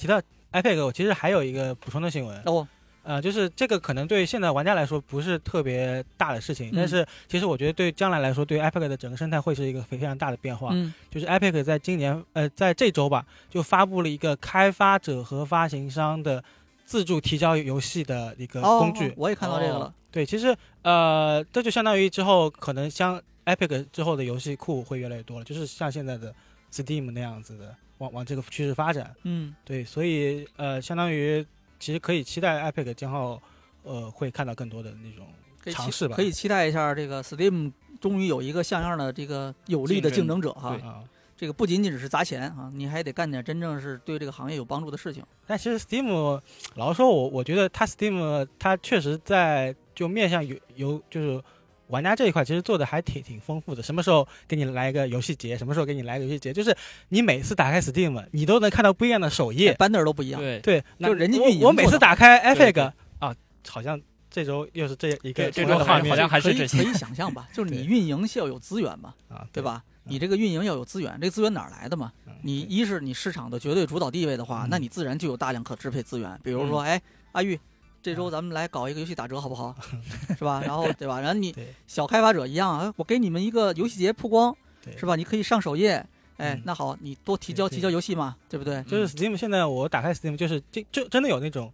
[0.00, 0.18] 提到
[0.50, 2.66] iPad，我其实还有一个补充的新闻》，哦，
[3.02, 10.70] 呃，就是这个可能对现在玩家来说不是特别大的事情，嗯但是其实我觉得对将来来说，对 iPad 的整个生态会是一个非常大的变化。
[10.72, 16.42] 嗯就是 iPad 在今年呃在这周吧，就发布了一个开发者和发行商的
[16.86, 19.12] 自助提交游戏的一个哦，工具。
[19.18, 19.94] 我也看到这个了。
[20.10, 26.34] 对，其实呃这就相当于之后可能像 Epic 之后的游戏库会越来越多了，就是像现在的
[26.72, 29.14] Steam 那样子的，往往这个趋势发展。
[29.22, 31.42] 嗯，对，所以呃，相当于
[31.78, 33.40] 其实可以期待 iPad 今后
[33.82, 35.26] 呃会看到更多的那种
[35.72, 36.16] 尝试吧。
[36.16, 40.86] 可以期待一下这个 Steam 终于有一个像样的这个有力的竞争者哈对。
[40.86, 41.04] 啊。
[41.36, 45.24] 这个不仅仅只是砸钱啊，你还得干点真正是对这个行业有帮助的事情。
[45.46, 46.38] 但其实 Steam
[46.74, 51.42] 老实说我，我觉得它 Steam 它确实在就面向游游就是
[51.90, 53.82] 玩家这一块，其实做的还挺挺丰富的。
[53.82, 56.74] 什么时候给你来一个游戏节，什么时候给你来个游戏节，就是
[57.08, 59.74] 你每次打开 Steam，你都能看到不一样的首页。
[59.74, 60.40] banner 都不一样。
[60.40, 63.34] 对，对，就人家我运营我每次打开 Epic 啊，
[63.68, 64.00] 好像
[64.30, 69.62] 这周又是这一个这周的画面周好像还是可以这些可以想象吧，就是你运营是要有资源嘛，啊，对？
[69.62, 69.82] 吧？
[70.04, 72.12] 你这个运营要有资源，这资源哪儿来的嘛？
[72.26, 76.40] 嗯你一是你市场的绝对主导地位的话嗯，那你自然就有大量可支配资源。
[76.42, 77.00] 比如说，哎，
[77.32, 77.60] 阿玉，
[78.02, 79.74] 这周咱们来搞一个游戏打折好不好？
[80.38, 80.60] 是吧？
[80.64, 81.20] 然后对吧？
[81.20, 81.54] 然后你
[81.86, 84.56] 小开发者一样啊，我给你们一个游戏节曝光，
[84.96, 85.16] 是吧？
[85.16, 85.94] 你可以上首页，
[86.36, 88.82] 哎嗯，那好，你多提交提交游戏嘛，对不对？
[88.84, 91.72] 就是 Steam 现在我打开 Steam 就是就就真的有那种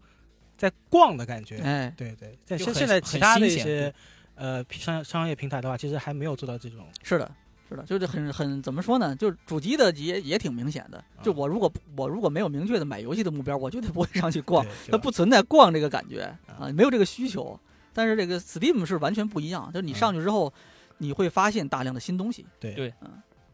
[0.58, 1.58] 在逛的感觉。
[1.58, 3.92] 哎，对对，但现现在其他的一些
[4.34, 6.84] 呃商商业平台的话，其实还没有做到这种。
[7.02, 7.30] 是的，
[7.68, 9.14] 是的，就是很很怎么说呢？
[9.16, 11.05] 就是主机的也也挺明显的。
[11.22, 17.59] 就我如果我如果没有明确的买游戏的目标，我绝对不会上去逛，它不存在逛这个感觉啊啊，没有这个需求。
[17.93, 20.52] 但是这个 Steam 是完全不一样，就是你上去之后，
[20.98, 22.93] 你会发现大量的新东西，对对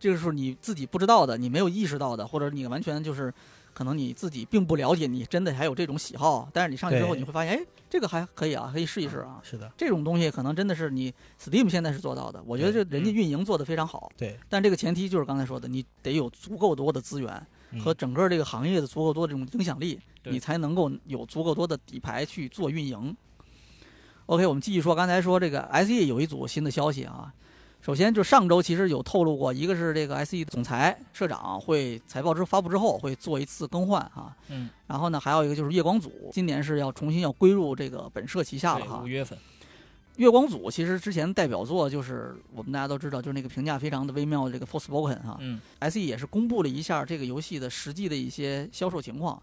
[0.01, 3.32] 这个是你自己不知道的，你没有意识到的，或者你完全就是
[3.72, 9.40] 可能你自己并不了解，你真的还有这种喜好，但是你上去之后你会发现，哎，这个还可以啊，可以试一试啊。
[9.42, 23.16] 是的，这种东西可能真的是你 Steam 现在是做到的，我觉得这人家运营做得非常好，对，但这个前提就是刚才说的，你得有足够多的资源嗯和整个这个行业的足够多的这种影响力，你才能够有足够多的底牌去做运营。
[24.26, 27.32] OK，我们继续说，刚才说这个 SE 有一组新的消息啊。
[27.84, 34.36] 首先，就上周其实有透露过，一个是这个 SE 总裁、社长会财报之发布之后会做一次更换啊。
[34.50, 39.09] 嗯，然后呢，还有一个就是月光组，今年是要重新要归入这个本社旗下了，哈五。
[39.09, 39.36] 月份，
[40.14, 45.36] 月光组其实之前代表作就是我们大家都知道，就是那个评价非常的微妙的这个 Forspoken 哈。
[45.40, 49.42] 嗯 SE 也是公布了一下这个游戏的实际的一些销售情况。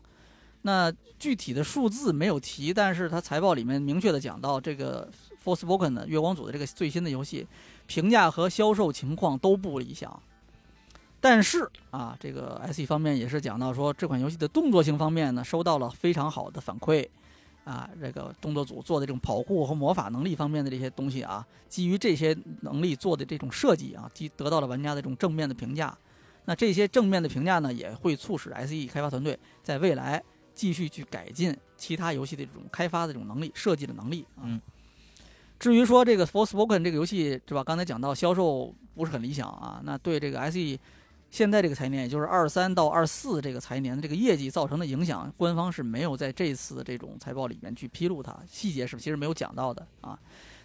[0.62, 5.10] 那具体的数字没有提，但是它财报里面明确的讲到，这个
[5.44, 7.46] Forspoken 的月光组的这个最新的游戏
[7.90, 10.22] 评价和销售情况都不理想。
[11.20, 17.06] 但是啊，这个 SE 方面也是讲到说，这款游戏的动作性方面呢，收到了非常好的反馈。
[17.66, 25.96] 啊，这个动作组做的这种跑酷和魔法能力方面的这些东西啊，基于这些能力做的这种设计啊，得得到了玩家的这种正面的评价。
[26.46, 30.24] 那这些正面的评价呢，也会促使 SE 开发团队在未来
[30.56, 34.46] 继续去改进其他游戏的这种开发的这种能力、设计的能力啊。
[34.46, 34.60] 嗯
[35.60, 37.62] 至于说这个《Forspoken》这个游戏是吧？
[37.62, 40.80] 刚才讲到销售不是很理想啊，那对这个 SE
[41.30, 50.18] 现在这个财年，也就是二三到二四这个财年的这个业绩造成的影响，官方是没有在这次这种财报里面去披露它，细节是其实没有讲到的啊。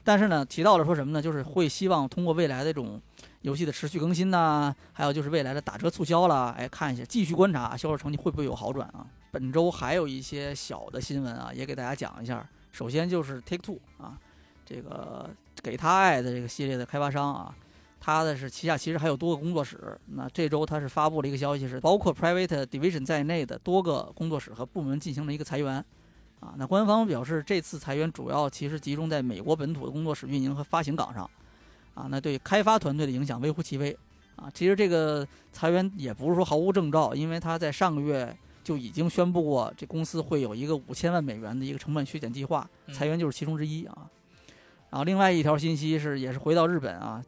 [0.05, 1.21] 但是呢，提到了说什么呢？
[1.21, 3.01] 就是会希望通过未来的这种
[3.41, 9.05] 游戏的持续更新呐、还有就是未来的打折促销啦，哎，看一下，继续观察销售成绩会不会有好转啊。
[9.33, 12.49] 本周还有一些小的新闻啊，也给大家讲一下。
[12.71, 14.19] 首先就是 Take Two 啊，
[14.65, 15.29] 这个
[15.63, 17.55] 给他爱的这个系列的开发商啊，
[18.01, 19.99] 他的是旗下其实还有多个工作室。
[20.07, 25.85] 那这周他是发布了一个消息，是包括 Private Division 在内的多个工作室和部门进行了一个裁员。
[26.41, 31.29] 啊，那官方表示，这次裁员主要其实集中在美国本土的工作室运营和发行岗上。
[31.95, 33.97] 啊，那对开发团队的影响微乎其微。
[34.37, 44.11] 啊，其实这个裁员也不是说毫无征兆，因为他在上个月就已经宣布过，这公司会有一个五千万美元的一个成本削减计划，嗯裁员就是其中之一啊。
[44.95, 47.21] 然后另外一条信息是，也是回到日本啊，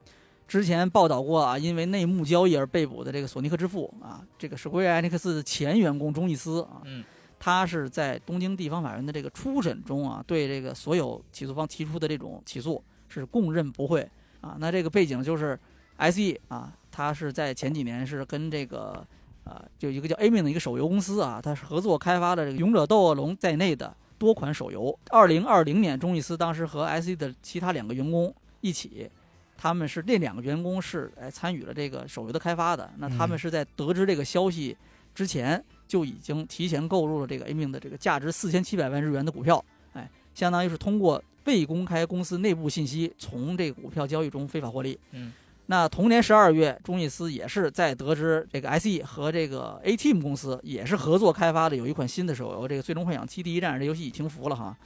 [0.47, 7.03] 之前报道过啊，因为内幕交易而被捕的这个索尼克之父啊，这个是 Square Enix 的前员工中义司啊，嗯
[7.41, 14.09] 他是在东京地方法院的这个初审中啊，对这个所有起诉方提出的这种起诉是供认不讳
[14.41, 14.57] 啊。
[14.61, 15.59] 那这个背景就是
[15.97, 19.05] S.E 啊，他是在前几年是跟这个
[19.43, 24.99] 啊，就一个叫 Amin 的一个手游公司啊，它是合作开发的这个《勇者斗恶龙》在内的多款手游。
[25.11, 29.11] 二零二零年，中义司当时和 S.E 的其他两个员工一起。
[29.59, 34.77] 他们是那两个员工是哎参与了这个手游的开发的，那他们是在得知这个消息
[35.15, 39.65] 之前就已经提前购入了这个 A 命的这个价值四千七百万日元的股票，
[39.95, 45.01] 哎，相当于是通过未公开公司内部信息从这个股票交易中非法获利。
[45.13, 45.33] 嗯，
[45.67, 54.77] 那同年十二月，中义司也是在得知这个 SE 和这个 ATM 公司也是合作开发的有一款新的手游，这个《最终幻想七：第一战》这游戏已停服了哈。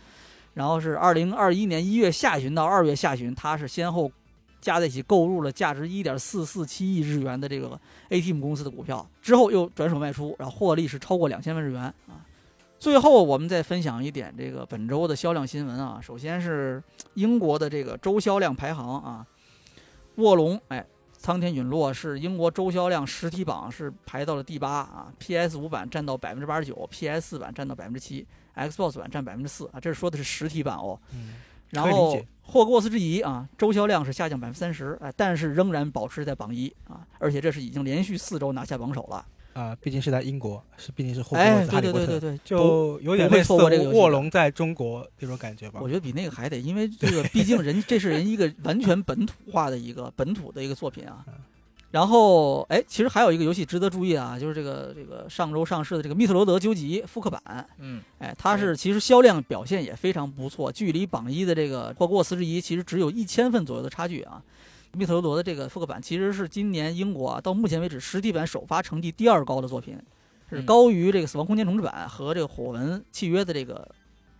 [0.54, 4.10] 然后是二零二一年一月下旬到二月下旬，它是先后
[4.60, 7.78] 加在一起购入了价值一点四四七亿日元的这个
[8.08, 12.24] ATM 公司的股票，之后又转手卖出，然后获利是超过两千万日元啊。
[12.78, 16.00] 最后，我们再分享一点这个本周的销量新闻啊。
[16.02, 16.82] 首先是
[17.12, 19.26] 英国的这个周销量排行啊，
[20.20, 30.98] 卧龙哎，苍天陨落是英国周销量实体榜是排到了第八啊，PS 五版占到百分之八十九，PS 四版占到百分之七，Xbox 版占百分之四啊，这是说的是实体版哦。
[31.14, 31.34] 嗯，
[31.70, 39.24] 然后霍格沃茨之遗啊，周销量是下降百分之三十，哎，但是仍然保持在榜一啊，而且这是已经连续四周拿下榜首了。
[39.52, 45.88] 啊，毕竟是在英国，是毕竟是霍格沃哎，兹哈对利波特，对对对对，就有点类似卧龙在中国这种感觉吧我。
[45.88, 51.34] 觉得比那个还得，因为这个毕竟人这是人一个完全本土化的一个本土的一个作品啊嗯。
[51.90, 64.40] 然后，哎，其实还有一个游戏值得注意啊，就是这个这个上周上市的这个《密特罗德究极》复刻版，嗯哎，它是其实销量表现也非常不错，距离榜一的这个霍格沃茨之遗其实只有一千份左右的差距啊。
[64.92, 69.96] 密特罗德的这个复刻版其实是今年英国啊到目前为止实体版首发成绩第二高的作品，
[70.48, 73.88] 是嗯高于这个《死亡空间重置版》和这个《火纹契约》的这个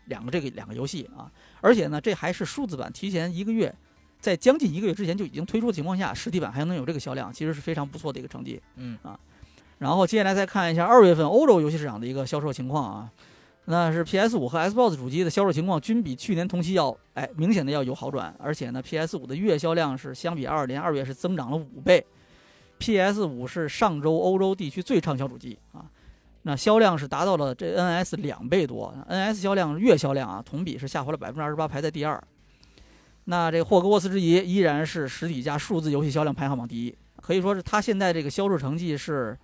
[0.07, 1.31] 两个这个两个游戏啊。
[1.61, 3.75] 而且呢，这还是数字版提前一个月，
[4.21, 8.61] 在将近一个月之前就已经推出的情况下，实体版还能有这个销量，其实是非常不错的一个成绩。
[8.77, 9.19] 嗯啊
[9.79, 13.11] 然后接下来再看一下二月份欧洲游戏市场的一个销售情况啊，
[13.67, 22.05] 那是 PS 五和 Xbox 主机的销售情况均比去年同期要哎明显的要有好转，而且呢 PS 五的月销量是相比二二年二月是增长了五倍
[22.79, 25.85] ，PS 五是上周欧洲地区最畅销主机啊。
[26.43, 32.21] 那销量是达到了这 NS 两倍多，NS 销量月销量啊，同比是下滑了百分之二十八，排在第二。
[33.25, 39.39] 那这个霍格沃茨之遗依然是实体加数字游戏销量排行榜第一，可以说是它现在这个销售成绩是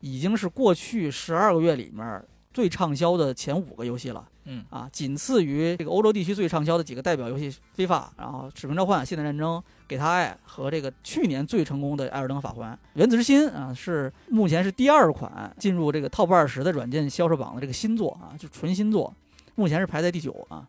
[0.00, 2.22] 已经是过去十二个月里面
[2.52, 4.28] 最畅销的前五个游戏了。
[4.44, 9.54] 嗯啊，仅次于这个欧洲地区最畅销的几个代表游戏《非法》，然后《使命召唤》《现代战争》
[9.86, 19.14] 《给他爱》和这个去年最成功的《艾尔登法环》《原子之心》啊，是目前是第二款进入这个 Top 二十的软件销售榜的这个新作啊，就纯新作，
[19.54, 20.66] 目前是排在第九啊。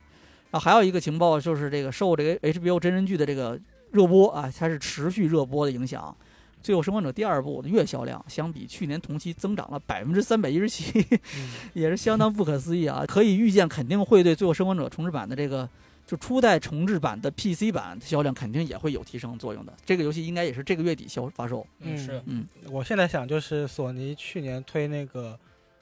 [0.51, 6.15] 然后还有一个情报就是这个受这个 HBO 真人剧的这个热播啊，它是持续热播的影响。
[6.63, 11.05] 《最后生还者》第二部的月销量相比去年同期增长了百分之三百一十七，
[11.73, 13.03] 也是相当不可思议啊！
[13.05, 15.69] 可以预见，肯定会对《最后生还者》重置版的这个
[16.07, 19.73] 就初代重置版的 PC 版销量肯定也会有提升作用的。
[19.85, 21.67] 这个游戏应该也是这个月底销发售。
[21.81, 25.37] 嗯是嗯，我现在想就是索尼去年推那个，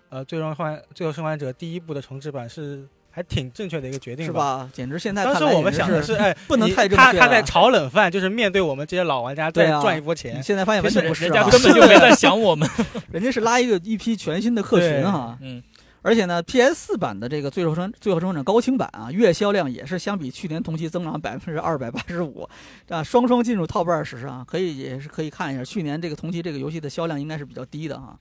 [0.09, 4.31] 呃，最终幻最后生还者第一部的重置版是还挺正确的一个决定，是？
[4.31, 4.69] 吧？
[4.73, 10.41] 简直现在当时我们想的是，哎，不能太正确了他他在炒冷饭，就是面对我们这些老玩家再对啊赚一波钱你。
[10.41, 12.67] 现在发现完全不是、人啊，家根本就 没在想我们。
[13.11, 15.61] 人家是拉一个一批全新的客群哈、嗯，
[16.01, 22.47] 而且呢，PS 四版的这个《最后生最后生还者》高清版啊，月销量也是相比去年同期增长百分之二百八十五，
[22.87, 28.17] 啊，双双进入 Top 二十啊，可以也是可以看一下，去年这个同期这个游戏的销量应该是比较低的哈。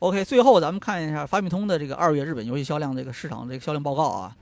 [0.00, 4.36] OK，最后咱们看一下发米通的这个二月日本游戏销量这个市场这个销量报告啊，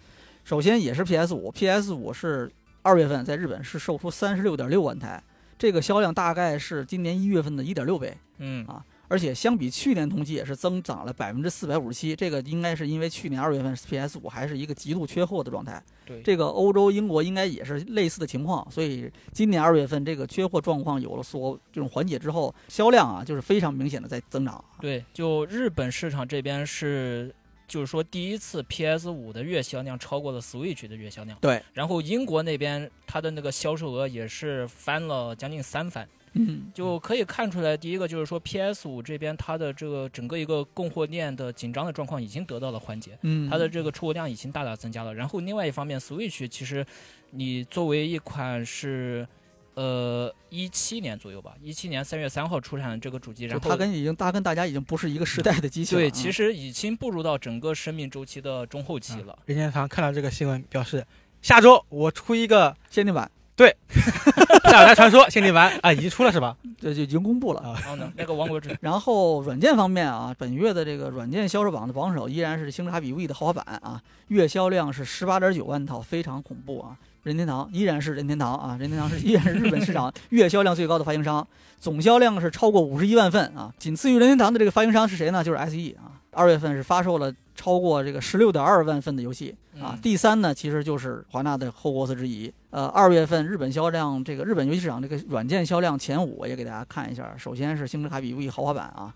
[0.45, 2.51] 首先也是 PS 五，PS 五是
[2.83, 5.23] 二月份在日本是售出三十六点六万台，
[5.59, 8.15] 这个销量大概是今年一月份的一点六倍。
[8.39, 15.83] 嗯啊而且相比去年同期也是增长了百分之四百五十七，这个应该是因为去年二月份 PS 五还是一个极度缺货的状态。
[16.05, 24.65] 对，这个欧洲、英国应该也是类似的情况，所以今年二月份这个缺货状况有了所这种缓解之后，销量啊就是非常明显的在增长。
[24.81, 27.35] 对，就日本市场这边是，
[27.67, 31.37] 就是说第一次 PS 五的月销量超过了 Switch 的月销量。
[31.41, 43.19] 对，然后英国那边它的那个销售额也是翻了将近三番，嗯，就可以看出来，第一个就是说 PS 五这边它的这个整个一个供货链的紧张的状况已经得到了缓解。
[43.23, 45.15] 嗯，它的这个出货量已经大大增加了。
[45.15, 46.85] 然后另外一方面，Switch 其实
[47.31, 49.27] 你作为一款是
[49.75, 56.01] 呃一七年左右吧，一七年三月三号出产的这个主机，然后它跟已经它跟大家已经不是一个时代的机器了。
[56.01, 59.39] 对，嗯其实已经步入到整个生命周期的中后期了。
[59.47, 61.07] 任天堂看到这个新闻，表示
[61.43, 66.57] 下周我出一个限定版《塞尔达传说》限定版啊，已经出了是吧？
[66.79, 67.61] 这就已经公布了。
[67.61, 76.97] 啊然后呢，那个王国之然后软件方面啊，本月的这个软件销售榜的榜首依然是星之卡比 V 的豪华版啊，月销量是十八点九万套，非常恐怖啊！
[77.23, 81.47] 任天堂依然是任天堂啊，任天堂是依然是日本市场月销量最高的发行商，
[81.81, 83.73] 总销量是超过五十一万份啊。
[83.79, 85.43] 仅次于任天堂的这个发行商是谁呢？
[85.43, 90.01] 就是 SE 啊，二月份是发售了超过这个十六点二万份的游戏啊嗯。
[90.01, 92.53] 第三呢，其实就是华纳的霍格沃茨之遗。
[92.71, 97.35] 呃，二月份日本销量这个日本游戏市场这个软件销量前五，我也给大家看一下。
[97.37, 99.15] 首先是星之卡比 V 豪华版啊，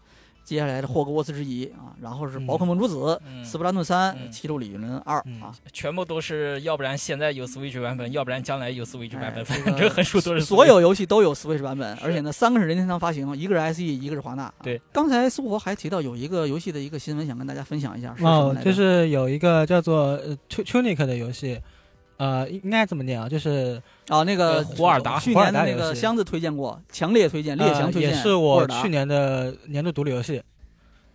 [0.50, 3.44] 接下来的霍格沃茨之遗啊，然后是宝可梦珠子、嗯。
[3.44, 4.28] 斯普拉顿三、嗯。
[4.32, 5.40] 七路里云二嗯。
[5.40, 5.54] 啊。
[5.72, 14.42] 全部都是，要不然现在有 Switch 版本，要不然将来有 Switch 版本，哎反这个正横竖都是所有游戏都有 Switch 版本，而且呢，三个是任天堂发行，一个是 SE，一个是华纳。
[14.42, 14.54] 啊。
[14.64, 18.60] 对，刚才苏博还提到有一个游戏的一个新闻，想跟大家分享一下，是什么来，着？
[18.60, 20.18] 哦就是有一个叫做
[20.48, 21.60] Tunic 的游戏，
[22.20, 28.10] 呃，应该怎么念啊，就是啊，那个呃胡尔达去年的那个箱子推荐过，强烈推荐，列强推荐。
[28.10, 30.42] 呃也是我去年的年度独立游戏。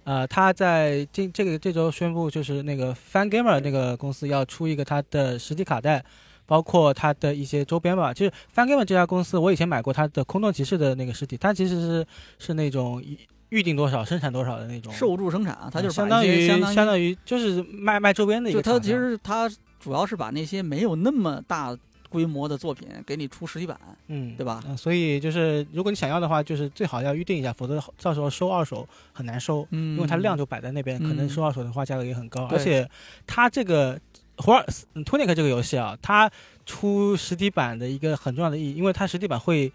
[0.04, 6.04] 呃，他在今这个这周宣布，就是那个 Fan Gamer 那个公司要出一个它的实体卡带，
[6.48, 8.12] 包括它的一些周边吧。
[8.12, 12.08] 就是 Fan Gamer 这家公司，我以前买过它的空洞骑士的那个实体，它其实是
[12.40, 13.16] 是那种预
[13.50, 18.92] 预定多少生产多少的那种，受助生产啊，它就是相当于相当于相当于就是卖卖周边的一就它个厂商。
[18.92, 19.48] 其实它
[19.86, 21.78] 主要是把那些没有那么大
[22.10, 24.64] 规模的作品给你出实体版，嗯，对吧？
[24.68, 29.68] 嗯，所以就是如果你想要的话，就是最好要预定一下，否则到时候收二手很难收。
[29.70, 29.96] 嗯。
[29.96, 32.58] 因为它量就摆在那边，可能嗯收二手的话价格也很高，对。
[32.58, 32.90] 而且
[33.28, 34.00] 它这个
[34.38, 36.28] 胡尔嗯托尼克这个游戏啊，它
[36.66, 39.72] 出实体版的一个很重要的意义，因为它实体版会，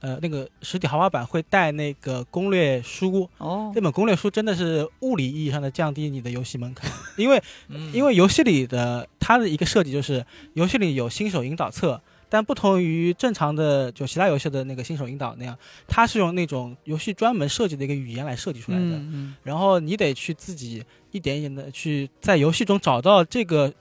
[0.00, 10.24] 呃，那个实体豪华版会带那个攻略书，哦那，本攻略书真的是物理意义上的降低你的游戏门槛， 因为嗯因为游戏里的它的一个设计就是
[10.54, 12.00] 游戏里有新手引导册。
[12.32, 15.58] 但不同于正常的就其他游戏的那个新手引导那样，
[15.88, 18.84] 它是用那种游戏专门设计的一个语言来设计出来的。
[18.84, 23.74] 嗯嗯然后你得去自己一点一点的去在游戏中找到这个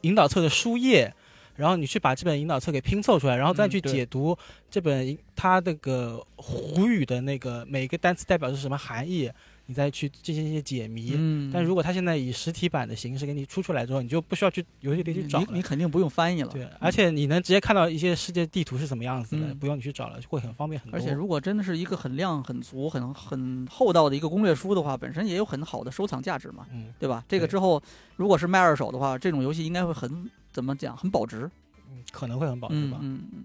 [0.00, 1.14] 引导册的书页，
[1.58, 4.38] 然后你去把这本引导册给拼凑出来，然后再去解读
[4.70, 9.28] 这本引它那个胡语的那个每个单词代表是什么含义，
[9.66, 11.14] 你再去进行一些解谜。
[11.16, 15.46] 嗯，但如果它现在以实体版的形式给你出出来之后，你就不需要去游戏里去找了。
[15.50, 16.52] 你你肯定不用翻译了。
[16.52, 20.96] 对，而且你能直接看到一些世界地图是什么样子的，嗯不用你去找了，会很方便很多。
[20.96, 27.24] 而且如果真的是一个很量很足、很很厚道的一个攻略书的话，本身也有很好的收藏价值嘛，嗯，对吧？
[27.28, 27.82] 这个之后
[28.16, 31.48] 如果是卖二手的话，这种游戏应该会很怎么讲，很保值。
[31.88, 32.98] 嗯可能会很保值吧。
[33.00, 33.44] 嗯嗯嗯。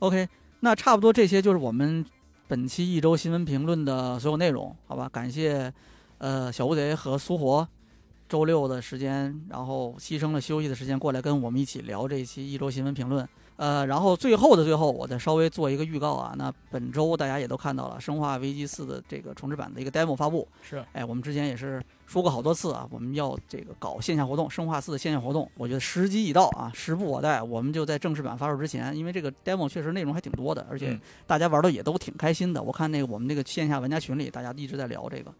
[0.00, 0.28] OK，
[0.60, 2.04] 那差不多这些就是我们
[2.46, 5.08] 本期一周新闻评论的所有内容，好吧？
[5.08, 5.72] 感谢
[6.18, 7.66] 呃小乌贼和苏活
[8.28, 13.26] 周六的时间，然后牺牲了休息的时间过来跟我们一起聊这一期一周新闻评论。
[13.56, 16.34] 呃，然后最后的最后，我再稍微做一个预告啊。
[16.36, 20.48] 那本周大家也都看到了《生化危机四》的这个重置版的一个 demo 发布。
[20.62, 32.62] 是哎，我们之前也是说过好多次啊，我们要这个搞线下活动，《生化四》的线下活动，我觉得时机已到啊，时不我待，我们就在正式版发售之前，因为这个 demo 确实内容还挺多的，而且嗯大家玩的也都挺开心的。
[32.62, 35.32] 我看那个我们那个线下玩家群里，大家一直在聊这个，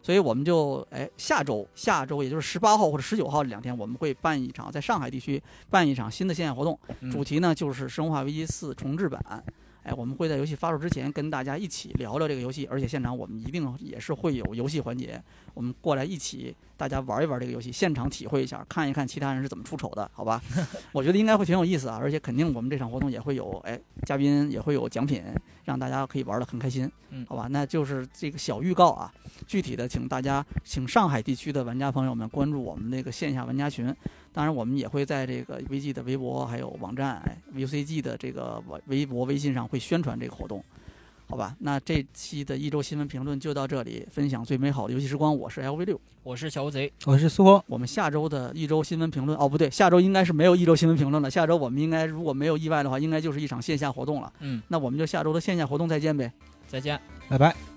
[0.00, 9.44] 所以我们就哎下周下周也就是十八号或者十九号这两天，我们会办一场在上海地区办一场新的线下活动，嗯主题呢就是《生化危机四》重置版。
[9.84, 15.22] 哎，我们会在游戏发售之前跟大家一起聊聊这个游戏，而且现场我们一定也是会有游戏环节，
[15.58, 20.40] 我们过来一起大家玩一玩这个游戏，现场体会一下，看一看其他人是怎么出丑的，好吧？
[20.94, 25.20] 我觉得应该会挺有意思啊，而且肯定我们这场活动也会有哎嘉宾也会有奖品，
[25.64, 27.48] 让大家可以玩得很开心，嗯好吧？
[27.50, 29.12] 那就是这个小预告啊，
[29.48, 33.92] 具体的请大家请上海地区的玩家朋友们关注我们那个线下玩家群。
[34.32, 40.64] 当然，我们也会在这个 VG 的微博还有网站、哎 VCG 的这个微博、微信上会宣传这个活动，
[41.28, 41.54] 好吧？
[41.60, 45.36] 那这期的一周新闻评论就到这里，分享最美好的游戏时光。
[45.36, 51.30] 我是 LV 六，我是小乌贼，我是苏光，我们下周的一周新闻评论哦，不对，下周应该是没有一周新闻评论了。
[51.30, 54.32] 下周我们应该如果没有意外的话，应该就是一场线下活动了。
[54.40, 56.32] 嗯，那我们就下周的线下活动再见呗。
[56.66, 56.98] 再见。
[57.28, 57.67] 拜拜。